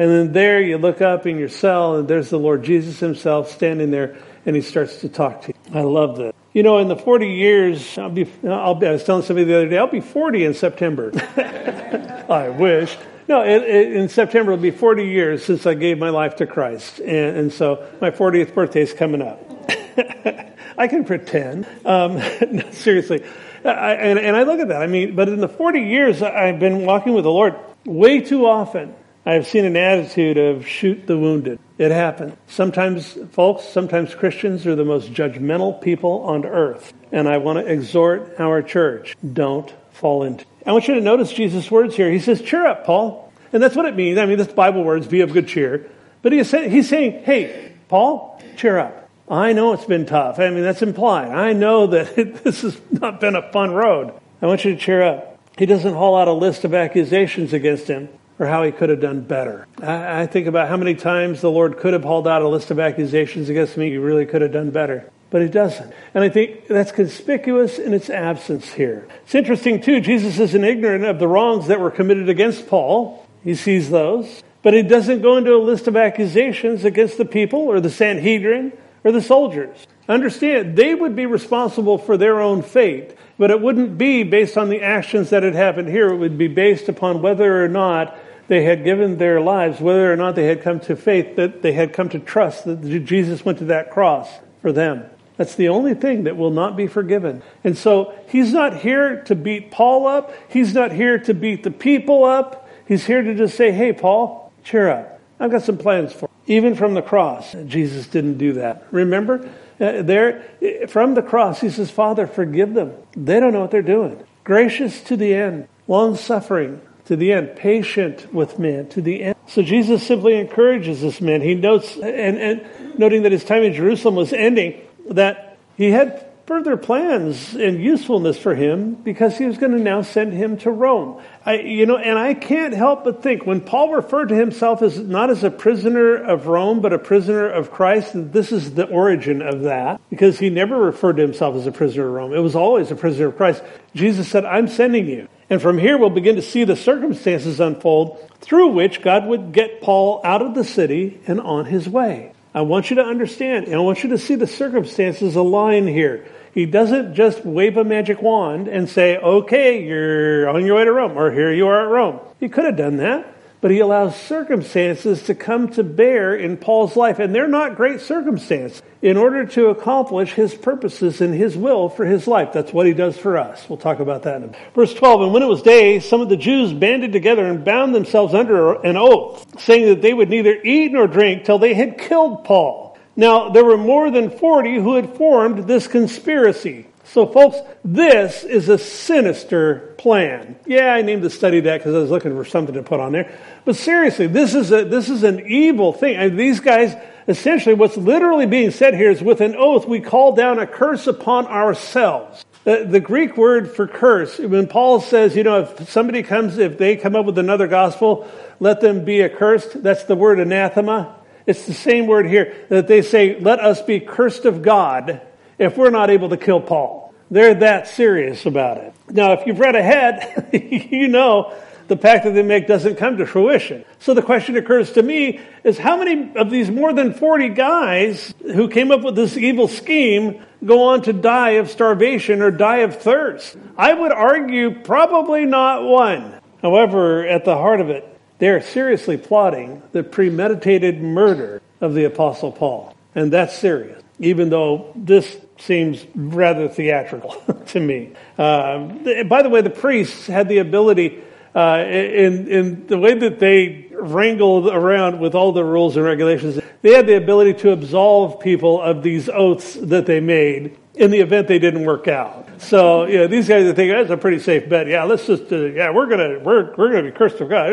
And 0.01 0.11
then 0.11 0.33
there 0.33 0.63
you 0.63 0.79
look 0.79 1.03
up 1.03 1.27
in 1.27 1.37
your 1.37 1.51
cell 1.51 1.97
and 1.97 2.09
there's 2.09 2.31
the 2.31 2.39
Lord 2.39 2.63
Jesus 2.63 2.99
himself 3.01 3.51
standing 3.51 3.91
there 3.91 4.17
and 4.47 4.57
he 4.57 4.63
starts 4.63 5.03
to 5.03 5.11
talk 5.11 5.43
to 5.43 5.49
you. 5.49 5.79
I 5.79 5.83
love 5.83 6.17
this. 6.17 6.33
You 6.55 6.63
know, 6.63 6.79
in 6.79 6.89
the 6.89 6.97
40 6.97 7.29
years, 7.29 7.99
I'll 7.99 8.09
be, 8.09 8.27
I'll 8.49 8.75
be, 8.75 8.87
I 8.87 8.93
was 8.93 9.05
telling 9.05 9.25
somebody 9.25 9.45
the 9.45 9.57
other 9.59 9.69
day, 9.69 9.77
I'll 9.77 9.89
be 9.89 10.01
40 10.01 10.47
in 10.47 10.55
September. 10.55 11.13
I 12.31 12.49
wish. 12.49 12.97
No, 13.29 13.43
it, 13.43 13.61
it, 13.61 13.93
in 13.93 14.09
September 14.09 14.53
it'll 14.53 14.63
be 14.63 14.71
40 14.71 15.05
years 15.05 15.45
since 15.45 15.67
I 15.67 15.75
gave 15.75 15.99
my 15.99 16.09
life 16.09 16.37
to 16.37 16.47
Christ. 16.47 17.01
And, 17.01 17.37
and 17.37 17.53
so 17.53 17.87
my 18.01 18.11
40th 18.11 18.55
birthday 18.55 18.81
is 18.81 18.95
coming 18.95 19.21
up. 19.21 19.39
I 20.79 20.89
can 20.89 21.05
pretend. 21.05 21.67
Um, 21.85 22.15
no, 22.51 22.71
seriously. 22.71 23.23
I, 23.67 23.97
and, 23.97 24.19
and 24.19 24.35
I 24.35 24.45
look 24.45 24.61
at 24.61 24.69
that. 24.69 24.81
I 24.81 24.87
mean, 24.87 25.15
but 25.15 25.29
in 25.29 25.41
the 25.41 25.49
40 25.49 25.79
years 25.83 26.23
I've 26.23 26.59
been 26.59 26.87
walking 26.87 27.13
with 27.13 27.25
the 27.25 27.31
Lord, 27.31 27.55
way 27.85 28.21
too 28.21 28.47
often 28.47 28.95
I've 29.31 29.47
seen 29.47 29.65
an 29.65 29.77
attitude 29.77 30.39
of 30.39 30.67
shoot 30.67 31.07
the 31.07 31.17
wounded. 31.17 31.61
It 31.79 31.93
happens. 31.93 32.35
Sometimes, 32.49 33.17
folks, 33.31 33.63
sometimes 33.63 34.13
Christians 34.13 34.67
are 34.67 34.75
the 34.75 34.85
most 34.85 35.13
judgmental 35.13 35.81
people 35.81 36.25
on 36.25 36.45
earth. 36.45 36.93
And 37.13 37.29
I 37.29 37.37
want 37.37 37.61
to 37.61 37.73
exhort 37.73 38.41
our 38.41 38.61
church 38.61 39.17
don't 39.33 39.73
fall 39.93 40.25
into. 40.25 40.45
I 40.67 40.73
want 40.73 40.89
you 40.89 40.95
to 40.95 41.01
notice 41.01 41.33
Jesus' 41.33 41.71
words 41.71 41.95
here. 41.95 42.11
He 42.11 42.19
says, 42.19 42.43
cheer 42.43 42.67
up, 42.67 42.85
Paul. 42.85 43.33
And 43.53 43.63
that's 43.63 43.77
what 43.77 43.87
it 43.87 43.95
means. 43.95 44.19
I 44.19 44.27
mean, 44.27 44.37
this 44.37 44.49
Bible 44.49 44.83
words, 44.83 45.07
be 45.07 45.21
of 45.21 45.33
good 45.33 45.47
cheer. 45.47 45.89
But 46.23 46.33
he's 46.33 46.51
saying, 46.51 47.23
hey, 47.23 47.77
Paul, 47.87 48.43
cheer 48.57 48.79
up. 48.79 49.09
I 49.29 49.53
know 49.53 49.75
it's 49.75 49.85
been 49.85 50.07
tough. 50.07 50.41
I 50.41 50.51
mean, 50.51 50.65
that's 50.65 50.83
implied. 50.83 51.29
I 51.29 51.53
know 51.53 51.87
that 51.87 52.17
this 52.43 52.63
has 52.63 52.81
not 52.91 53.21
been 53.21 53.37
a 53.37 53.53
fun 53.53 53.71
road. 53.71 54.13
I 54.43 54.47
want 54.47 54.65
you 54.65 54.75
to 54.75 54.77
cheer 54.77 55.05
up. 55.05 55.39
He 55.57 55.67
doesn't 55.67 55.95
haul 55.95 56.17
out 56.17 56.27
a 56.27 56.33
list 56.33 56.65
of 56.65 56.75
accusations 56.75 57.53
against 57.53 57.87
him 57.87 58.09
or 58.41 58.47
how 58.47 58.65
he 58.65 58.73
could 58.73 58.89
have 58.89 59.01
done 59.01 59.21
better. 59.21 59.69
I, 59.81 60.23
I 60.23 60.27
think 60.27 60.49
about 60.49 60.69
how 60.69 60.79
many 60.79 60.95
times 60.95 61.43
the 61.43 61.51
Lord 61.51 61.77
could 61.79 61.93
have 61.93 62.03
hauled 62.03 62.27
out 62.27 62.43
a 62.43 62.49
list 62.49 62.73
of 62.73 62.81
accusations 62.81 63.51
against 63.51 63.77
me. 63.77 63.91
He 63.91 63.99
really 63.99 64.27
could 64.27 64.41
have 64.41 64.51
done 64.53 64.71
better. 64.71 65.09
But 65.29 65.43
he 65.43 65.49
doesn't. 65.49 65.93
And 66.15 66.25
I 66.25 66.29
think 66.29 66.67
that's 66.67 66.91
conspicuous 66.91 67.79
in 67.79 67.95
its 67.95 68.11
absence 68.11 68.73
here. 68.73 69.07
It's 69.23 69.35
interesting, 69.35 69.81
too. 69.81 70.01
Jesus 70.01 70.41
isn't 70.41 70.65
ignorant 70.65 71.05
of 71.05 71.21
the 71.21 71.29
wrongs 71.29 71.69
that 71.69 71.79
were 71.79 71.91
committed 71.91 72.29
against 72.29 72.67
Paul. 72.67 73.25
He 73.45 73.55
sees 73.55 73.91
those. 73.91 74.43
But 74.63 74.75
he 74.75 74.83
doesn't 74.83 75.23
go 75.23 75.37
into 75.37 75.55
a 75.55 75.59
list 75.59 75.87
of 75.87 75.97
accusations 75.97 76.85
against 76.85 77.17
the 77.17 77.25
people 77.25 77.61
or 77.61 77.81
the 77.81 77.91
Sanhedrin 77.91 78.73
or 79.05 79.13
the 79.13 79.23
soldiers. 79.23 79.87
Understand, 80.09 80.77
they 80.77 80.95
would 80.95 81.15
be 81.15 81.27
responsible 81.27 81.97
for 81.97 82.17
their 82.17 82.41
own 82.41 82.63
fate, 82.63 83.15
but 83.39 83.51
it 83.51 83.61
wouldn't 83.61 83.97
be 83.97 84.25
based 84.25 84.59
on 84.59 84.69
the 84.69 84.83
actions 84.83 85.31
that 85.31 85.45
had 85.45 85.55
happened 85.55 85.89
here. 85.89 86.09
It 86.09 86.17
would 86.17 86.37
be 86.37 86.49
based 86.49 86.89
upon 86.89 87.23
whether 87.23 87.65
or 87.65 87.69
not 87.69 88.19
they 88.51 88.65
had 88.65 88.83
given 88.83 89.19
their 89.19 89.41
lives, 89.41 89.81
whether 89.81 90.13
or 90.13 90.17
not 90.17 90.35
they 90.35 90.47
had 90.47 90.61
come 90.61 90.81
to 90.81 90.97
faith, 90.97 91.37
that 91.37 91.63
they 91.63 91.71
had 91.71 91.93
come 91.93 92.09
to 92.09 92.19
trust 92.19 92.65
that 92.65 92.83
Jesus 93.05 93.45
went 93.45 93.59
to 93.59 93.67
that 93.67 93.93
cross 93.93 94.29
for 94.61 94.73
them. 94.73 95.05
That's 95.37 95.55
the 95.55 95.69
only 95.69 95.95
thing 95.95 96.25
that 96.25 96.37
will 96.37 96.51
not 96.51 96.77
be 96.77 96.89
forgiven. 96.89 97.45
And 97.63 97.79
so 97.79 98.13
he's 98.27 98.53
not 98.53 98.79
here 98.79 99.23
to 99.27 99.37
beat 99.37 99.71
Paul 99.71 100.09
up. 100.09 100.35
He's 100.49 100.75
not 100.75 100.91
here 100.91 101.17
to 101.21 101.33
beat 101.33 101.63
the 101.63 101.71
people 101.71 102.25
up. 102.25 102.69
He's 102.89 103.07
here 103.07 103.23
to 103.23 103.37
just 103.37 103.57
say, 103.57 103.71
hey, 103.71 103.93
Paul, 103.93 104.53
cheer 104.65 104.91
up. 104.91 105.21
I've 105.39 105.53
got 105.53 105.63
some 105.63 105.79
plans 105.79 106.13
for 106.13 106.29
you. 106.47 106.57
Even 106.57 106.75
from 106.75 106.95
the 106.95 107.03
cross, 107.03 107.55
Jesus 107.67 108.09
didn't 108.09 108.39
do 108.39 108.55
that. 108.55 108.85
Remember? 108.91 109.49
Uh, 109.79 110.03
there, 110.03 110.45
from 110.89 111.15
the 111.15 111.23
cross, 111.23 111.61
he 111.61 111.71
says, 111.71 111.89
Father, 111.89 112.27
forgive 112.27 112.75
them. 112.75 112.95
They 113.13 113.39
don't 113.39 113.53
know 113.53 113.61
what 113.61 113.71
they're 113.71 113.81
doing. 113.81 114.21
Gracious 114.43 115.01
to 115.05 115.17
the 115.17 115.33
end, 115.33 115.69
long 115.87 116.17
suffering, 116.17 116.81
to 117.11 117.17
the 117.17 117.33
end, 117.33 117.57
patient 117.57 118.33
with 118.33 118.61
men 118.61 118.89
to 118.89 119.03
the 119.03 119.25
end. 119.25 119.35
So 119.49 119.63
Jesus 119.63 120.07
simply 120.07 120.39
encourages 120.39 121.01
this 121.01 121.21
man. 121.21 121.41
He 121.41 121.57
notes, 121.57 121.97
and, 121.97 122.39
and 122.39 122.65
noting 122.97 123.25
that 123.25 123.33
his 123.33 123.43
time 123.43 123.65
in 123.65 123.73
Jerusalem 123.73 124.15
was 124.15 124.33
ending, 124.33 124.81
that 125.09 125.59
he 125.77 125.91
had 125.91 126.25
further 126.47 126.77
plans 126.77 127.55
and 127.57 127.83
usefulness 127.83 128.39
for 128.39 128.55
him 128.55 128.95
because 128.95 129.37
he 129.37 129.45
was 129.45 129.59
going 129.59 129.73
to 129.73 129.81
now 129.81 130.03
send 130.03 130.33
him 130.33 130.57
to 130.59 130.71
Rome. 130.71 131.21
I, 131.45 131.59
you 131.59 131.85
know, 131.85 131.97
and 131.97 132.17
I 132.17 132.35
can't 132.35 132.75
help 132.75 133.03
but 133.03 133.25
think 133.25 133.45
when 133.45 133.61
Paul 133.61 133.93
referred 133.93 134.29
to 134.29 134.37
himself 134.37 134.81
as 134.81 134.97
not 134.97 135.31
as 135.31 135.43
a 135.43 135.51
prisoner 135.51 136.15
of 136.15 136.47
Rome, 136.47 136.81
but 136.81 136.93
a 136.93 136.99
prisoner 137.01 137.49
of 137.49 137.73
Christ, 137.73 138.13
this 138.15 138.53
is 138.53 138.75
the 138.75 138.87
origin 138.87 139.43
of 139.43 139.63
that 139.63 140.01
because 140.11 140.39
he 140.39 140.49
never 140.49 140.79
referred 140.79 141.17
to 141.17 141.23
himself 141.23 141.57
as 141.57 141.67
a 141.67 141.73
prisoner 141.73 142.07
of 142.07 142.13
Rome. 142.13 142.33
It 142.33 142.39
was 142.39 142.55
always 142.55 142.93
a 142.93 142.97
prisoner 142.97 143.27
of 143.27 143.37
Christ. 143.37 143.65
Jesus 143.97 144.29
said, 144.29 144.45
I'm 144.45 144.69
sending 144.69 145.09
you. 145.09 145.27
And 145.51 145.61
from 145.61 145.79
here, 145.79 145.99
we'll 145.99 146.11
begin 146.11 146.37
to 146.37 146.43
see 146.43 146.63
the 146.63 146.77
circumstances 146.77 147.59
unfold 147.59 148.31
through 148.41 148.69
which 148.69 149.03
God 149.03 149.27
would 149.27 149.53
get 149.53 149.83
Paul 149.83 150.21
out 150.25 150.43
of 150.43 150.55
the 150.55 150.65
city 150.65 151.21
and 151.27 151.41
on 151.41 151.65
his 151.67 151.89
way. 151.89 152.33
I 152.55 152.63
want 152.63 152.91
you 152.91 152.97
to 152.97 153.05
understand, 153.05 153.67
and 153.67 153.75
I 153.75 153.81
want 153.81 154.05
you 154.05 154.11
to 154.11 154.19
see 154.19 154.37
the 154.37 154.47
circumstances 154.47 155.35
align 155.35 155.89
here. 155.89 156.27
He 156.55 156.67
doesn't 156.67 157.15
just 157.15 157.45
wave 157.45 157.77
a 157.77 157.85
magic 157.85 158.23
wand 158.23 158.69
and 158.69 158.89
say, 158.89 159.17
okay, 159.17 159.85
you're 159.85 160.49
on 160.49 160.65
your 160.65 160.77
way 160.77 160.85
to 160.85 160.93
Rome, 160.93 161.19
or 161.19 161.31
here 161.33 161.53
you 161.53 161.67
are 161.67 161.85
at 161.85 161.91
Rome. 161.91 162.21
He 162.39 162.49
could 162.49 162.65
have 162.65 162.77
done 162.77 162.97
that 162.99 163.35
but 163.61 163.71
he 163.71 163.81
allows 163.81 164.17
circumstances 164.17 165.23
to 165.25 165.35
come 165.35 165.69
to 165.69 165.85
bear 165.85 166.35
in 166.35 166.57
Paul's 166.57 166.97
life, 166.97 167.19
and 167.19 167.35
they're 167.35 167.49
not 167.49 167.77
great 167.77 168.01
circumstances, 168.01 168.83
in 169.03 169.17
order 169.17 169.47
to 169.47 169.69
accomplish 169.69 170.33
his 170.33 170.55
purposes 170.55 171.21
and 171.21 171.35
his 171.35 171.57
will 171.57 171.89
for 171.89 172.05
his 172.05 172.27
life. 172.27 172.53
That's 172.53 172.73
what 172.73 172.87
he 172.87 172.93
does 172.93 173.17
for 173.17 173.39
us. 173.39 173.69
We'll 173.69 173.79
talk 173.79 174.01
about 174.01 174.25
that 174.25 174.37
in 174.37 174.43
a 174.45 174.47
minute. 174.49 174.61
verse 174.75 174.93
12. 174.95 175.23
And 175.23 175.33
when 175.33 175.43
it 175.43 175.47
was 175.47 175.63
day, 175.63 176.01
some 176.01 176.21
of 176.21 176.29
the 176.29 176.37
Jews 176.37 176.73
banded 176.73 177.13
together 177.13 177.47
and 177.47 177.65
bound 177.65 177.95
themselves 177.95 178.35
under 178.35 178.75
an 178.83 178.97
oath, 178.97 179.47
saying 179.61 179.87
that 179.87 180.03
they 180.03 180.13
would 180.13 180.29
neither 180.29 180.61
eat 180.63 180.93
nor 180.93 181.07
drink 181.07 181.45
till 181.45 181.59
they 181.59 181.75
had 181.75 181.99
killed 181.99 182.45
Paul. 182.45 182.99
Now, 183.17 183.51
there 183.51 183.65
were 183.65 183.77
more 183.77 184.11
than 184.11 184.31
40 184.31 184.77
who 184.77 184.97
had 184.97 185.17
formed 185.17 185.67
this 185.67 185.87
conspiracy. 185.87 186.87
So, 187.13 187.27
folks, 187.27 187.57
this 187.85 188.45
is 188.45 188.69
a 188.69 188.79
sinister 188.79 189.97
plan. 189.99 190.55
Yeah, 190.65 190.95
I 190.95 191.03
named 191.03 191.25
the 191.25 191.31
study 191.31 191.59
that 191.59 191.79
because 191.79 191.93
I 191.93 191.99
was 191.99 192.09
looking 192.09 192.37
for 192.37 192.45
something 192.45 192.77
to 192.77 192.85
put 192.85 193.01
on 193.01 193.11
there. 193.11 193.37
But 193.65 193.75
seriously, 193.75 194.29
this 194.29 194.55
is 194.55 194.71
a, 194.71 194.85
this 194.85 195.09
is 195.09 195.25
an 195.25 195.45
evil 195.49 195.93
thing. 195.93 196.15
And 196.15 196.39
these 196.39 196.61
guys, 196.61 196.95
essentially, 197.27 197.75
what's 197.75 197.97
literally 197.97 198.47
being 198.47 198.71
said 198.71 198.95
here 198.95 199.11
is, 199.11 199.21
with 199.23 199.41
an 199.41 199.57
oath, 199.57 199.89
we 199.89 199.99
call 199.99 200.37
down 200.37 200.61
a 200.61 200.69
curse 200.69 201.09
upon 201.09 201.49
ourselves. 201.49 202.45
The, 202.63 202.87
the 202.89 203.01
Greek 203.01 203.37
word 203.37 203.75
for 203.75 203.89
curse, 203.89 204.39
when 204.39 204.69
Paul 204.69 205.01
says, 205.01 205.35
you 205.35 205.43
know, 205.43 205.63
if 205.63 205.91
somebody 205.91 206.23
comes, 206.23 206.59
if 206.59 206.79
they 206.79 206.95
come 206.95 207.17
up 207.17 207.27
with 207.27 207.39
another 207.39 207.67
gospel, 207.67 208.31
let 208.61 208.81
them 208.81 209.05
be 209.05 209.25
accursed. 209.25 209.83
That's 209.83 210.05
the 210.05 210.15
word 210.15 210.39
anathema. 210.39 211.17
It's 211.45 211.67
the 211.67 211.75
same 211.75 212.07
word 212.07 212.27
here 212.27 212.55
that 212.69 212.87
they 212.87 213.03
say, 213.03 213.41
let 213.41 213.59
us 213.59 213.83
be 213.83 213.99
cursed 213.99 214.45
of 214.45 214.63
God 214.63 215.23
if 215.61 215.77
we're 215.77 215.91
not 215.91 216.11
able 216.11 216.31
to 216.31 216.37
kill 216.37 216.61
Paul. 216.61 217.15
They're 217.31 217.55
that 217.55 217.87
serious 217.87 218.47
about 218.47 218.79
it. 218.79 218.93
Now, 219.09 219.35
if 219.35 219.47
you've 219.47 219.61
read 219.61 219.77
ahead, 219.77 220.51
you 220.91 221.07
know 221.07 221.55
the 221.87 221.97
pact 221.97 222.25
that 222.25 222.35
they 222.35 222.43
make 222.43 222.67
doesn't 222.67 222.97
come 222.97 223.19
to 223.19 223.27
fruition. 223.27 223.85
So 223.99 224.15
the 224.15 224.23
question 224.23 224.57
occurs 224.57 224.93
to 224.93 225.03
me 225.03 225.41
is 225.63 225.77
how 225.77 225.99
many 225.99 226.33
of 226.37 226.51
these 226.51 226.71
more 226.71 226.93
than 226.93 227.13
40 227.13 227.51
guys 227.51 228.33
who 228.41 228.69
came 228.69 228.91
up 228.91 229.03
with 229.03 229.17
this 229.17 229.37
evil 229.37 229.69
scheme 229.69 230.43
go 230.65 230.85
on 230.85 231.03
to 231.03 231.13
die 231.13 231.51
of 231.51 231.69
starvation 231.69 232.43
or 232.43 232.51
die 232.51 232.79
of 232.79 233.01
thirst? 233.01 233.57
I 233.77 233.93
would 233.93 234.13
argue 234.13 234.81
probably 234.83 235.45
not 235.47 235.85
one. 235.85 236.41
However, 236.63 237.27
at 237.27 237.45
the 237.45 237.57
heart 237.57 237.81
of 237.81 237.91
it, 237.91 238.07
they're 238.39 238.63
seriously 238.63 239.19
plotting 239.19 239.83
the 239.93 240.03
premeditated 240.03 241.03
murder 241.03 241.61
of 241.81 241.95
the 241.95 242.05
Apostle 242.05 242.53
Paul. 242.53 242.95
And 243.15 243.33
that's 243.33 243.57
serious, 243.59 244.03
even 244.21 244.49
though 244.49 244.93
this 244.95 245.37
seems 245.61 246.07
rather 246.15 246.69
theatrical 246.69 247.33
to 247.67 247.81
me. 247.81 248.13
Uh, 248.39 248.79
by 249.25 249.43
the 249.43 249.49
way, 249.49 249.61
the 249.61 249.71
priests 249.71 250.27
had 250.27 250.49
the 250.49 250.59
ability, 250.59 251.23
uh, 251.55 251.85
in, 251.87 252.49
in 252.49 252.87
the 252.87 252.99
way 252.99 253.15
that 253.15 253.39
they 253.39 253.89
wrangled 253.93 254.69
around 254.69 255.21
with 255.21 255.35
all 255.35 255.53
the 255.53 255.65
rules 255.65 255.97
and 255.97 256.05
regulations, 256.05 256.61
they 256.83 256.95
had 256.95 257.07
the 257.07 257.17
ability 257.17 257.55
to 257.55 257.73
absolve 257.73 258.41
people 258.41 258.81
of 258.81 259.03
these 259.03 259.29
oaths 259.29 259.75
that 259.75 260.07
they 260.07 260.21
made 260.21 260.77
in 260.95 261.11
the 261.11 261.21
event 261.21 261.49
they 261.49 261.59
didn't 261.59 261.85
work 261.85 262.09
out. 262.09 262.49
So, 262.59 263.07
yeah, 263.07 263.27
these 263.27 263.49
guys 263.49 263.65
are 263.67 263.73
thinking 263.73 263.97
that's 263.97 264.11
a 264.11 264.17
pretty 264.17 264.39
safe 264.39 264.69
bet. 264.69 264.87
Yeah, 264.87 265.05
let's 265.05 265.27
just, 265.27 265.51
uh, 265.51 265.57
yeah, 265.57 265.91
we're 265.91 266.07
gonna, 266.07 266.39
we're, 266.41 266.75
we're 266.77 266.91
gonna 266.91 267.11
be 267.11 267.11
cursed 267.11 267.41
of 267.41 267.49
God. 267.49 267.73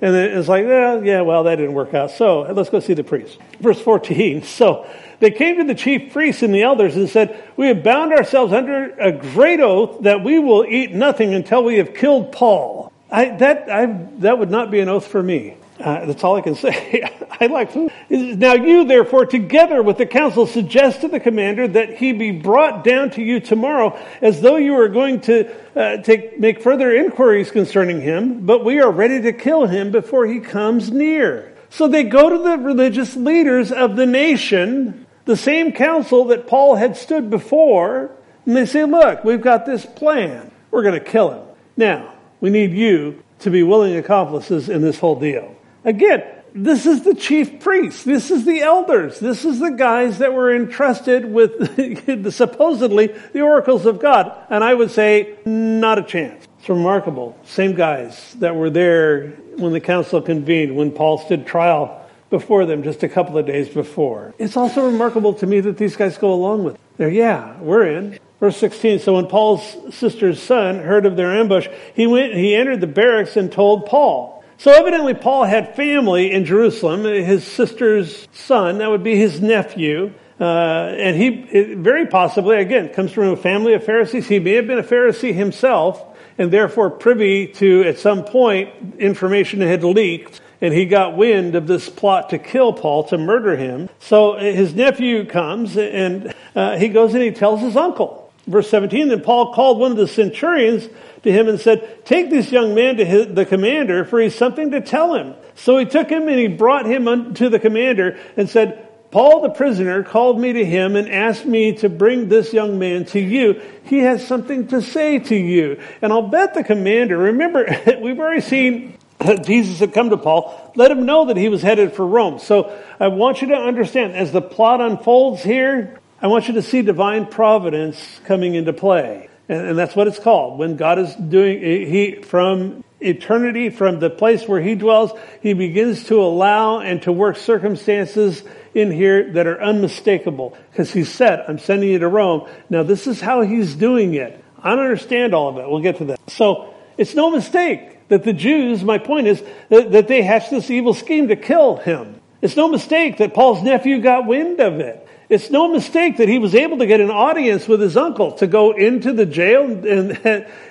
And 0.00 0.14
it's 0.14 0.46
like, 0.46 0.64
yeah, 0.64 1.00
yeah, 1.00 1.20
well, 1.22 1.42
that 1.44 1.56
didn't 1.56 1.74
work 1.74 1.94
out. 1.94 2.12
So 2.12 2.42
let's 2.42 2.70
go 2.70 2.78
see 2.78 2.94
the 2.94 3.02
priest. 3.02 3.38
Verse 3.60 3.80
14. 3.80 4.42
So 4.58 4.88
they 5.20 5.30
came 5.30 5.58
to 5.58 5.64
the 5.64 5.74
chief 5.74 6.12
priests 6.12 6.42
and 6.42 6.54
the 6.54 6.62
elders 6.62 6.96
and 6.96 7.08
said, 7.08 7.42
We 7.56 7.68
have 7.68 7.82
bound 7.82 8.12
ourselves 8.12 8.52
under 8.52 8.90
a 8.98 9.12
great 9.12 9.60
oath 9.60 10.02
that 10.02 10.22
we 10.22 10.38
will 10.38 10.64
eat 10.64 10.92
nothing 10.92 11.34
until 11.34 11.64
we 11.64 11.78
have 11.78 11.94
killed 11.94 12.32
Paul. 12.32 12.92
I, 13.10 13.30
that, 13.36 13.70
I, 13.70 13.86
that 14.18 14.38
would 14.38 14.50
not 14.50 14.70
be 14.70 14.80
an 14.80 14.88
oath 14.88 15.06
for 15.06 15.22
me. 15.22 15.56
Uh, 15.80 16.06
that's 16.06 16.22
all 16.24 16.36
I 16.36 16.40
can 16.40 16.54
say. 16.56 17.08
I 17.40 17.46
like 17.46 17.72
food. 17.72 17.92
Now 18.10 18.54
you, 18.54 18.84
therefore, 18.84 19.26
together 19.26 19.82
with 19.82 19.98
the 19.98 20.06
council, 20.06 20.46
suggest 20.46 21.00
to 21.02 21.08
the 21.08 21.20
commander 21.20 21.68
that 21.68 21.96
he 21.96 22.12
be 22.12 22.32
brought 22.32 22.84
down 22.84 23.10
to 23.10 23.22
you 23.22 23.40
tomorrow, 23.40 23.98
as 24.20 24.40
though 24.40 24.56
you 24.56 24.74
are 24.74 24.88
going 24.88 25.20
to 25.22 25.52
uh, 25.76 25.98
take, 25.98 26.38
make 26.38 26.62
further 26.62 26.94
inquiries 26.94 27.50
concerning 27.50 28.00
him, 28.00 28.44
but 28.44 28.64
we 28.64 28.80
are 28.80 28.90
ready 28.90 29.20
to 29.22 29.32
kill 29.32 29.66
him 29.66 29.92
before 29.92 30.26
he 30.26 30.40
comes 30.40 30.90
near. 30.90 31.54
So 31.70 31.86
they 31.86 32.04
go 32.04 32.30
to 32.30 32.38
the 32.38 32.58
religious 32.58 33.14
leaders 33.14 33.70
of 33.70 33.94
the 33.94 34.06
nation 34.06 35.06
the 35.28 35.36
same 35.36 35.72
council 35.72 36.24
that 36.24 36.46
Paul 36.46 36.76
had 36.76 36.96
stood 36.96 37.28
before, 37.28 38.10
and 38.46 38.56
they 38.56 38.64
say, 38.64 38.84
Look, 38.84 39.24
we've 39.24 39.42
got 39.42 39.66
this 39.66 39.84
plan. 39.84 40.50
We're 40.70 40.82
going 40.82 40.98
to 40.98 41.04
kill 41.04 41.30
him. 41.30 41.46
Now, 41.76 42.14
we 42.40 42.48
need 42.48 42.72
you 42.72 43.22
to 43.40 43.50
be 43.50 43.62
willing 43.62 43.94
accomplices 43.96 44.70
in 44.70 44.80
this 44.80 44.98
whole 44.98 45.20
deal. 45.20 45.54
Again, 45.84 46.24
this 46.54 46.86
is 46.86 47.04
the 47.04 47.14
chief 47.14 47.60
priests. 47.60 48.04
This 48.04 48.30
is 48.30 48.46
the 48.46 48.62
elders. 48.62 49.20
This 49.20 49.44
is 49.44 49.58
the 49.58 49.70
guys 49.70 50.16
that 50.18 50.32
were 50.32 50.56
entrusted 50.56 51.30
with 51.30 52.32
supposedly 52.32 53.08
the 53.34 53.42
oracles 53.42 53.84
of 53.84 54.00
God. 54.00 54.34
And 54.48 54.64
I 54.64 54.72
would 54.72 54.90
say, 54.90 55.36
not 55.44 55.98
a 55.98 56.02
chance. 56.02 56.46
It's 56.58 56.70
remarkable. 56.70 57.38
Same 57.44 57.74
guys 57.74 58.34
that 58.38 58.56
were 58.56 58.70
there 58.70 59.28
when 59.58 59.74
the 59.74 59.80
council 59.80 60.22
convened, 60.22 60.74
when 60.74 60.90
Paul 60.90 61.18
stood 61.18 61.46
trial 61.46 62.07
before 62.30 62.66
them 62.66 62.82
just 62.82 63.02
a 63.02 63.08
couple 63.08 63.38
of 63.38 63.46
days 63.46 63.68
before. 63.68 64.34
It's 64.38 64.56
also 64.56 64.86
remarkable 64.86 65.34
to 65.34 65.46
me 65.46 65.60
that 65.60 65.78
these 65.78 65.96
guys 65.96 66.18
go 66.18 66.32
along 66.32 66.64
with 66.64 66.74
it. 66.74 66.80
They're, 66.96 67.08
yeah, 67.08 67.58
we're 67.60 67.86
in. 67.86 68.18
Verse 68.40 68.56
16, 68.58 69.00
so 69.00 69.14
when 69.14 69.26
Paul's 69.26 69.76
sister's 69.94 70.40
son 70.40 70.78
heard 70.78 71.06
of 71.06 71.16
their 71.16 71.34
ambush, 71.34 71.68
he 71.94 72.06
went, 72.06 72.34
he 72.34 72.54
entered 72.54 72.80
the 72.80 72.86
barracks 72.86 73.36
and 73.36 73.50
told 73.50 73.86
Paul. 73.86 74.44
So 74.58 74.72
evidently 74.72 75.14
Paul 75.14 75.44
had 75.44 75.74
family 75.74 76.30
in 76.32 76.44
Jerusalem, 76.44 77.04
his 77.04 77.44
sister's 77.44 78.28
son, 78.32 78.78
that 78.78 78.90
would 78.90 79.02
be 79.02 79.16
his 79.16 79.40
nephew. 79.40 80.12
Uh, 80.40 80.94
and 80.96 81.16
he, 81.16 81.74
very 81.74 82.06
possibly, 82.06 82.58
again, 82.58 82.90
comes 82.90 83.10
from 83.10 83.28
a 83.28 83.36
family 83.36 83.74
of 83.74 83.82
Pharisees. 83.82 84.28
He 84.28 84.38
may 84.38 84.54
have 84.54 84.68
been 84.68 84.78
a 84.78 84.84
Pharisee 84.84 85.34
himself, 85.34 86.04
and 86.38 86.52
therefore 86.52 86.90
privy 86.90 87.48
to, 87.54 87.82
at 87.82 87.98
some 87.98 88.24
point, 88.24 88.70
information 89.00 89.58
that 89.60 89.66
had 89.66 89.82
leaked 89.82 90.40
and 90.60 90.74
he 90.74 90.86
got 90.86 91.16
wind 91.16 91.54
of 91.54 91.66
this 91.66 91.88
plot 91.88 92.30
to 92.30 92.38
kill 92.38 92.72
Paul, 92.72 93.04
to 93.04 93.18
murder 93.18 93.56
him. 93.56 93.88
So 94.00 94.36
his 94.36 94.74
nephew 94.74 95.24
comes 95.24 95.76
and 95.76 96.34
uh, 96.54 96.76
he 96.76 96.88
goes 96.88 97.14
and 97.14 97.22
he 97.22 97.30
tells 97.30 97.60
his 97.60 97.76
uncle. 97.76 98.32
Verse 98.46 98.70
17, 98.70 99.08
then 99.08 99.20
Paul 99.20 99.52
called 99.52 99.78
one 99.78 99.90
of 99.90 99.98
the 99.98 100.08
centurions 100.08 100.88
to 101.22 101.30
him 101.30 101.48
and 101.48 101.60
said, 101.60 102.04
Take 102.06 102.30
this 102.30 102.50
young 102.50 102.74
man 102.74 102.96
to 102.96 103.04
his, 103.04 103.34
the 103.34 103.44
commander, 103.44 104.04
for 104.04 104.20
he's 104.20 104.34
something 104.34 104.70
to 104.70 104.80
tell 104.80 105.14
him. 105.14 105.34
So 105.54 105.76
he 105.76 105.84
took 105.84 106.08
him 106.08 106.28
and 106.28 106.38
he 106.38 106.48
brought 106.48 106.86
him 106.86 107.34
to 107.34 107.48
the 107.50 107.58
commander 107.58 108.18
and 108.36 108.48
said, 108.48 108.88
Paul 109.10 109.40
the 109.40 109.50
prisoner 109.50 110.02
called 110.02 110.38
me 110.38 110.52
to 110.52 110.64
him 110.64 110.94
and 110.94 111.10
asked 111.10 111.46
me 111.46 111.74
to 111.76 111.88
bring 111.88 112.28
this 112.28 112.52
young 112.52 112.78
man 112.78 113.06
to 113.06 113.20
you. 113.20 113.60
He 113.84 114.00
has 114.00 114.26
something 114.26 114.68
to 114.68 114.82
say 114.82 115.18
to 115.18 115.34
you. 115.34 115.80
And 116.02 116.12
I'll 116.12 116.28
bet 116.28 116.54
the 116.54 116.62
commander, 116.62 117.16
remember, 117.16 117.66
we've 118.00 118.18
already 118.18 118.42
seen 118.42 118.97
Jesus 119.42 119.80
had 119.80 119.92
come 119.92 120.10
to 120.10 120.16
Paul, 120.16 120.72
let 120.76 120.90
him 120.90 121.04
know 121.04 121.26
that 121.26 121.36
he 121.36 121.48
was 121.48 121.60
headed 121.60 121.92
for 121.92 122.06
Rome. 122.06 122.38
So 122.38 122.76
I 123.00 123.08
want 123.08 123.42
you 123.42 123.48
to 123.48 123.56
understand, 123.56 124.14
as 124.14 124.30
the 124.30 124.40
plot 124.40 124.80
unfolds 124.80 125.42
here, 125.42 125.98
I 126.22 126.28
want 126.28 126.48
you 126.48 126.54
to 126.54 126.62
see 126.62 126.82
divine 126.82 127.26
providence 127.26 128.20
coming 128.26 128.54
into 128.54 128.72
play. 128.72 129.28
And, 129.48 129.68
and 129.68 129.78
that's 129.78 129.96
what 129.96 130.06
it's 130.06 130.18
called. 130.18 130.58
When 130.58 130.76
God 130.76 131.00
is 131.00 131.14
doing, 131.14 131.60
he, 131.60 132.22
from 132.22 132.84
eternity, 133.00 133.70
from 133.70 133.98
the 133.98 134.10
place 134.10 134.46
where 134.46 134.60
he 134.60 134.76
dwells, 134.76 135.10
he 135.42 135.52
begins 135.52 136.04
to 136.04 136.20
allow 136.20 136.78
and 136.78 137.02
to 137.02 137.12
work 137.12 137.36
circumstances 137.36 138.42
in 138.72 138.92
here 138.92 139.32
that 139.32 139.48
are 139.48 139.60
unmistakable. 139.60 140.56
Because 140.70 140.92
he 140.92 141.02
said, 141.02 141.44
I'm 141.48 141.58
sending 141.58 141.88
you 141.88 141.98
to 141.98 142.08
Rome. 142.08 142.48
Now 142.70 142.84
this 142.84 143.08
is 143.08 143.20
how 143.20 143.42
he's 143.42 143.74
doing 143.74 144.14
it. 144.14 144.44
I 144.62 144.70
don't 144.70 144.84
understand 144.84 145.34
all 145.34 145.48
of 145.48 145.58
it. 145.58 145.68
We'll 145.68 145.80
get 145.80 145.98
to 145.98 146.04
that. 146.06 146.20
So 146.30 146.74
it's 146.96 147.14
no 147.14 147.30
mistake 147.30 147.97
that 148.08 148.24
the 148.24 148.32
Jews, 148.32 148.82
my 148.82 148.98
point 148.98 149.26
is, 149.26 149.42
that, 149.68 149.92
that 149.92 150.08
they 150.08 150.22
hatched 150.22 150.50
this 150.50 150.70
evil 150.70 150.94
scheme 150.94 151.28
to 151.28 151.36
kill 151.36 151.76
him. 151.76 152.20
It's 152.40 152.56
no 152.56 152.68
mistake 152.68 153.18
that 153.18 153.34
Paul's 153.34 153.62
nephew 153.62 154.00
got 154.00 154.26
wind 154.26 154.60
of 154.60 154.80
it. 154.80 155.06
It's 155.28 155.50
no 155.50 155.68
mistake 155.68 156.16
that 156.18 156.28
he 156.28 156.38
was 156.38 156.54
able 156.54 156.78
to 156.78 156.86
get 156.86 157.00
an 157.00 157.10
audience 157.10 157.68
with 157.68 157.80
his 157.80 157.96
uncle 157.96 158.32
to 158.32 158.46
go 158.46 158.72
into 158.72 159.12
the 159.12 159.26
jail 159.26 159.64
and, 159.64 160.12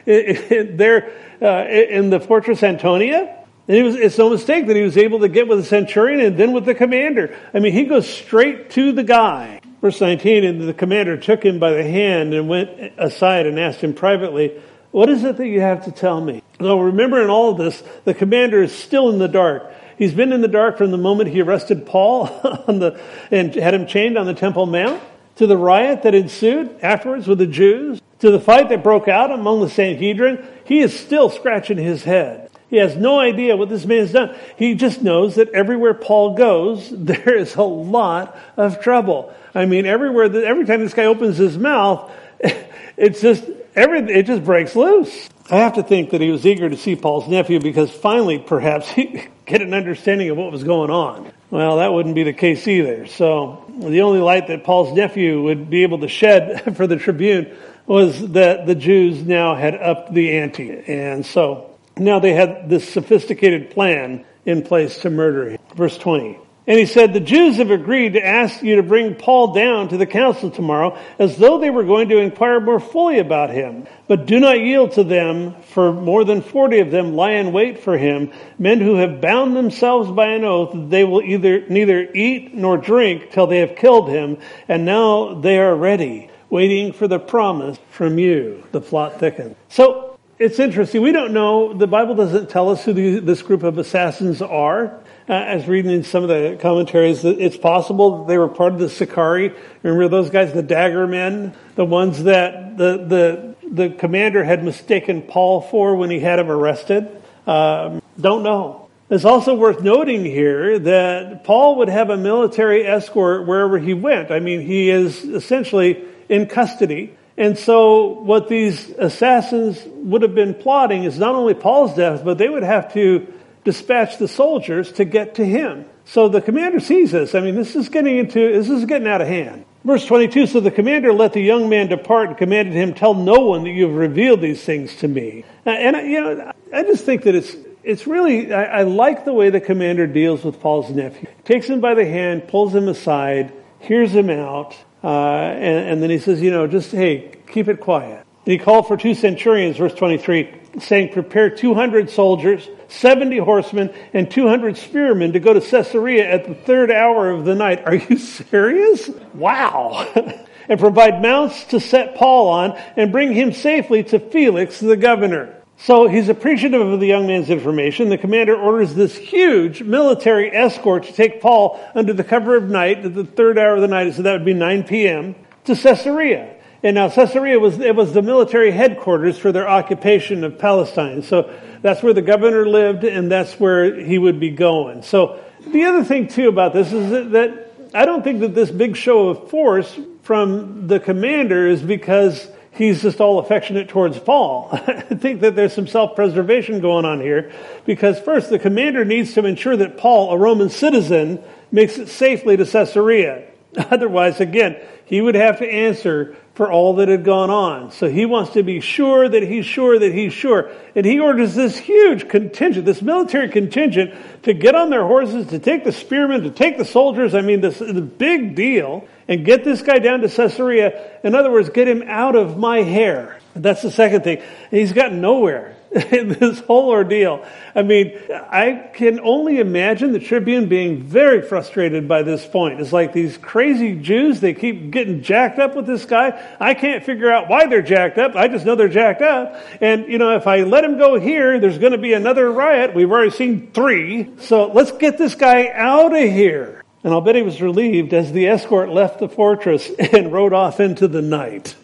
there 0.05 1.13
uh, 1.41 1.65
in 1.67 2.09
the 2.09 2.19
fortress 2.19 2.63
Antonia. 2.63 3.45
And 3.67 3.85
was, 3.85 3.95
it's 3.95 4.17
no 4.17 4.29
mistake 4.29 4.67
that 4.67 4.75
he 4.75 4.81
was 4.81 4.97
able 4.97 5.19
to 5.19 5.27
get 5.27 5.47
with 5.47 5.59
the 5.59 5.65
centurion 5.65 6.21
and 6.21 6.37
then 6.37 6.53
with 6.53 6.65
the 6.65 6.73
commander. 6.73 7.35
I 7.53 7.59
mean, 7.59 7.73
he 7.73 7.83
goes 7.83 8.09
straight 8.09 8.71
to 8.71 8.93
the 8.93 9.03
guy. 9.03 9.59
Verse 9.81 10.01
19, 10.01 10.43
and 10.43 10.67
the 10.67 10.73
commander 10.73 11.17
took 11.17 11.43
him 11.43 11.59
by 11.59 11.71
the 11.71 11.83
hand 11.83 12.33
and 12.33 12.49
went 12.49 12.93
aside 12.97 13.45
and 13.45 13.59
asked 13.59 13.81
him 13.81 13.93
privately, 13.93 14.59
What 14.91 15.09
is 15.09 15.23
it 15.23 15.37
that 15.37 15.47
you 15.47 15.61
have 15.61 15.85
to 15.85 15.91
tell 15.91 16.21
me? 16.21 16.41
So 16.59 16.79
remember 16.79 17.21
in 17.21 17.29
all 17.29 17.51
of 17.51 17.57
this, 17.57 17.83
the 18.05 18.13
commander 18.13 18.63
is 18.63 18.73
still 18.73 19.09
in 19.09 19.19
the 19.19 19.27
dark. 19.27 19.71
He's 19.97 20.13
been 20.13 20.31
in 20.31 20.41
the 20.41 20.47
dark 20.47 20.77
from 20.77 20.91
the 20.91 20.97
moment 20.97 21.29
he 21.31 21.41
arrested 21.41 21.85
Paul 21.85 22.25
the, 22.67 22.99
and 23.31 23.53
had 23.55 23.73
him 23.73 23.87
chained 23.87 24.17
on 24.17 24.25
the 24.25 24.33
Temple 24.33 24.65
Mount, 24.65 25.01
to 25.37 25.47
the 25.47 25.57
riot 25.57 26.03
that 26.03 26.15
ensued 26.15 26.79
afterwards 26.81 27.27
with 27.27 27.37
the 27.37 27.47
Jews, 27.47 28.01
to 28.19 28.31
the 28.31 28.39
fight 28.39 28.69
that 28.69 28.83
broke 28.83 29.07
out 29.07 29.31
among 29.31 29.61
the 29.61 29.69
Sanhedrin. 29.69 30.45
He 30.65 30.79
is 30.79 30.97
still 30.97 31.29
scratching 31.29 31.77
his 31.77 32.03
head. 32.03 32.49
He 32.69 32.77
has 32.77 32.95
no 32.95 33.19
idea 33.19 33.55
what 33.55 33.69
this 33.69 33.85
man 33.85 33.99
has 33.99 34.11
done. 34.11 34.35
He 34.57 34.75
just 34.75 35.01
knows 35.01 35.35
that 35.35 35.49
everywhere 35.49 35.93
Paul 35.93 36.35
goes, 36.35 36.89
there 36.91 37.35
is 37.35 37.55
a 37.55 37.63
lot 37.63 38.37
of 38.57 38.81
trouble. 38.81 39.33
I 39.55 39.65
mean, 39.65 39.85
everywhere, 39.85 40.25
every 40.45 40.65
time 40.65 40.81
this 40.81 40.93
guy 40.93 41.05
opens 41.05 41.37
his 41.37 41.57
mouth, 41.57 42.11
it's 42.97 43.21
just, 43.21 43.43
every, 43.77 43.99
it 44.11 44.25
just 44.25 44.43
breaks 44.43 44.75
loose. 44.75 45.29
I 45.49 45.57
have 45.57 45.75
to 45.75 45.83
think 45.83 46.09
that 46.09 46.19
he 46.19 46.29
was 46.29 46.45
eager 46.45 46.69
to 46.69 46.75
see 46.75 46.97
Paul's 46.97 47.27
nephew 47.27 47.61
because 47.61 47.89
finally, 47.89 48.39
perhaps, 48.39 48.89
he 48.91 49.25
get 49.45 49.61
an 49.61 49.73
understanding 49.73 50.29
of 50.29 50.37
what 50.37 50.51
was 50.51 50.63
going 50.63 50.89
on. 50.89 51.31
Well, 51.49 51.77
that 51.77 51.93
wouldn't 51.93 52.15
be 52.15 52.23
the 52.23 52.33
case 52.33 52.67
either. 52.67 53.05
So, 53.05 53.63
the 53.79 54.01
only 54.01 54.19
light 54.19 54.47
that 54.47 54.65
Paul's 54.65 54.93
nephew 54.93 55.43
would 55.43 55.69
be 55.69 55.83
able 55.83 55.99
to 55.99 56.09
shed 56.09 56.75
for 56.75 56.87
the 56.87 56.97
tribune 56.97 57.55
was 57.85 58.31
that 58.31 58.65
the 58.65 58.75
Jews 58.75 59.23
now 59.23 59.55
had 59.55 59.75
upped 59.75 60.13
the 60.13 60.37
ante. 60.37 60.71
And 60.87 61.25
so, 61.25 61.77
now 61.95 62.19
they 62.19 62.33
had 62.33 62.69
this 62.69 62.87
sophisticated 62.87 63.71
plan 63.71 64.25
in 64.45 64.63
place 64.63 64.99
to 64.99 65.09
murder 65.09 65.51
him. 65.51 65.59
Verse 65.75 65.97
20. 65.97 66.37
And 66.67 66.77
he 66.77 66.85
said, 66.85 67.13
the 67.13 67.21
Jews 67.21 67.55
have 67.57 67.71
agreed 67.71 68.13
to 68.13 68.25
ask 68.25 68.61
you 68.61 68.75
to 68.75 68.83
bring 68.83 69.15
Paul 69.15 69.53
down 69.53 69.87
to 69.87 69.97
the 69.97 70.05
council 70.05 70.51
tomorrow 70.51 70.99
as 71.17 71.37
though 71.37 71.59
they 71.59 71.69
were 71.69 71.85
going 71.85 72.09
to 72.09 72.17
inquire 72.17 72.59
more 72.59 72.81
fully 72.81 73.19
about 73.19 73.51
him. 73.51 73.87
But 74.09 74.25
do 74.25 74.37
not 74.41 74.59
yield 74.59 74.91
to 74.93 75.05
them, 75.05 75.55
for 75.61 75.93
more 75.93 76.25
than 76.25 76.41
forty 76.41 76.79
of 76.79 76.91
them 76.91 77.13
lie 77.13 77.31
in 77.31 77.53
wait 77.53 77.79
for 77.79 77.97
him, 77.97 78.33
men 78.59 78.81
who 78.81 78.95
have 78.95 79.21
bound 79.21 79.55
themselves 79.55 80.11
by 80.11 80.27
an 80.27 80.43
oath 80.43 80.73
that 80.73 80.89
they 80.89 81.05
will 81.05 81.21
either 81.21 81.65
neither 81.69 82.11
eat 82.13 82.53
nor 82.53 82.77
drink 82.77 83.31
till 83.31 83.47
they 83.47 83.59
have 83.59 83.77
killed 83.77 84.09
him, 84.09 84.37
and 84.67 84.83
now 84.83 85.35
they 85.35 85.57
are 85.59 85.75
ready, 85.75 86.29
waiting 86.49 86.91
for 86.91 87.07
the 87.07 87.19
promise 87.19 87.79
from 87.91 88.19
you. 88.19 88.61
The 88.73 88.81
plot 88.81 89.21
thickens. 89.21 89.55
So 89.69 90.17
it's 90.37 90.59
interesting. 90.59 91.01
We 91.01 91.13
don't 91.13 91.33
know. 91.33 91.73
The 91.73 91.87
Bible 91.87 92.15
doesn't 92.15 92.49
tell 92.49 92.69
us 92.69 92.83
who 92.83 92.91
the, 92.91 93.19
this 93.19 93.41
group 93.41 93.63
of 93.63 93.77
assassins 93.77 94.41
are. 94.41 94.99
Uh, 95.29 95.33
I 95.33 95.55
was 95.55 95.67
reading 95.67 95.91
in 95.91 96.03
some 96.05 96.23
of 96.23 96.29
the 96.29 96.57
commentaries 96.61 97.23
that 97.23 97.37
it's 97.37 97.57
possible 97.57 98.23
they 98.23 98.37
were 98.37 98.47
part 98.47 98.71
of 98.71 98.79
the 98.79 98.89
Sicarii. 98.89 99.51
Remember 99.83 100.07
those 100.07 100.29
guys, 100.29 100.53
the 100.53 100.63
dagger 100.63 101.05
men, 101.05 101.53
the 101.75 101.83
ones 101.83 102.23
that 102.23 102.77
the 102.77 102.97
the 102.97 103.55
the 103.69 103.89
commander 103.89 104.45
had 104.45 104.63
mistaken 104.63 105.21
Paul 105.21 105.59
for 105.59 105.97
when 105.97 106.09
he 106.09 106.21
had 106.21 106.39
him 106.39 106.49
arrested. 106.49 107.09
Um, 107.45 108.01
don't 108.19 108.43
know. 108.43 108.87
It's 109.09 109.25
also 109.25 109.55
worth 109.55 109.81
noting 109.81 110.23
here 110.23 110.79
that 110.79 111.43
Paul 111.43 111.77
would 111.79 111.89
have 111.89 112.09
a 112.09 112.17
military 112.17 112.85
escort 112.87 113.45
wherever 113.45 113.77
he 113.77 113.93
went. 113.93 114.31
I 114.31 114.39
mean, 114.39 114.61
he 114.61 114.89
is 114.89 115.23
essentially 115.25 116.05
in 116.29 116.45
custody. 116.47 117.15
And 117.37 117.57
so 117.57 118.07
what 118.07 118.47
these 118.47 118.89
assassins 118.91 119.81
would 119.85 120.21
have 120.23 120.35
been 120.35 120.53
plotting 120.53 121.03
is 121.03 121.19
not 121.19 121.35
only 121.35 121.53
Paul's 121.53 121.95
death, 121.95 122.23
but 122.23 122.37
they 122.37 122.49
would 122.49 122.63
have 122.63 122.91
to 122.93 123.31
dispatch 123.67 124.17
the 124.17 124.29
soldiers 124.29 124.93
to 124.93 125.03
get 125.03 125.35
to 125.35 125.45
him. 125.45 125.83
So 126.05 126.29
the 126.29 126.39
commander 126.39 126.79
sees 126.79 127.11
this. 127.11 127.35
I 127.35 127.41
mean, 127.41 127.55
this 127.55 127.75
is 127.75 127.89
getting 127.89 128.17
into, 128.17 128.39
this 128.53 128.69
is 128.69 128.85
getting 128.85 129.09
out 129.09 129.19
of 129.19 129.27
hand. 129.27 129.65
Verse 129.83 130.05
22, 130.05 130.47
so 130.47 130.61
the 130.61 130.71
commander 130.71 131.11
let 131.11 131.33
the 131.33 131.41
young 131.41 131.67
man 131.67 131.89
depart 131.89 132.29
and 132.29 132.37
commanded 132.37 132.73
him, 132.73 132.93
tell 132.93 133.13
no 133.13 133.41
one 133.41 133.65
that 133.65 133.71
you 133.71 133.87
have 133.87 133.93
revealed 133.93 134.39
these 134.39 134.63
things 134.63 134.95
to 134.97 135.09
me. 135.09 135.43
And, 135.65 136.09
you 136.09 136.21
know, 136.21 136.53
I 136.73 136.83
just 136.83 137.03
think 137.03 137.23
that 137.23 137.35
it's, 137.35 137.57
it's 137.83 138.07
really, 138.07 138.53
I, 138.53 138.79
I 138.79 138.83
like 138.83 139.25
the 139.25 139.33
way 139.33 139.49
the 139.49 139.59
commander 139.59 140.07
deals 140.07 140.45
with 140.45 140.61
Paul's 140.61 140.89
nephew. 140.89 141.27
Takes 141.43 141.67
him 141.67 141.81
by 141.81 141.93
the 141.93 142.05
hand, 142.05 142.47
pulls 142.47 142.73
him 142.73 142.87
aside, 142.87 143.51
hears 143.79 144.13
him 144.13 144.29
out, 144.29 144.77
uh, 145.03 145.09
and, 145.09 145.89
and 145.89 146.01
then 146.01 146.09
he 146.09 146.19
says, 146.19 146.41
you 146.41 146.51
know, 146.51 146.67
just, 146.67 146.93
hey, 146.93 147.33
keep 147.51 147.67
it 147.67 147.81
quiet. 147.81 148.25
And 148.47 148.53
he 148.53 148.59
called 148.59 148.87
for 148.87 148.95
two 148.95 149.13
centurions, 149.13 149.75
verse 149.75 149.93
23, 149.93 150.49
saying, 150.79 151.09
prepare 151.11 151.49
200 151.49 152.09
soldiers, 152.09 152.65
70 152.87 153.39
horsemen, 153.39 153.93
and 154.13 154.31
200 154.31 154.77
spearmen 154.77 155.33
to 155.33 155.41
go 155.41 155.51
to 155.51 155.59
Caesarea 155.59 156.25
at 156.31 156.47
the 156.47 156.55
third 156.55 156.89
hour 156.89 157.29
of 157.29 157.43
the 157.43 157.55
night. 157.55 157.85
Are 157.85 157.95
you 157.95 158.17
serious? 158.17 159.09
Wow. 159.33 160.09
and 160.69 160.79
provide 160.79 161.21
mounts 161.21 161.65
to 161.65 161.81
set 161.81 162.15
Paul 162.15 162.47
on 162.47 162.77
and 162.95 163.11
bring 163.11 163.33
him 163.33 163.51
safely 163.51 164.05
to 164.05 164.17
Felix 164.17 164.79
the 164.79 164.95
governor. 164.95 165.53
So 165.79 166.07
he's 166.07 166.29
appreciative 166.29 166.79
of 166.79 167.01
the 167.01 167.05
young 167.05 167.27
man's 167.27 167.49
information. 167.49 168.07
The 168.07 168.17
commander 168.17 168.55
orders 168.55 168.95
this 168.95 169.17
huge 169.17 169.83
military 169.83 170.55
escort 170.55 171.03
to 171.03 171.11
take 171.11 171.41
Paul 171.41 171.85
under 171.93 172.13
the 172.13 172.23
cover 172.23 172.55
of 172.55 172.69
night 172.69 172.99
at 172.99 173.13
the 173.13 173.25
third 173.25 173.57
hour 173.57 173.75
of 173.75 173.81
the 173.81 173.89
night, 173.89 174.13
so 174.13 174.21
that 174.21 174.31
would 174.31 174.45
be 174.45 174.53
9 174.53 174.83
p.m., 174.83 175.35
to 175.65 175.75
Caesarea. 175.75 176.56
And 176.87 176.95
now 176.95 177.07
uh, 177.07 177.09
Caesarea 177.09 177.59
was, 177.59 177.81
it 177.81 177.97
was 177.97 178.13
the 178.13 178.21
military 178.21 178.71
headquarters 178.71 179.37
for 179.37 179.51
their 179.51 179.67
occupation 179.67 180.45
of 180.45 180.57
Palestine. 180.57 181.21
So 181.21 181.53
that's 181.81 182.01
where 182.01 182.13
the 182.13 182.21
governor 182.21 182.65
lived 182.65 183.03
and 183.03 183.29
that's 183.29 183.59
where 183.59 183.93
he 183.93 184.17
would 184.17 184.39
be 184.39 184.51
going. 184.51 185.03
So 185.03 185.37
the 185.67 185.83
other 185.83 186.05
thing 186.05 186.29
too 186.29 186.47
about 186.47 186.71
this 186.71 186.93
is 186.93 187.11
that, 187.11 187.31
that 187.31 187.73
I 187.93 188.05
don't 188.05 188.23
think 188.23 188.39
that 188.39 188.55
this 188.55 188.71
big 188.71 188.95
show 188.95 189.27
of 189.27 189.49
force 189.49 189.99
from 190.23 190.87
the 190.87 191.01
commander 191.01 191.67
is 191.67 191.81
because 191.81 192.47
he's 192.71 193.01
just 193.01 193.19
all 193.19 193.39
affectionate 193.39 193.89
towards 193.89 194.17
Paul. 194.17 194.69
I 194.71 195.01
think 195.01 195.41
that 195.41 195.57
there's 195.57 195.73
some 195.73 195.87
self-preservation 195.87 196.79
going 196.79 197.03
on 197.03 197.19
here 197.19 197.51
because 197.85 198.17
first 198.17 198.49
the 198.49 198.59
commander 198.59 199.03
needs 199.03 199.33
to 199.33 199.43
ensure 199.43 199.75
that 199.75 199.97
Paul, 199.97 200.31
a 200.31 200.37
Roman 200.37 200.69
citizen, 200.69 201.43
makes 201.69 201.97
it 201.97 202.07
safely 202.07 202.55
to 202.55 202.65
Caesarea. 202.65 203.45
Otherwise, 203.77 204.39
again, 204.39 204.77
he 205.03 205.19
would 205.19 205.35
have 205.35 205.59
to 205.59 205.69
answer 205.69 206.37
for 206.57 206.71
all 206.71 206.95
that 206.95 207.07
had 207.07 207.23
gone 207.23 207.51
on. 207.51 207.91
So 207.91 208.09
he 208.09 208.25
wants 208.25 208.53
to 208.53 208.63
be 208.63 208.81
sure 208.81 209.29
that 209.29 209.43
he's 209.43 209.63
sure 209.63 209.99
that 209.99 210.11
he's 210.11 210.33
sure. 210.33 210.71
And 210.95 211.05
he 211.05 211.19
orders 211.19 211.53
this 211.53 211.77
huge 211.77 212.27
contingent, 212.27 212.83
this 212.83 212.99
military 212.99 213.49
contingent, 213.49 214.15
to 214.41 214.55
get 214.55 214.73
on 214.73 214.89
their 214.89 215.05
horses, 215.05 215.45
to 215.49 215.59
take 215.59 215.83
the 215.83 215.91
spearmen, 215.91 216.41
to 216.41 216.49
take 216.49 216.79
the 216.79 216.83
soldiers. 216.83 217.35
I 217.35 217.41
mean, 217.41 217.61
this 217.61 217.79
is 217.79 217.95
a 217.95 218.01
big 218.01 218.55
deal. 218.55 219.07
And 219.27 219.45
get 219.45 219.63
this 219.63 219.83
guy 219.83 219.99
down 219.99 220.21
to 220.21 220.29
Caesarea. 220.29 221.19
In 221.23 221.35
other 221.35 221.51
words, 221.51 221.69
get 221.69 221.87
him 221.87 222.01
out 222.07 222.35
of 222.35 222.57
my 222.57 222.81
hair. 222.81 223.37
That's 223.55 223.83
the 223.83 223.91
second 223.91 224.23
thing. 224.23 224.41
He's 224.71 224.93
gotten 224.93 225.21
nowhere. 225.21 225.76
this 225.91 226.59
whole 226.59 226.89
ordeal. 226.89 227.45
I 227.73 227.81
mean, 227.81 228.19
I 228.29 228.89
can 228.93 229.19
only 229.21 229.59
imagine 229.59 230.11
the 230.11 230.19
Tribune 230.19 230.67
being 230.67 231.01
very 231.01 231.41
frustrated 231.41 232.07
by 232.07 232.23
this 232.23 232.45
point. 232.45 232.81
It's 232.81 232.91
like 232.91 233.13
these 233.13 233.37
crazy 233.37 233.95
Jews, 233.95 234.39
they 234.39 234.53
keep 234.53 234.91
getting 234.91 235.21
jacked 235.21 235.59
up 235.59 235.75
with 235.75 235.85
this 235.85 236.05
guy. 236.05 236.41
I 236.59 236.73
can't 236.73 237.03
figure 237.03 237.31
out 237.31 237.47
why 237.47 237.67
they're 237.67 237.81
jacked 237.81 238.17
up. 238.17 238.35
I 238.35 238.47
just 238.47 238.65
know 238.65 238.75
they're 238.75 238.89
jacked 238.89 239.21
up. 239.21 239.55
And, 239.79 240.07
you 240.07 240.17
know, 240.17 240.35
if 240.35 240.45
I 240.45 240.63
let 240.63 240.83
him 240.83 240.97
go 240.97 241.19
here, 241.19 241.59
there's 241.59 241.77
going 241.77 241.93
to 241.93 241.97
be 241.97 242.13
another 242.13 242.51
riot. 242.51 242.93
We've 242.93 243.11
already 243.11 243.31
seen 243.31 243.71
three. 243.71 244.33
So 244.39 244.67
let's 244.67 244.91
get 244.91 245.17
this 245.17 245.35
guy 245.35 245.69
out 245.73 246.13
of 246.13 246.29
here. 246.29 246.83
And 247.03 247.13
I'll 247.13 247.21
bet 247.21 247.35
he 247.35 247.41
was 247.41 247.61
relieved 247.61 248.13
as 248.13 248.33
the 248.33 248.47
escort 248.47 248.89
left 248.89 249.19
the 249.19 249.29
fortress 249.29 249.89
and 249.99 250.33
rode 250.33 250.51
off 250.51 250.81
into 250.81 251.07
the 251.07 251.21
night. 251.21 251.75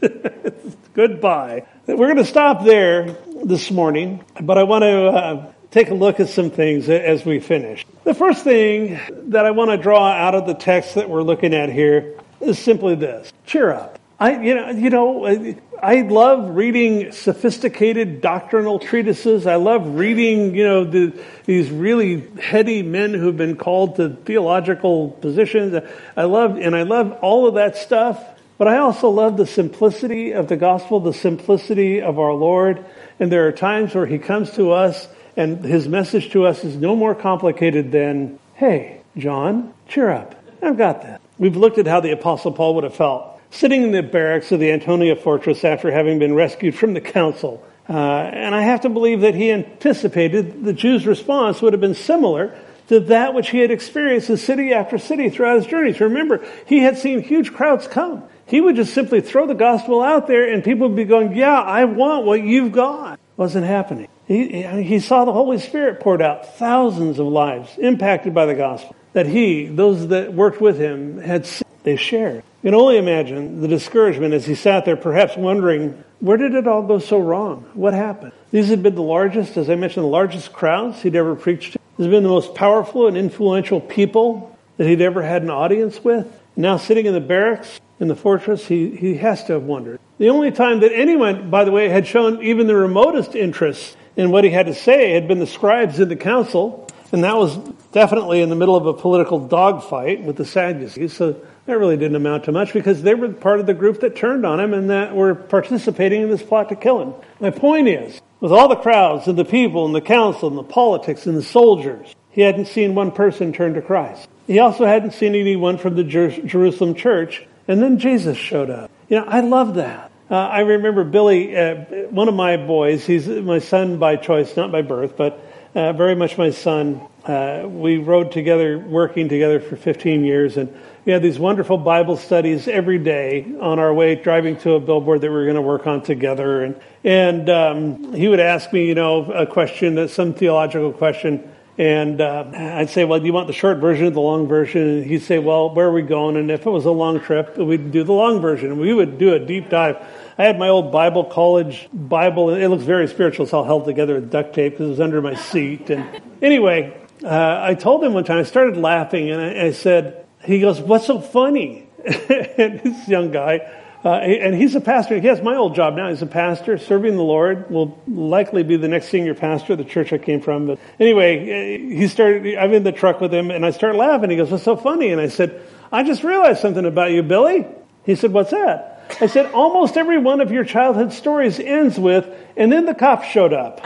Goodbye. 0.94 1.66
We're 1.88 1.96
going 1.96 2.18
to 2.18 2.26
stop 2.26 2.66
there 2.66 3.16
this 3.44 3.72
morning, 3.72 4.24
but 4.42 4.58
I 4.58 4.64
want 4.64 4.84
to 4.84 5.08
uh, 5.08 5.52
take 5.72 5.90
a 5.90 5.94
look 5.94 6.20
at 6.20 6.30
some 6.30 6.50
things 6.50 6.90
as 6.90 7.26
we 7.26 7.40
finish. 7.40 7.86
The 8.04 8.14
first 8.14 8.44
thing 8.44 9.00
that 9.30 9.46
I 9.46 9.52
want 9.52 9.72
to 9.72 9.78
draw 9.78 10.08
out 10.08 10.36
of 10.36 10.48
the 10.48 10.54
text 10.54 10.96
that 10.96 11.10
we're 11.10 11.24
looking 11.24 11.54
at 11.54 11.70
here 11.70 12.18
is 12.40 12.58
simply 12.58 12.96
this: 12.96 13.32
cheer 13.46 13.72
up. 13.72 14.00
I, 14.20 14.42
you 14.42 14.56
know, 14.56 14.70
you 14.70 14.90
know, 14.90 15.56
I 15.82 16.02
love 16.04 16.56
reading 16.56 17.12
sophisticated 17.12 18.22
doctrinal 18.22 18.80
treatises. 18.80 19.46
I 19.46 19.56
love 19.56 19.96
reading, 19.96 20.56
you 20.56 20.64
know, 20.64 20.86
the, 20.86 21.14
these 21.46 21.70
really 21.70 22.22
heady 22.40 22.84
men 22.84 23.14
who've 23.14 23.36
been 23.36 23.58
called 23.58 23.98
to 23.98 24.10
theological 24.10 25.10
positions. 25.10 25.84
I 26.16 26.24
love, 26.24 26.58
and 26.58 26.74
I 26.74 26.84
love 26.84 27.12
all 27.22 27.48
of 27.48 27.56
that 27.56 27.76
stuff. 27.76 28.24
But 28.58 28.68
I 28.68 28.78
also 28.78 29.10
love 29.10 29.36
the 29.36 29.48
simplicity 29.48 30.32
of 30.32 30.48
the 30.48 30.56
gospel, 30.56 31.00
the 31.00 31.14
simplicity 31.14 32.02
of 32.02 32.20
our 32.20 32.34
Lord. 32.34 32.86
And 33.20 33.32
there 33.32 33.48
are 33.48 33.52
times 33.52 33.94
where 33.96 34.06
he 34.06 34.20
comes 34.20 34.52
to 34.52 34.72
us 34.72 35.08
and 35.36 35.64
his 35.64 35.88
message 35.88 36.32
to 36.32 36.46
us 36.46 36.64
is 36.64 36.76
no 36.76 36.96
more 36.96 37.16
complicated 37.16 37.92
than, 37.92 38.40
hey, 38.56 39.02
John, 39.18 39.74
cheer 39.88 40.10
up. 40.10 40.36
I've 40.62 40.78
got 40.78 41.02
this. 41.02 41.20
We've 41.38 41.58
looked 41.58 41.78
at 41.78 41.88
how 41.88 42.00
the 42.00 42.12
Apostle 42.12 42.52
Paul 42.52 42.76
would 42.76 42.84
have 42.84 42.96
felt 42.96 43.40
sitting 43.50 43.84
in 43.84 43.92
the 43.92 44.02
barracks 44.02 44.52
of 44.52 44.60
the 44.60 44.72
Antonia 44.72 45.16
fortress 45.16 45.64
after 45.64 45.92
having 45.92 46.20
been 46.20 46.34
rescued 46.34 46.76
from 46.76 46.94
the 46.94 47.02
council. 47.02 47.64
Uh, 47.88 47.94
and 47.94 48.56
I 48.56 48.62
have 48.62 48.82
to 48.82 48.90
believe 48.90 49.22
that 49.22 49.36
he 49.36 49.52
anticipated 49.52 50.64
the 50.64 50.74
Jews' 50.74 51.06
response 51.06 51.62
would 51.62 51.74
have 51.74 51.82
been 51.82 51.96
similar 51.96 52.58
to 52.88 53.00
that 53.02 53.34
which 53.34 53.50
he 53.50 53.60
had 53.60 53.72
experienced 53.72 54.30
in 54.30 54.38
city 54.38 54.74
after 54.74 54.98
city 54.98 55.30
throughout 55.30 55.58
his 55.58 55.68
journeys. 55.68 56.00
Remember, 56.00 56.44
he 56.66 56.80
had 56.80 56.98
seen 56.98 57.22
huge 57.22 57.54
crowds 57.54 57.88
come. 57.88 58.24
He 58.54 58.62
would 58.62 58.76
just 58.76 58.94
simply 58.94 59.22
throw 59.22 59.48
the 59.48 59.56
gospel 59.56 60.04
out 60.04 60.28
there 60.28 60.54
and 60.54 60.64
people 60.64 60.88
would 60.88 60.96
be 60.96 61.06
going, 61.06 61.36
yeah, 61.36 61.60
I 61.60 61.86
want 61.86 62.28
what 62.28 62.44
you've 62.44 62.72
got. 62.72 63.20
Wasn't 63.36 63.66
happening. 63.66 64.08
He, 64.28 64.62
he 64.84 65.00
saw 65.00 65.26
the 65.26 65.34
Holy 65.34 65.58
Spirit 65.58 66.02
poured 66.02 66.22
out, 66.22 66.56
thousands 66.58 67.18
of 67.18 67.26
lives 67.26 67.76
impacted 67.80 68.36
by 68.36 68.46
the 68.46 68.54
gospel 68.54 68.96
that 69.14 69.26
he, 69.26 69.66
those 69.66 70.10
that 70.10 70.36
worked 70.36 70.62
with 70.62 70.78
him, 70.78 71.20
had 71.20 71.50
they 71.82 71.96
shared. 71.96 72.44
You 72.62 72.68
can 72.68 72.76
only 72.76 72.98
imagine 72.98 73.60
the 73.60 73.68
discouragement 73.68 74.36
as 74.36 74.46
he 74.46 74.54
sat 74.54 74.86
there, 74.86 74.98
perhaps 74.98 75.36
wondering, 75.36 76.04
where 76.20 76.38
did 76.38 76.54
it 76.54 76.68
all 76.68 76.84
go 76.84 77.00
so 77.00 77.18
wrong? 77.18 77.68
What 77.74 77.96
happened? 77.96 78.34
These 78.52 78.70
had 78.70 78.84
been 78.84 78.94
the 78.94 79.02
largest, 79.02 79.58
as 79.58 79.68
I 79.68 79.74
mentioned, 79.74 80.04
the 80.04 80.10
largest 80.10 80.54
crowds 80.54 81.02
he'd 81.02 81.16
ever 81.16 81.34
preached 81.34 81.74
to. 81.74 81.80
These 81.98 82.06
had 82.06 82.12
been 82.12 82.22
the 82.22 82.30
most 82.30 82.54
powerful 82.54 83.08
and 83.08 83.18
influential 83.18 83.82
people 83.82 84.56
that 84.78 84.86
he'd 84.86 85.02
ever 85.02 85.24
had 85.24 85.42
an 85.42 85.50
audience 85.50 86.04
with. 86.04 86.32
Now 86.56 86.78
sitting 86.78 87.08
in 87.08 87.14
the 87.14 87.20
barracks 87.20 87.80
in 88.04 88.08
the 88.08 88.16
fortress, 88.16 88.68
he, 88.68 88.96
he 88.96 89.16
has 89.16 89.44
to 89.46 89.54
have 89.54 89.64
wondered. 89.64 90.00
The 90.20 90.30
only 90.30 90.52
time 90.52 90.82
that 90.82 90.94
anyone, 90.94 91.50
by 91.50 91.64
the 91.64 91.72
way, 91.72 91.90
had 91.90 92.06
shown 92.06 92.44
even 92.44 92.68
the 92.68 92.76
remotest 92.76 93.34
interest 93.34 93.98
in 94.16 94.30
what 94.30 94.44
he 94.44 94.52
had 94.52 94.68
to 94.68 94.76
say 94.76 95.14
had 95.14 95.28
been 95.28 95.40
the 95.40 95.48
scribes 95.48 96.00
in 96.00 96.10
the 96.10 96.16
council, 96.16 96.88
and 97.12 97.24
that 97.24 97.36
was 97.36 97.58
definitely 97.92 98.42
in 98.42 98.50
the 98.50 98.56
middle 98.56 98.76
of 98.76 98.86
a 98.86 98.94
political 98.94 99.40
dogfight 99.48 100.22
with 100.22 100.36
the 100.36 100.46
Sadducees. 100.46 101.14
So 101.14 101.42
that 101.66 101.80
really 101.80 101.98
didn't 101.98 102.16
amount 102.16 102.44
to 102.44 102.52
much 102.52 102.74
because 102.74 103.02
they 103.02 103.16
were 103.16 103.30
part 103.30 103.60
of 103.60 103.66
the 103.66 103.74
group 103.74 104.02
that 104.02 104.16
turned 104.16 104.46
on 104.46 104.60
him 104.60 104.74
and 104.74 104.90
that 104.90 105.16
were 105.16 105.34
participating 105.34 106.22
in 106.22 106.30
this 106.30 106.44
plot 106.44 106.70
to 106.70 106.76
kill 106.76 107.02
him. 107.02 107.14
My 107.40 107.50
point 107.50 107.88
is, 107.88 108.22
with 108.40 108.52
all 108.52 108.68
the 108.68 108.76
crowds 108.76 109.28
and 109.28 109.38
the 109.38 109.46
people 109.46 109.86
and 109.86 109.96
the 109.96 110.02
council 110.02 110.50
and 110.50 110.58
the 110.58 110.64
politics 110.64 111.26
and 111.26 111.38
the 111.38 111.44
soldiers, 111.44 112.14
he 112.32 112.42
hadn't 112.42 112.66
seen 112.66 112.96
one 112.96 113.12
person 113.12 113.54
turn 113.54 113.76
to 113.76 113.82
Christ. 113.82 114.28
He 114.48 114.60
also 114.60 114.86
hadn't 114.86 115.14
seen 115.14 115.36
anyone 115.36 115.78
from 115.78 115.96
the 115.96 116.04
Jer- 116.04 116.42
Jerusalem 116.42 116.96
church. 116.96 117.48
And 117.68 117.82
then 117.82 118.00
Jesus 118.00 118.38
showed 118.38 118.70
up. 118.70 118.92
You 119.10 119.20
know, 119.20 119.26
I 119.26 119.42
love 119.42 119.76
that. 119.76 120.12
Uh, 120.30 120.36
I 120.36 120.62
remember 120.62 121.04
Billy, 121.04 121.56
uh, 121.56 121.76
one 122.10 122.28
of 122.28 122.34
my 122.34 122.58
boys, 122.58 123.06
he's 123.06 123.28
my 123.28 123.60
son 123.60 124.00
by 124.00 124.16
choice, 124.16 124.56
not 124.58 124.72
by 124.72 124.82
birth, 124.82 125.16
but 125.16 125.40
uh, 125.76 125.94
very 125.94 126.16
much 126.16 126.38
my 126.38 126.50
son. 126.50 127.02
Uh, 127.26 127.64
we 127.66 127.98
rode 127.98 128.32
together, 128.32 128.78
working 128.78 129.30
together 129.30 129.60
for 129.60 129.76
15 129.76 130.24
years, 130.24 130.58
and 130.58 130.74
we 131.06 131.12
had 131.12 131.22
these 131.22 131.40
wonderful 131.40 131.78
Bible 131.78 132.18
studies 132.18 132.68
every 132.68 132.98
day 132.98 133.46
on 133.60 133.80
our 133.80 133.94
way 133.94 134.16
driving 134.16 134.58
to 134.58 134.74
a 134.74 134.80
billboard 134.80 135.22
that 135.22 135.30
we 135.30 135.36
were 135.36 135.46
going 135.46 135.56
to 135.56 135.62
work 135.62 135.88
on 135.88 136.02
together. 136.02 136.64
And 136.64 136.82
and 137.04 137.50
um, 137.50 138.14
he 138.14 138.28
would 138.28 138.40
ask 138.40 138.72
me, 138.72 138.88
you 138.88 138.96
know, 138.96 139.32
a 139.32 139.46
question, 139.46 140.08
some 140.08 140.34
theological 140.34 140.94
question, 140.94 141.53
and 141.78 142.22
uh, 142.22 142.46
I'd 142.54 142.92
say, 142.92 143.04
well, 143.04 143.20
do 143.20 143.26
you 143.26 143.34
want 143.34 143.48
the 143.48 143.54
short 143.54 143.80
version 143.80 144.06
or 144.06 144.10
the 144.12 144.20
long 144.20 144.48
version? 144.48 144.82
And 144.82 145.06
he'd 145.06 145.24
say, 145.24 145.40
well, 145.40 145.74
where 145.74 145.88
are 145.88 145.92
we 145.92 146.04
going? 146.04 146.38
And 146.38 146.52
if 146.52 146.68
it 146.68 146.70
was 146.70 146.86
a 146.86 146.92
long 146.92 147.20
trip, 147.20 147.58
we'd 147.58 147.92
do 147.92 148.04
the 148.04 148.14
long 148.14 148.42
version. 148.42 148.72
And 148.72 148.80
we 148.80 148.94
would 148.94 149.18
do 149.18 149.34
a 149.34 149.40
deep 149.40 149.70
dive. 149.70 149.98
I 150.38 150.44
had 150.44 150.60
my 150.60 150.70
old 150.70 150.92
Bible 150.92 151.24
college 151.24 151.90
Bible. 151.92 152.52
It 152.52 152.68
looks 152.68 152.84
very 152.84 153.08
spiritual. 153.08 153.46
It's 153.46 153.54
all 153.54 153.64
held 153.64 153.86
together 153.86 154.16
with 154.16 154.30
duct 154.30 154.54
tape 154.54 154.74
because 154.74 154.86
it 154.86 154.90
was 154.90 155.00
under 155.00 155.22
my 155.22 155.34
seat. 155.34 155.90
And 155.90 156.22
anyway, 156.44 156.96
uh, 157.24 157.60
I 157.62 157.74
told 157.74 158.04
him 158.04 158.14
one 158.14 158.24
time, 158.24 158.38
I 158.38 158.44
started 158.44 158.78
laughing 158.78 159.32
and 159.32 159.42
I, 159.42 159.66
I 159.68 159.72
said, 159.72 160.28
he 160.44 160.60
goes, 160.60 160.80
what's 160.80 161.08
so 161.08 161.20
funny? 161.20 161.88
and 162.06 162.82
this 162.82 163.08
young 163.08 163.32
guy, 163.32 163.62
uh, 164.06 164.16
and 164.16 164.54
he's 164.54 164.76
a 164.76 164.82
pastor. 164.82 165.18
He 165.20 165.28
has 165.28 165.42
my 165.42 165.56
old 165.56 165.76
job 165.76 165.96
now. 165.96 166.10
He's 166.10 166.22
a 166.22 166.26
pastor 166.26 166.78
serving 166.78 167.16
the 167.16 167.24
Lord. 167.24 167.70
Will 167.70 167.98
likely 168.06 168.62
be 168.64 168.76
the 168.76 168.90
next 168.90 169.08
senior 169.08 169.34
pastor 169.34 169.74
of 169.74 169.80
the 169.80 169.86
church 169.86 170.12
I 170.12 170.18
came 170.18 170.42
from. 170.42 170.68
But 170.68 170.80
anyway, 171.00 171.38
uh, 171.40 171.98
he 171.98 172.10
started. 172.10 172.58
I'm 172.58 172.74
in 172.74 172.84
the 172.84 172.92
truck 172.92 173.22
with 173.22 173.34
him, 173.34 173.50
and 173.50 173.66
I 173.66 173.72
start 173.72 173.96
laughing. 173.96 174.30
He 174.30 174.36
goes, 174.36 174.52
"What's 174.52 174.64
so 174.64 174.76
funny?" 174.76 175.12
And 175.12 175.22
I 175.22 175.30
said, 175.30 175.62
"I 175.90 176.04
just 176.04 176.26
realized 176.26 176.60
something 176.60 176.86
about 176.86 177.12
you, 177.12 177.24
Billy." 177.24 177.66
He 178.06 178.16
said, 178.16 178.34
"What's 178.34 178.52
that?" 178.52 179.06
I 179.22 179.28
said, 179.28 179.54
"Almost 179.54 179.96
every 179.96 180.18
one 180.18 180.42
of 180.42 180.52
your 180.52 180.66
childhood 180.66 181.14
stories 181.14 181.58
ends 181.62 181.98
with, 181.98 182.28
and 182.58 182.70
then 182.70 182.86
the 182.86 182.96
cops 182.96 183.28
showed 183.30 183.54
up." 183.54 183.80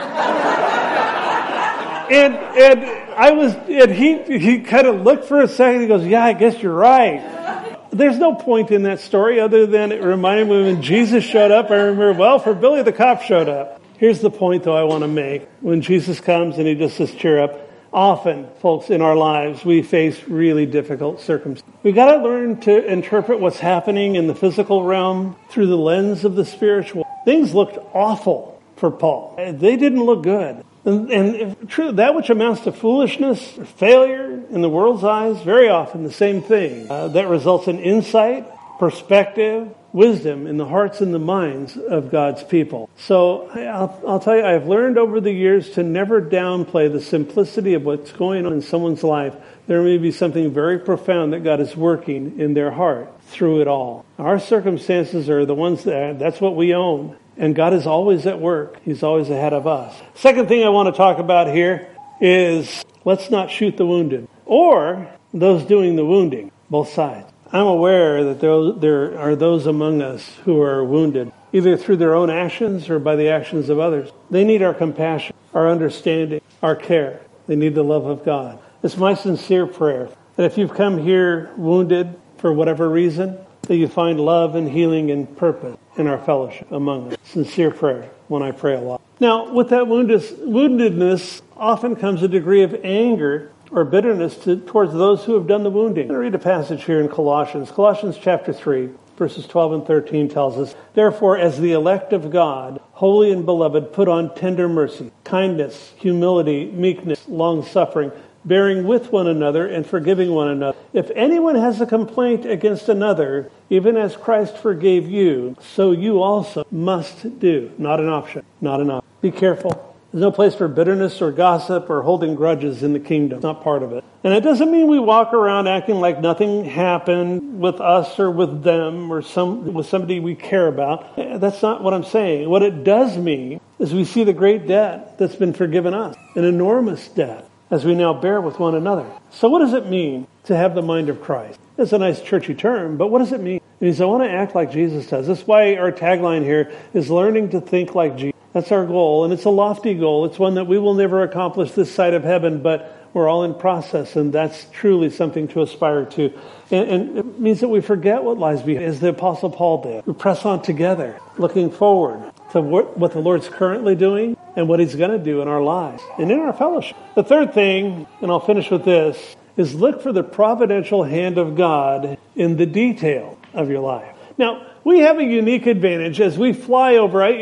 and 2.10 2.34
and 2.34 2.84
I 3.14 3.30
was, 3.30 3.54
and 3.54 3.92
he 3.92 4.20
he 4.36 4.60
kind 4.62 4.88
of 4.88 5.02
looked 5.02 5.26
for 5.26 5.40
a 5.40 5.48
second. 5.48 5.82
He 5.82 5.86
goes, 5.86 6.04
"Yeah, 6.04 6.24
I 6.24 6.32
guess 6.32 6.60
you're 6.60 6.74
right." 6.74 7.77
There's 7.90 8.18
no 8.18 8.34
point 8.34 8.70
in 8.70 8.82
that 8.84 9.00
story 9.00 9.40
other 9.40 9.66
than 9.66 9.92
it 9.92 10.02
reminded 10.02 10.48
me 10.48 10.62
when 10.64 10.82
Jesus 10.82 11.24
showed 11.24 11.50
up. 11.50 11.70
I 11.70 11.76
remember, 11.76 12.12
well, 12.12 12.38
for 12.38 12.54
Billy 12.54 12.82
the 12.82 12.92
cop 12.92 13.22
showed 13.22 13.48
up. 13.48 13.80
Here's 13.98 14.20
the 14.20 14.30
point 14.30 14.64
though 14.64 14.76
I 14.76 14.84
want 14.84 15.02
to 15.02 15.08
make. 15.08 15.48
When 15.60 15.80
Jesus 15.82 16.20
comes 16.20 16.58
and 16.58 16.66
he 16.66 16.74
just 16.74 16.96
says, 16.96 17.14
cheer 17.14 17.40
up, 17.40 17.68
often, 17.92 18.48
folks, 18.60 18.90
in 18.90 19.00
our 19.00 19.16
lives, 19.16 19.64
we 19.64 19.82
face 19.82 20.22
really 20.28 20.66
difficult 20.66 21.20
circumstances. 21.20 21.78
We've 21.82 21.94
got 21.94 22.12
to 22.12 22.22
learn 22.22 22.60
to 22.62 22.84
interpret 22.86 23.40
what's 23.40 23.58
happening 23.58 24.16
in 24.16 24.26
the 24.26 24.34
physical 24.34 24.84
realm 24.84 25.36
through 25.50 25.68
the 25.68 25.76
lens 25.76 26.24
of 26.24 26.34
the 26.34 26.44
spiritual. 26.44 27.06
Things 27.24 27.54
looked 27.54 27.78
awful 27.94 28.60
for 28.76 28.90
Paul. 28.90 29.34
They 29.36 29.76
didn't 29.76 30.04
look 30.04 30.22
good. 30.22 30.64
And, 30.84 31.10
and 31.10 31.68
true, 31.68 31.92
that 31.92 32.14
which 32.14 32.30
amounts 32.30 32.62
to 32.62 32.72
foolishness 32.72 33.58
or 33.58 33.64
failure 33.64 34.42
in 34.50 34.62
the 34.62 34.68
world's 34.68 35.04
eyes, 35.04 35.42
very 35.42 35.68
often 35.68 36.04
the 36.04 36.12
same 36.12 36.42
thing. 36.42 36.90
Uh, 36.90 37.08
that 37.08 37.28
results 37.28 37.68
in 37.68 37.78
insight, 37.78 38.46
perspective, 38.78 39.74
wisdom 39.92 40.46
in 40.46 40.56
the 40.56 40.66
hearts 40.66 41.00
and 41.00 41.14
the 41.14 41.18
minds 41.18 41.76
of 41.76 42.10
God's 42.10 42.42
people. 42.44 42.88
So 42.96 43.48
I'll, 43.48 44.02
I'll, 44.06 44.20
tell 44.20 44.36
you, 44.36 44.44
I've 44.44 44.66
learned 44.66 44.98
over 44.98 45.20
the 45.20 45.32
years 45.32 45.70
to 45.70 45.82
never 45.82 46.20
downplay 46.20 46.92
the 46.92 47.00
simplicity 47.00 47.74
of 47.74 47.84
what's 47.84 48.12
going 48.12 48.46
on 48.46 48.52
in 48.52 48.62
someone's 48.62 49.02
life. 49.02 49.34
There 49.66 49.82
may 49.82 49.98
be 49.98 50.12
something 50.12 50.52
very 50.52 50.78
profound 50.78 51.32
that 51.32 51.44
God 51.44 51.60
is 51.60 51.76
working 51.76 52.38
in 52.38 52.54
their 52.54 52.70
heart 52.70 53.12
through 53.24 53.60
it 53.60 53.68
all. 53.68 54.04
Our 54.18 54.38
circumstances 54.38 55.28
are 55.28 55.44
the 55.44 55.54
ones 55.54 55.84
that, 55.84 56.18
that's 56.18 56.40
what 56.40 56.56
we 56.56 56.74
own. 56.74 57.16
And 57.38 57.54
God 57.54 57.72
is 57.72 57.86
always 57.86 58.26
at 58.26 58.40
work. 58.40 58.80
He's 58.84 59.04
always 59.04 59.30
ahead 59.30 59.52
of 59.52 59.66
us. 59.66 59.94
Second 60.14 60.48
thing 60.48 60.64
I 60.64 60.68
want 60.70 60.92
to 60.92 60.96
talk 60.96 61.18
about 61.18 61.46
here 61.46 61.88
is 62.20 62.84
let's 63.04 63.30
not 63.30 63.50
shoot 63.50 63.76
the 63.76 63.86
wounded 63.86 64.28
or 64.44 65.08
those 65.32 65.62
doing 65.62 65.94
the 65.94 66.04
wounding, 66.04 66.50
both 66.68 66.90
sides. 66.90 67.30
I'm 67.52 67.66
aware 67.66 68.24
that 68.24 68.40
there 68.40 69.18
are 69.18 69.36
those 69.36 69.66
among 69.66 70.02
us 70.02 70.28
who 70.44 70.60
are 70.60 70.84
wounded, 70.84 71.32
either 71.52 71.76
through 71.76 71.98
their 71.98 72.14
own 72.14 72.28
actions 72.28 72.90
or 72.90 72.98
by 72.98 73.16
the 73.16 73.28
actions 73.28 73.68
of 73.68 73.78
others. 73.78 74.10
They 74.30 74.44
need 74.44 74.62
our 74.62 74.74
compassion, 74.74 75.34
our 75.54 75.70
understanding, 75.70 76.40
our 76.62 76.76
care. 76.76 77.20
They 77.46 77.56
need 77.56 77.74
the 77.74 77.84
love 77.84 78.04
of 78.04 78.24
God. 78.24 78.58
It's 78.82 78.96
my 78.96 79.14
sincere 79.14 79.66
prayer 79.66 80.10
that 80.36 80.44
if 80.44 80.58
you've 80.58 80.74
come 80.74 80.98
here 80.98 81.52
wounded 81.56 82.18
for 82.36 82.52
whatever 82.52 82.88
reason, 82.88 83.38
that 83.62 83.76
you 83.76 83.88
find 83.88 84.20
love 84.20 84.54
and 84.54 84.68
healing 84.68 85.10
and 85.10 85.36
purpose 85.36 85.76
in 85.98 86.06
our 86.06 86.18
fellowship 86.18 86.70
among 86.70 87.12
us. 87.12 87.18
Sincere 87.24 87.70
prayer 87.70 88.10
when 88.28 88.42
I 88.42 88.52
pray 88.52 88.74
a 88.74 88.80
lot. 88.80 89.00
Now, 89.20 89.52
with 89.52 89.70
that 89.70 89.84
woundedness 89.84 91.42
often 91.56 91.96
comes 91.96 92.22
a 92.22 92.28
degree 92.28 92.62
of 92.62 92.74
anger 92.84 93.50
or 93.70 93.84
bitterness 93.84 94.36
to, 94.44 94.56
towards 94.56 94.92
those 94.92 95.24
who 95.24 95.34
have 95.34 95.46
done 95.46 95.62
the 95.62 95.70
wounding. 95.70 96.04
I'm 96.04 96.08
going 96.08 96.20
to 96.20 96.24
read 96.24 96.34
a 96.34 96.38
passage 96.38 96.84
here 96.84 97.00
in 97.00 97.08
Colossians. 97.08 97.70
Colossians 97.70 98.16
chapter 98.20 98.52
3, 98.52 98.88
verses 99.16 99.46
12 99.46 99.72
and 99.72 99.86
13 99.86 100.28
tells 100.28 100.56
us, 100.56 100.74
Therefore, 100.94 101.36
as 101.36 101.60
the 101.60 101.72
elect 101.72 102.12
of 102.12 102.30
God, 102.30 102.80
holy 102.92 103.32
and 103.32 103.44
beloved, 103.44 103.92
put 103.92 104.08
on 104.08 104.34
tender 104.34 104.68
mercy, 104.68 105.10
kindness, 105.24 105.92
humility, 105.96 106.66
meekness, 106.70 107.28
long 107.28 107.64
suffering, 107.64 108.12
bearing 108.44 108.86
with 108.86 109.12
one 109.12 109.26
another 109.26 109.66
and 109.66 109.86
forgiving 109.86 110.32
one 110.32 110.48
another. 110.48 110.78
If 110.92 111.10
anyone 111.14 111.54
has 111.56 111.80
a 111.80 111.86
complaint 111.86 112.46
against 112.46 112.88
another, 112.88 113.50
even 113.70 113.96
as 113.96 114.16
Christ 114.16 114.56
forgave 114.58 115.08
you, 115.08 115.56
so 115.60 115.92
you 115.92 116.22
also 116.22 116.66
must 116.70 117.38
do. 117.38 117.72
Not 117.78 118.00
an 118.00 118.08
option. 118.08 118.44
Not 118.60 118.80
an 118.80 118.90
option. 118.90 119.08
Be 119.20 119.30
careful. 119.30 119.84
There's 120.12 120.22
no 120.22 120.32
place 120.32 120.54
for 120.54 120.68
bitterness 120.68 121.20
or 121.20 121.30
gossip 121.30 121.90
or 121.90 122.00
holding 122.00 122.34
grudges 122.34 122.82
in 122.82 122.94
the 122.94 123.00
kingdom. 123.00 123.38
It's 123.38 123.42
not 123.42 123.62
part 123.62 123.82
of 123.82 123.92
it. 123.92 124.02
And 124.24 124.32
it 124.32 124.40
doesn't 124.40 124.70
mean 124.70 124.88
we 124.88 124.98
walk 124.98 125.34
around 125.34 125.68
acting 125.68 125.96
like 125.96 126.20
nothing 126.20 126.64
happened 126.64 127.60
with 127.60 127.78
us 127.78 128.18
or 128.18 128.30
with 128.30 128.62
them 128.62 129.12
or 129.12 129.20
some, 129.20 129.74
with 129.74 129.86
somebody 129.86 130.18
we 130.18 130.34
care 130.34 130.66
about. 130.66 131.14
That's 131.16 131.60
not 131.60 131.82
what 131.82 131.92
I'm 131.92 132.04
saying. 132.04 132.48
What 132.48 132.62
it 132.62 132.84
does 132.84 133.18
mean 133.18 133.60
is 133.78 133.92
we 133.92 134.04
see 134.04 134.24
the 134.24 134.32
great 134.32 134.66
debt 134.66 135.18
that's 135.18 135.36
been 135.36 135.52
forgiven 135.52 135.92
us, 135.92 136.16
an 136.34 136.44
enormous 136.44 137.06
debt 137.08 137.47
as 137.70 137.84
we 137.84 137.94
now 137.94 138.14
bear 138.14 138.40
with 138.40 138.58
one 138.58 138.74
another. 138.74 139.06
So 139.30 139.48
what 139.48 139.60
does 139.60 139.74
it 139.74 139.86
mean 139.86 140.26
to 140.44 140.56
have 140.56 140.74
the 140.74 140.82
mind 140.82 141.08
of 141.08 141.20
Christ? 141.20 141.58
It's 141.76 141.92
a 141.92 141.98
nice 141.98 142.20
churchy 142.20 142.54
term, 142.54 142.96
but 142.96 143.08
what 143.08 143.18
does 143.20 143.32
it 143.32 143.40
mean? 143.40 143.56
It 143.56 143.84
means 143.84 144.00
I 144.00 144.06
want 144.06 144.24
to 144.24 144.30
act 144.30 144.54
like 144.54 144.72
Jesus 144.72 145.06
does. 145.06 145.26
That's 145.26 145.46
why 145.46 145.76
our 145.76 145.92
tagline 145.92 146.42
here 146.42 146.72
is 146.94 147.10
learning 147.10 147.50
to 147.50 147.60
think 147.60 147.94
like 147.94 148.16
Jesus. 148.16 148.34
That's 148.52 148.72
our 148.72 148.86
goal, 148.86 149.24
and 149.24 149.32
it's 149.32 149.44
a 149.44 149.50
lofty 149.50 149.94
goal. 149.94 150.24
It's 150.24 150.38
one 150.38 150.54
that 150.54 150.64
we 150.64 150.78
will 150.78 150.94
never 150.94 151.22
accomplish 151.22 151.72
this 151.72 151.94
side 151.94 152.14
of 152.14 152.24
heaven, 152.24 152.62
but 152.62 152.94
We're 153.14 153.28
all 153.28 153.44
in 153.44 153.54
process, 153.54 154.16
and 154.16 154.32
that's 154.32 154.66
truly 154.70 155.10
something 155.10 155.48
to 155.48 155.62
aspire 155.62 156.04
to. 156.04 156.32
And, 156.70 156.88
and, 156.88 157.18
it 157.18 157.40
means 157.40 157.60
that 157.60 157.68
we 157.68 157.80
forget 157.80 158.22
what 158.22 158.38
lies 158.38 158.62
behind, 158.62 158.84
as 158.84 159.00
the 159.00 159.08
Apostle 159.08 159.50
Paul 159.50 159.82
did. 159.82 160.06
We 160.06 160.12
press 160.12 160.44
on 160.44 160.62
together, 160.62 161.18
looking 161.38 161.70
forward 161.70 162.32
to 162.52 162.60
what, 162.60 163.12
the 163.12 163.20
Lord's 163.20 163.48
currently 163.48 163.94
doing 163.94 164.36
and 164.56 164.68
what 164.68 164.80
He's 164.80 164.94
going 164.94 165.10
to 165.10 165.18
do 165.18 165.42
in 165.42 165.48
our 165.48 165.62
lives 165.62 166.02
and 166.18 166.30
in 166.30 166.38
our 166.38 166.52
fellowship. 166.52 166.96
The 167.14 167.24
third 167.24 167.52
thing, 167.54 168.06
and 168.20 168.30
I'll 168.30 168.40
finish 168.40 168.70
with 168.70 168.84
this, 168.84 169.36
is 169.56 169.74
look 169.74 170.02
for 170.02 170.12
the 170.12 170.22
providential 170.22 171.02
hand 171.02 171.36
of 171.36 171.56
God 171.56 172.16
in 172.36 172.56
the 172.56 172.66
detail 172.66 173.38
of 173.52 173.68
your 173.68 173.80
life. 173.80 174.14
Now, 174.38 174.66
we 174.84 175.00
have 175.00 175.18
a 175.18 175.24
unique 175.24 175.66
advantage 175.66 176.20
as 176.20 176.38
we 176.38 176.52
fly 176.52 176.94
over. 176.94 177.22
I, 177.22 177.32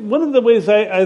one 0.00 0.22
of 0.22 0.32
the 0.32 0.40
ways 0.40 0.68
I, 0.68 0.80
I, 0.80 1.00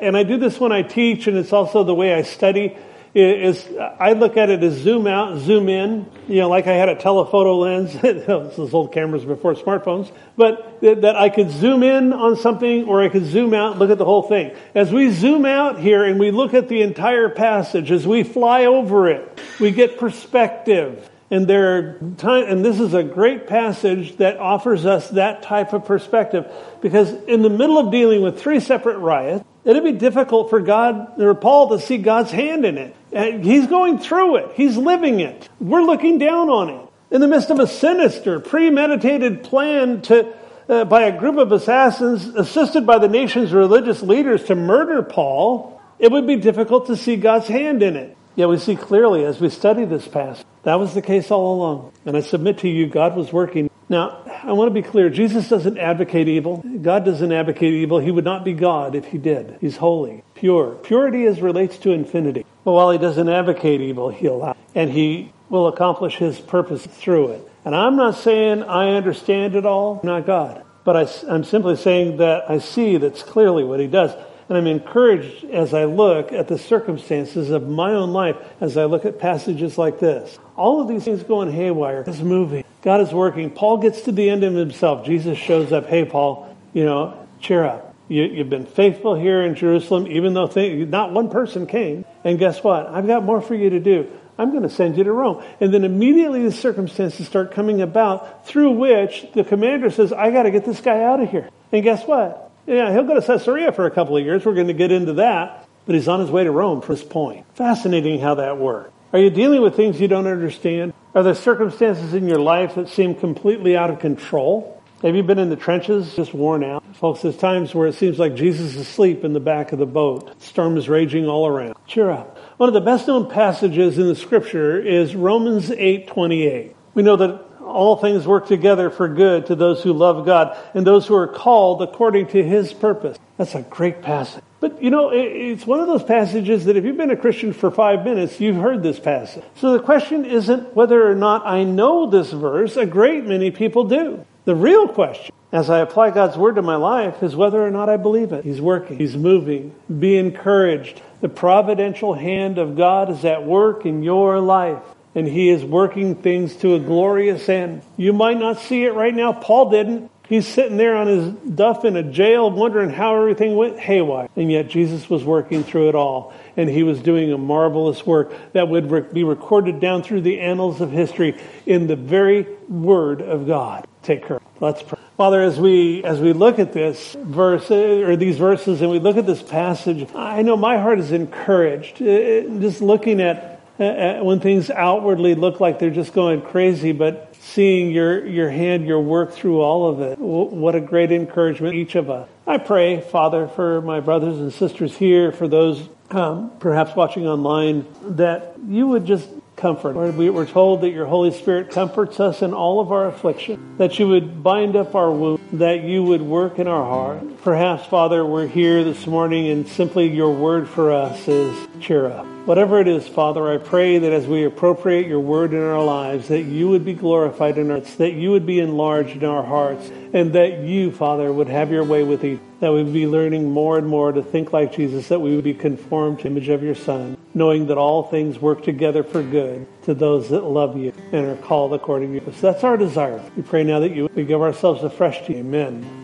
and 0.00 0.16
I 0.16 0.22
do 0.22 0.36
this 0.36 0.60
when 0.60 0.70
I 0.70 0.82
teach, 0.82 1.26
and 1.26 1.36
it's 1.36 1.52
also 1.52 1.82
the 1.82 1.94
way 1.94 2.14
I 2.14 2.22
study, 2.22 2.76
is 3.14 3.68
I 3.98 4.14
look 4.14 4.38
at 4.38 4.48
it 4.48 4.62
as 4.62 4.74
zoom 4.74 5.06
out, 5.06 5.38
zoom 5.38 5.68
in. 5.68 6.10
You 6.28 6.40
know, 6.40 6.48
like 6.48 6.66
I 6.66 6.72
had 6.72 6.88
a 6.88 6.94
telephoto 6.94 7.58
lens. 7.58 7.92
Those 8.02 8.72
old 8.72 8.92
cameras 8.92 9.24
before 9.24 9.54
smartphones, 9.54 10.10
but 10.36 10.80
that 10.80 11.14
I 11.16 11.28
could 11.28 11.50
zoom 11.50 11.82
in 11.82 12.12
on 12.12 12.36
something, 12.36 12.84
or 12.84 13.02
I 13.02 13.10
could 13.10 13.26
zoom 13.26 13.52
out, 13.52 13.72
and 13.72 13.80
look 13.80 13.90
at 13.90 13.98
the 13.98 14.06
whole 14.06 14.22
thing. 14.22 14.56
As 14.74 14.90
we 14.92 15.10
zoom 15.10 15.44
out 15.44 15.78
here 15.78 16.04
and 16.04 16.18
we 16.18 16.30
look 16.30 16.54
at 16.54 16.68
the 16.68 16.80
entire 16.82 17.28
passage, 17.28 17.90
as 17.90 18.06
we 18.06 18.22
fly 18.22 18.64
over 18.64 19.10
it, 19.10 19.40
we 19.60 19.72
get 19.72 19.98
perspective. 19.98 21.08
And 21.30 21.46
there 21.46 21.76
are 21.76 22.00
time, 22.18 22.44
and 22.46 22.64
this 22.64 22.78
is 22.78 22.92
a 22.92 23.02
great 23.02 23.46
passage 23.46 24.16
that 24.18 24.38
offers 24.38 24.84
us 24.84 25.08
that 25.10 25.42
type 25.42 25.72
of 25.72 25.86
perspective 25.86 26.50
because 26.82 27.10
in 27.10 27.40
the 27.40 27.48
middle 27.48 27.78
of 27.78 27.90
dealing 27.90 28.20
with 28.20 28.38
three 28.38 28.60
separate 28.60 28.98
riots, 28.98 29.42
it'd 29.64 29.82
be 29.82 29.92
difficult 29.92 30.50
for 30.50 30.60
God 30.60 31.20
or 31.20 31.34
Paul 31.34 31.70
to 31.70 31.80
see 31.80 31.96
God's 31.96 32.30
hand 32.30 32.66
in 32.66 32.76
it. 32.76 32.94
And 33.12 33.44
he's 33.44 33.66
going 33.66 33.98
through 33.98 34.36
it. 34.36 34.52
He's 34.54 34.76
living 34.76 35.20
it. 35.20 35.48
We're 35.60 35.82
looking 35.82 36.18
down 36.18 36.48
on 36.48 36.70
it. 36.70 36.88
In 37.10 37.20
the 37.20 37.28
midst 37.28 37.50
of 37.50 37.60
a 37.60 37.66
sinister, 37.66 38.40
premeditated 38.40 39.42
plan 39.42 40.00
to, 40.02 40.34
uh, 40.68 40.84
by 40.86 41.02
a 41.02 41.18
group 41.18 41.36
of 41.36 41.52
assassins 41.52 42.26
assisted 42.26 42.86
by 42.86 42.98
the 42.98 43.08
nation's 43.08 43.52
religious 43.52 44.02
leaders 44.02 44.44
to 44.44 44.54
murder 44.54 45.02
Paul, 45.02 45.78
it 45.98 46.10
would 46.10 46.26
be 46.26 46.36
difficult 46.36 46.86
to 46.86 46.96
see 46.96 47.16
God's 47.16 47.48
hand 47.48 47.82
in 47.82 47.96
it. 47.96 48.16
Yet 48.34 48.48
we 48.48 48.58
see 48.58 48.76
clearly 48.76 49.26
as 49.26 49.40
we 49.40 49.50
study 49.50 49.84
this 49.84 50.08
passage, 50.08 50.46
that 50.62 50.76
was 50.76 50.94
the 50.94 51.02
case 51.02 51.30
all 51.30 51.54
along. 51.54 51.92
And 52.06 52.16
I 52.16 52.20
submit 52.20 52.58
to 52.58 52.68
you, 52.68 52.86
God 52.86 53.14
was 53.14 53.30
working. 53.30 53.68
Now, 53.90 54.22
I 54.42 54.52
want 54.52 54.70
to 54.70 54.74
be 54.74 54.80
clear. 54.80 55.10
Jesus 55.10 55.50
doesn't 55.50 55.76
advocate 55.76 56.28
evil. 56.28 56.64
God 56.80 57.04
doesn't 57.04 57.30
advocate 57.30 57.74
evil. 57.74 57.98
He 57.98 58.10
would 58.10 58.24
not 58.24 58.42
be 58.42 58.54
God 58.54 58.94
if 58.94 59.04
he 59.04 59.18
did. 59.18 59.58
He's 59.60 59.76
holy, 59.76 60.24
pure. 60.34 60.76
Purity 60.76 61.24
is 61.24 61.42
relates 61.42 61.76
to 61.78 61.90
infinity. 61.90 62.46
But 62.64 62.72
while 62.72 62.90
he 62.90 62.98
doesn't 62.98 63.28
advocate 63.28 63.80
evil, 63.80 64.08
he 64.08 64.26
allows. 64.26 64.56
And 64.74 64.90
he 64.90 65.32
will 65.48 65.68
accomplish 65.68 66.16
his 66.16 66.38
purpose 66.40 66.86
through 66.86 67.32
it. 67.32 67.48
And 67.64 67.74
I'm 67.74 67.96
not 67.96 68.16
saying 68.16 68.62
I 68.62 68.90
understand 68.90 69.54
it 69.54 69.66
all. 69.66 70.00
I'm 70.02 70.06
not 70.06 70.26
God. 70.26 70.64
But 70.84 70.96
I, 70.96 71.32
I'm 71.32 71.44
simply 71.44 71.76
saying 71.76 72.16
that 72.18 72.50
I 72.50 72.58
see 72.58 72.96
that's 72.96 73.22
clearly 73.22 73.64
what 73.64 73.80
he 73.80 73.86
does. 73.86 74.12
And 74.48 74.58
I'm 74.58 74.66
encouraged 74.66 75.44
as 75.44 75.72
I 75.72 75.84
look 75.84 76.32
at 76.32 76.48
the 76.48 76.58
circumstances 76.58 77.50
of 77.50 77.68
my 77.68 77.92
own 77.92 78.12
life, 78.12 78.36
as 78.60 78.76
I 78.76 78.84
look 78.84 79.04
at 79.04 79.18
passages 79.18 79.78
like 79.78 79.98
this. 80.00 80.38
All 80.56 80.80
of 80.80 80.88
these 80.88 81.04
things 81.04 81.22
going 81.22 81.52
haywire. 81.52 82.04
It's 82.06 82.20
moving. 82.20 82.64
God 82.82 83.00
is 83.00 83.12
working. 83.12 83.50
Paul 83.50 83.78
gets 83.78 84.02
to 84.02 84.12
the 84.12 84.28
end 84.28 84.42
of 84.44 84.54
himself. 84.54 85.06
Jesus 85.06 85.38
shows 85.38 85.72
up. 85.72 85.86
Hey, 85.86 86.04
Paul, 86.04 86.54
you 86.72 86.84
know, 86.84 87.26
cheer 87.40 87.64
up. 87.64 87.91
You, 88.12 88.38
have 88.38 88.50
been 88.50 88.66
faithful 88.66 89.14
here 89.14 89.42
in 89.42 89.54
Jerusalem, 89.54 90.06
even 90.06 90.34
though 90.34 90.46
th- 90.46 90.86
not 90.88 91.12
one 91.12 91.30
person 91.30 91.66
came. 91.66 92.04
And 92.24 92.38
guess 92.38 92.62
what? 92.62 92.86
I've 92.86 93.06
got 93.06 93.24
more 93.24 93.40
for 93.40 93.54
you 93.54 93.70
to 93.70 93.80
do. 93.80 94.10
I'm 94.38 94.50
going 94.50 94.64
to 94.64 94.70
send 94.70 94.98
you 94.98 95.04
to 95.04 95.12
Rome. 95.12 95.42
And 95.60 95.72
then 95.72 95.82
immediately 95.82 96.42
the 96.44 96.52
circumstances 96.52 97.26
start 97.26 97.52
coming 97.52 97.80
about 97.80 98.46
through 98.46 98.72
which 98.72 99.26
the 99.34 99.44
commander 99.44 99.90
says, 99.90 100.12
I 100.12 100.30
got 100.30 100.42
to 100.42 100.50
get 100.50 100.66
this 100.66 100.80
guy 100.80 101.02
out 101.02 101.20
of 101.20 101.30
here. 101.30 101.48
And 101.72 101.82
guess 101.82 102.04
what? 102.04 102.50
Yeah, 102.66 102.92
he'll 102.92 103.04
go 103.04 103.18
to 103.18 103.26
Caesarea 103.26 103.72
for 103.72 103.86
a 103.86 103.90
couple 103.90 104.16
of 104.16 104.24
years. 104.24 104.44
We're 104.44 104.54
going 104.54 104.66
to 104.66 104.74
get 104.74 104.92
into 104.92 105.14
that. 105.14 105.66
But 105.86 105.94
he's 105.94 106.06
on 106.06 106.20
his 106.20 106.30
way 106.30 106.44
to 106.44 106.50
Rome 106.50 106.82
for 106.82 106.94
this 106.94 107.02
point. 107.02 107.46
Fascinating 107.54 108.20
how 108.20 108.34
that 108.36 108.58
works. 108.58 108.92
Are 109.12 109.18
you 109.18 109.30
dealing 109.30 109.62
with 109.62 109.74
things 109.74 110.00
you 110.00 110.08
don't 110.08 110.26
understand? 110.26 110.92
Are 111.14 111.22
there 111.22 111.34
circumstances 111.34 112.14
in 112.14 112.28
your 112.28 112.38
life 112.38 112.74
that 112.74 112.88
seem 112.88 113.14
completely 113.14 113.76
out 113.76 113.90
of 113.90 114.00
control? 114.00 114.81
Have 115.02 115.16
you 115.16 115.24
been 115.24 115.40
in 115.40 115.50
the 115.50 115.56
trenches, 115.56 116.14
just 116.14 116.32
worn 116.32 116.62
out? 116.62 116.84
Folks, 116.94 117.22
there's 117.22 117.36
times 117.36 117.74
where 117.74 117.88
it 117.88 117.96
seems 117.96 118.20
like 118.20 118.36
Jesus 118.36 118.76
is 118.76 118.82
asleep 118.82 119.24
in 119.24 119.32
the 119.32 119.40
back 119.40 119.72
of 119.72 119.80
the 119.80 119.86
boat. 119.86 120.40
Storm 120.40 120.76
is 120.76 120.88
raging 120.88 121.26
all 121.26 121.44
around. 121.44 121.74
Cheer 121.88 122.08
up. 122.08 122.38
One 122.58 122.68
of 122.68 122.72
the 122.72 122.80
best 122.80 123.08
known 123.08 123.28
passages 123.28 123.98
in 123.98 124.06
the 124.06 124.14
scripture 124.14 124.78
is 124.78 125.16
Romans 125.16 125.72
8:28. 125.72 126.76
We 126.94 127.02
know 127.02 127.16
that 127.16 127.40
all 127.66 127.96
things 127.96 128.28
work 128.28 128.46
together 128.46 128.90
for 128.90 129.08
good 129.08 129.46
to 129.46 129.56
those 129.56 129.82
who 129.82 129.92
love 129.92 130.24
God 130.24 130.56
and 130.72 130.86
those 130.86 131.08
who 131.08 131.16
are 131.16 131.26
called 131.26 131.82
according 131.82 132.28
to 132.28 132.44
his 132.44 132.72
purpose. 132.72 133.18
That's 133.38 133.56
a 133.56 133.62
great 133.62 134.02
passage. 134.02 134.44
But 134.60 134.80
you 134.80 134.90
know, 134.90 135.10
it's 135.12 135.66
one 135.66 135.80
of 135.80 135.88
those 135.88 136.04
passages 136.04 136.66
that 136.66 136.76
if 136.76 136.84
you've 136.84 136.96
been 136.96 137.10
a 137.10 137.16
Christian 137.16 137.52
for 137.52 137.72
five 137.72 138.04
minutes, 138.04 138.40
you've 138.40 138.54
heard 138.54 138.84
this 138.84 139.00
passage. 139.00 139.42
So 139.56 139.72
the 139.72 139.80
question 139.80 140.24
isn't 140.24 140.76
whether 140.76 141.10
or 141.10 141.16
not 141.16 141.44
I 141.44 141.64
know 141.64 142.08
this 142.08 142.30
verse. 142.30 142.76
A 142.76 142.86
great 142.86 143.24
many 143.24 143.50
people 143.50 143.82
do. 143.82 144.24
The 144.44 144.54
real 144.56 144.88
question, 144.88 145.32
as 145.52 145.70
I 145.70 145.78
apply 145.78 146.10
God's 146.10 146.36
word 146.36 146.56
to 146.56 146.62
my 146.62 146.76
life, 146.76 147.22
is 147.22 147.36
whether 147.36 147.64
or 147.64 147.70
not 147.70 147.88
I 147.88 147.96
believe 147.96 148.32
it. 148.32 148.44
He's 148.44 148.60
working. 148.60 148.98
He's 148.98 149.16
moving. 149.16 149.74
Be 150.00 150.16
encouraged. 150.16 151.00
The 151.20 151.28
providential 151.28 152.14
hand 152.14 152.58
of 152.58 152.76
God 152.76 153.10
is 153.10 153.24
at 153.24 153.44
work 153.44 153.86
in 153.86 154.02
your 154.02 154.40
life 154.40 154.82
and 155.14 155.28
he 155.28 155.50
is 155.50 155.64
working 155.64 156.16
things 156.16 156.56
to 156.56 156.74
a 156.74 156.80
glorious 156.80 157.48
end. 157.48 157.82
You 157.96 158.12
might 158.12 158.38
not 158.38 158.58
see 158.58 158.84
it 158.84 158.94
right 158.94 159.14
now. 159.14 159.32
Paul 159.32 159.70
didn't. 159.70 160.10
He's 160.28 160.48
sitting 160.48 160.78
there 160.78 160.96
on 160.96 161.06
his 161.06 161.28
duff 161.54 161.84
in 161.84 161.96
a 161.96 162.02
jail 162.02 162.50
wondering 162.50 162.88
how 162.88 163.16
everything 163.16 163.54
went 163.54 163.78
haywire. 163.78 164.28
And 164.34 164.50
yet 164.50 164.68
Jesus 164.68 165.10
was 165.10 165.22
working 165.22 165.62
through 165.62 165.90
it 165.90 165.94
all. 165.94 166.32
And 166.56 166.70
he 166.70 166.82
was 166.82 167.00
doing 167.00 167.32
a 167.32 167.38
marvelous 167.38 168.06
work 168.06 168.32
that 168.54 168.68
would 168.68 169.12
be 169.12 169.24
recorded 169.24 169.78
down 169.78 170.02
through 170.02 170.22
the 170.22 170.40
annals 170.40 170.80
of 170.80 170.90
history 170.90 171.38
in 171.66 171.86
the 171.86 171.96
very 171.96 172.46
word 172.68 173.20
of 173.20 173.46
God. 173.46 173.86
Take 174.02 174.26
care. 174.26 174.40
Let's 174.60 174.82
pray. 174.82 174.98
Father, 175.16 175.42
as 175.42 175.58
we, 175.58 176.02
as 176.04 176.20
we 176.20 176.32
look 176.32 176.58
at 176.58 176.72
this 176.72 177.16
verse, 177.20 177.70
or 177.70 178.16
these 178.16 178.38
verses, 178.38 178.80
and 178.80 178.90
we 178.90 178.98
look 178.98 179.16
at 179.16 179.26
this 179.26 179.42
passage, 179.42 180.08
I 180.14 180.42
know 180.42 180.56
my 180.56 180.78
heart 180.78 180.98
is 180.98 181.12
encouraged. 181.12 182.02
Uh, 182.02 182.60
just 182.60 182.80
looking 182.80 183.20
at 183.20 183.60
when 183.78 184.40
things 184.40 184.70
outwardly 184.70 185.34
look 185.34 185.58
like 185.60 185.78
they're 185.78 185.90
just 185.90 186.12
going 186.12 186.42
crazy, 186.42 186.92
but 186.92 187.34
seeing 187.40 187.90
your, 187.90 188.24
your 188.26 188.50
hand, 188.50 188.86
your 188.86 189.00
work 189.00 189.32
through 189.32 189.60
all 189.60 189.88
of 189.88 190.00
it. 190.00 190.18
What 190.18 190.74
a 190.74 190.80
great 190.80 191.10
encouragement, 191.10 191.74
each 191.74 191.96
of 191.96 192.08
us. 192.10 192.28
I 192.46 192.58
pray, 192.58 193.00
Father, 193.00 193.48
for 193.48 193.80
my 193.80 194.00
brothers 194.00 194.38
and 194.38 194.52
sisters 194.52 194.96
here, 194.96 195.32
for 195.32 195.48
those 195.48 195.88
um, 196.10 196.52
perhaps 196.60 196.94
watching 196.94 197.26
online, 197.26 197.86
that 198.02 198.54
you 198.68 198.88
would 198.88 199.06
just 199.06 199.28
comfort. 199.62 199.94
Lord, 199.94 200.16
we 200.16 200.28
were 200.28 200.44
told 200.44 200.80
that 200.80 200.90
your 200.90 201.06
Holy 201.06 201.30
Spirit 201.30 201.70
comforts 201.70 202.18
us 202.18 202.42
in 202.42 202.52
all 202.52 202.80
of 202.80 202.90
our 202.90 203.06
affliction, 203.06 203.76
that 203.78 203.96
you 203.96 204.08
would 204.08 204.42
bind 204.42 204.74
up 204.74 204.96
our 204.96 205.12
wound, 205.12 205.38
that 205.52 205.84
you 205.84 206.02
would 206.02 206.20
work 206.20 206.58
in 206.58 206.66
our 206.66 206.84
heart. 206.84 207.22
Perhaps, 207.42 207.86
Father, 207.86 208.26
we're 208.26 208.48
here 208.48 208.82
this 208.82 209.06
morning 209.06 209.48
and 209.48 209.68
simply 209.68 210.12
your 210.12 210.34
word 210.34 210.68
for 210.68 210.92
us 210.92 211.28
is 211.28 211.56
cheer 211.80 212.06
up. 212.06 212.26
Whatever 212.44 212.80
it 212.80 212.88
is, 212.88 213.06
Father, 213.06 213.52
I 213.52 213.58
pray 213.58 213.98
that 213.98 214.12
as 214.12 214.26
we 214.26 214.42
appropriate 214.44 215.06
your 215.06 215.20
word 215.20 215.52
in 215.52 215.62
our 215.62 215.84
lives, 215.84 216.26
that 216.26 216.42
you 216.42 216.68
would 216.70 216.84
be 216.84 216.94
glorified 216.94 217.56
in 217.56 217.70
us, 217.70 217.94
that 217.94 218.14
you 218.14 218.32
would 218.32 218.44
be 218.44 218.58
enlarged 218.58 219.18
in 219.18 219.24
our 219.24 219.44
hearts, 219.44 219.88
and 220.12 220.32
that 220.34 220.60
you, 220.60 220.92
Father, 220.92 221.32
would 221.32 221.48
have 221.48 221.70
your 221.70 221.84
way 221.84 222.02
with 222.02 222.24
each. 222.24 222.40
That 222.60 222.72
we 222.72 222.82
would 222.84 222.92
be 222.92 223.06
learning 223.06 223.50
more 223.50 223.76
and 223.76 223.88
more 223.88 224.12
to 224.12 224.22
think 224.22 224.52
like 224.52 224.72
Jesus, 224.72 225.08
that 225.08 225.20
we 225.20 225.34
would 225.34 225.44
be 225.44 225.54
conformed 225.54 226.18
to 226.18 226.24
the 226.24 226.30
image 226.30 226.48
of 226.48 226.62
your 226.62 226.76
Son, 226.76 227.16
knowing 227.34 227.66
that 227.66 227.78
all 227.78 228.04
things 228.04 228.38
work 228.38 228.62
together 228.62 229.02
for 229.02 229.22
good 229.22 229.66
to 229.82 229.94
those 229.94 230.28
that 230.28 230.44
love 230.44 230.76
you 230.76 230.92
and 231.10 231.26
are 231.26 231.36
called 231.36 231.72
according 231.74 232.12
to 232.12 232.24
you. 232.24 232.32
So 232.32 232.52
that's 232.52 232.62
our 232.62 232.76
desire. 232.76 233.20
We 233.36 233.42
pray 233.42 233.64
now 233.64 233.80
that 233.80 233.90
you 233.90 234.08
we 234.14 234.24
give 234.24 234.42
ourselves 234.42 234.84
afresh 234.84 235.26
to 235.26 235.32
you. 235.32 235.38
Amen. 235.38 235.98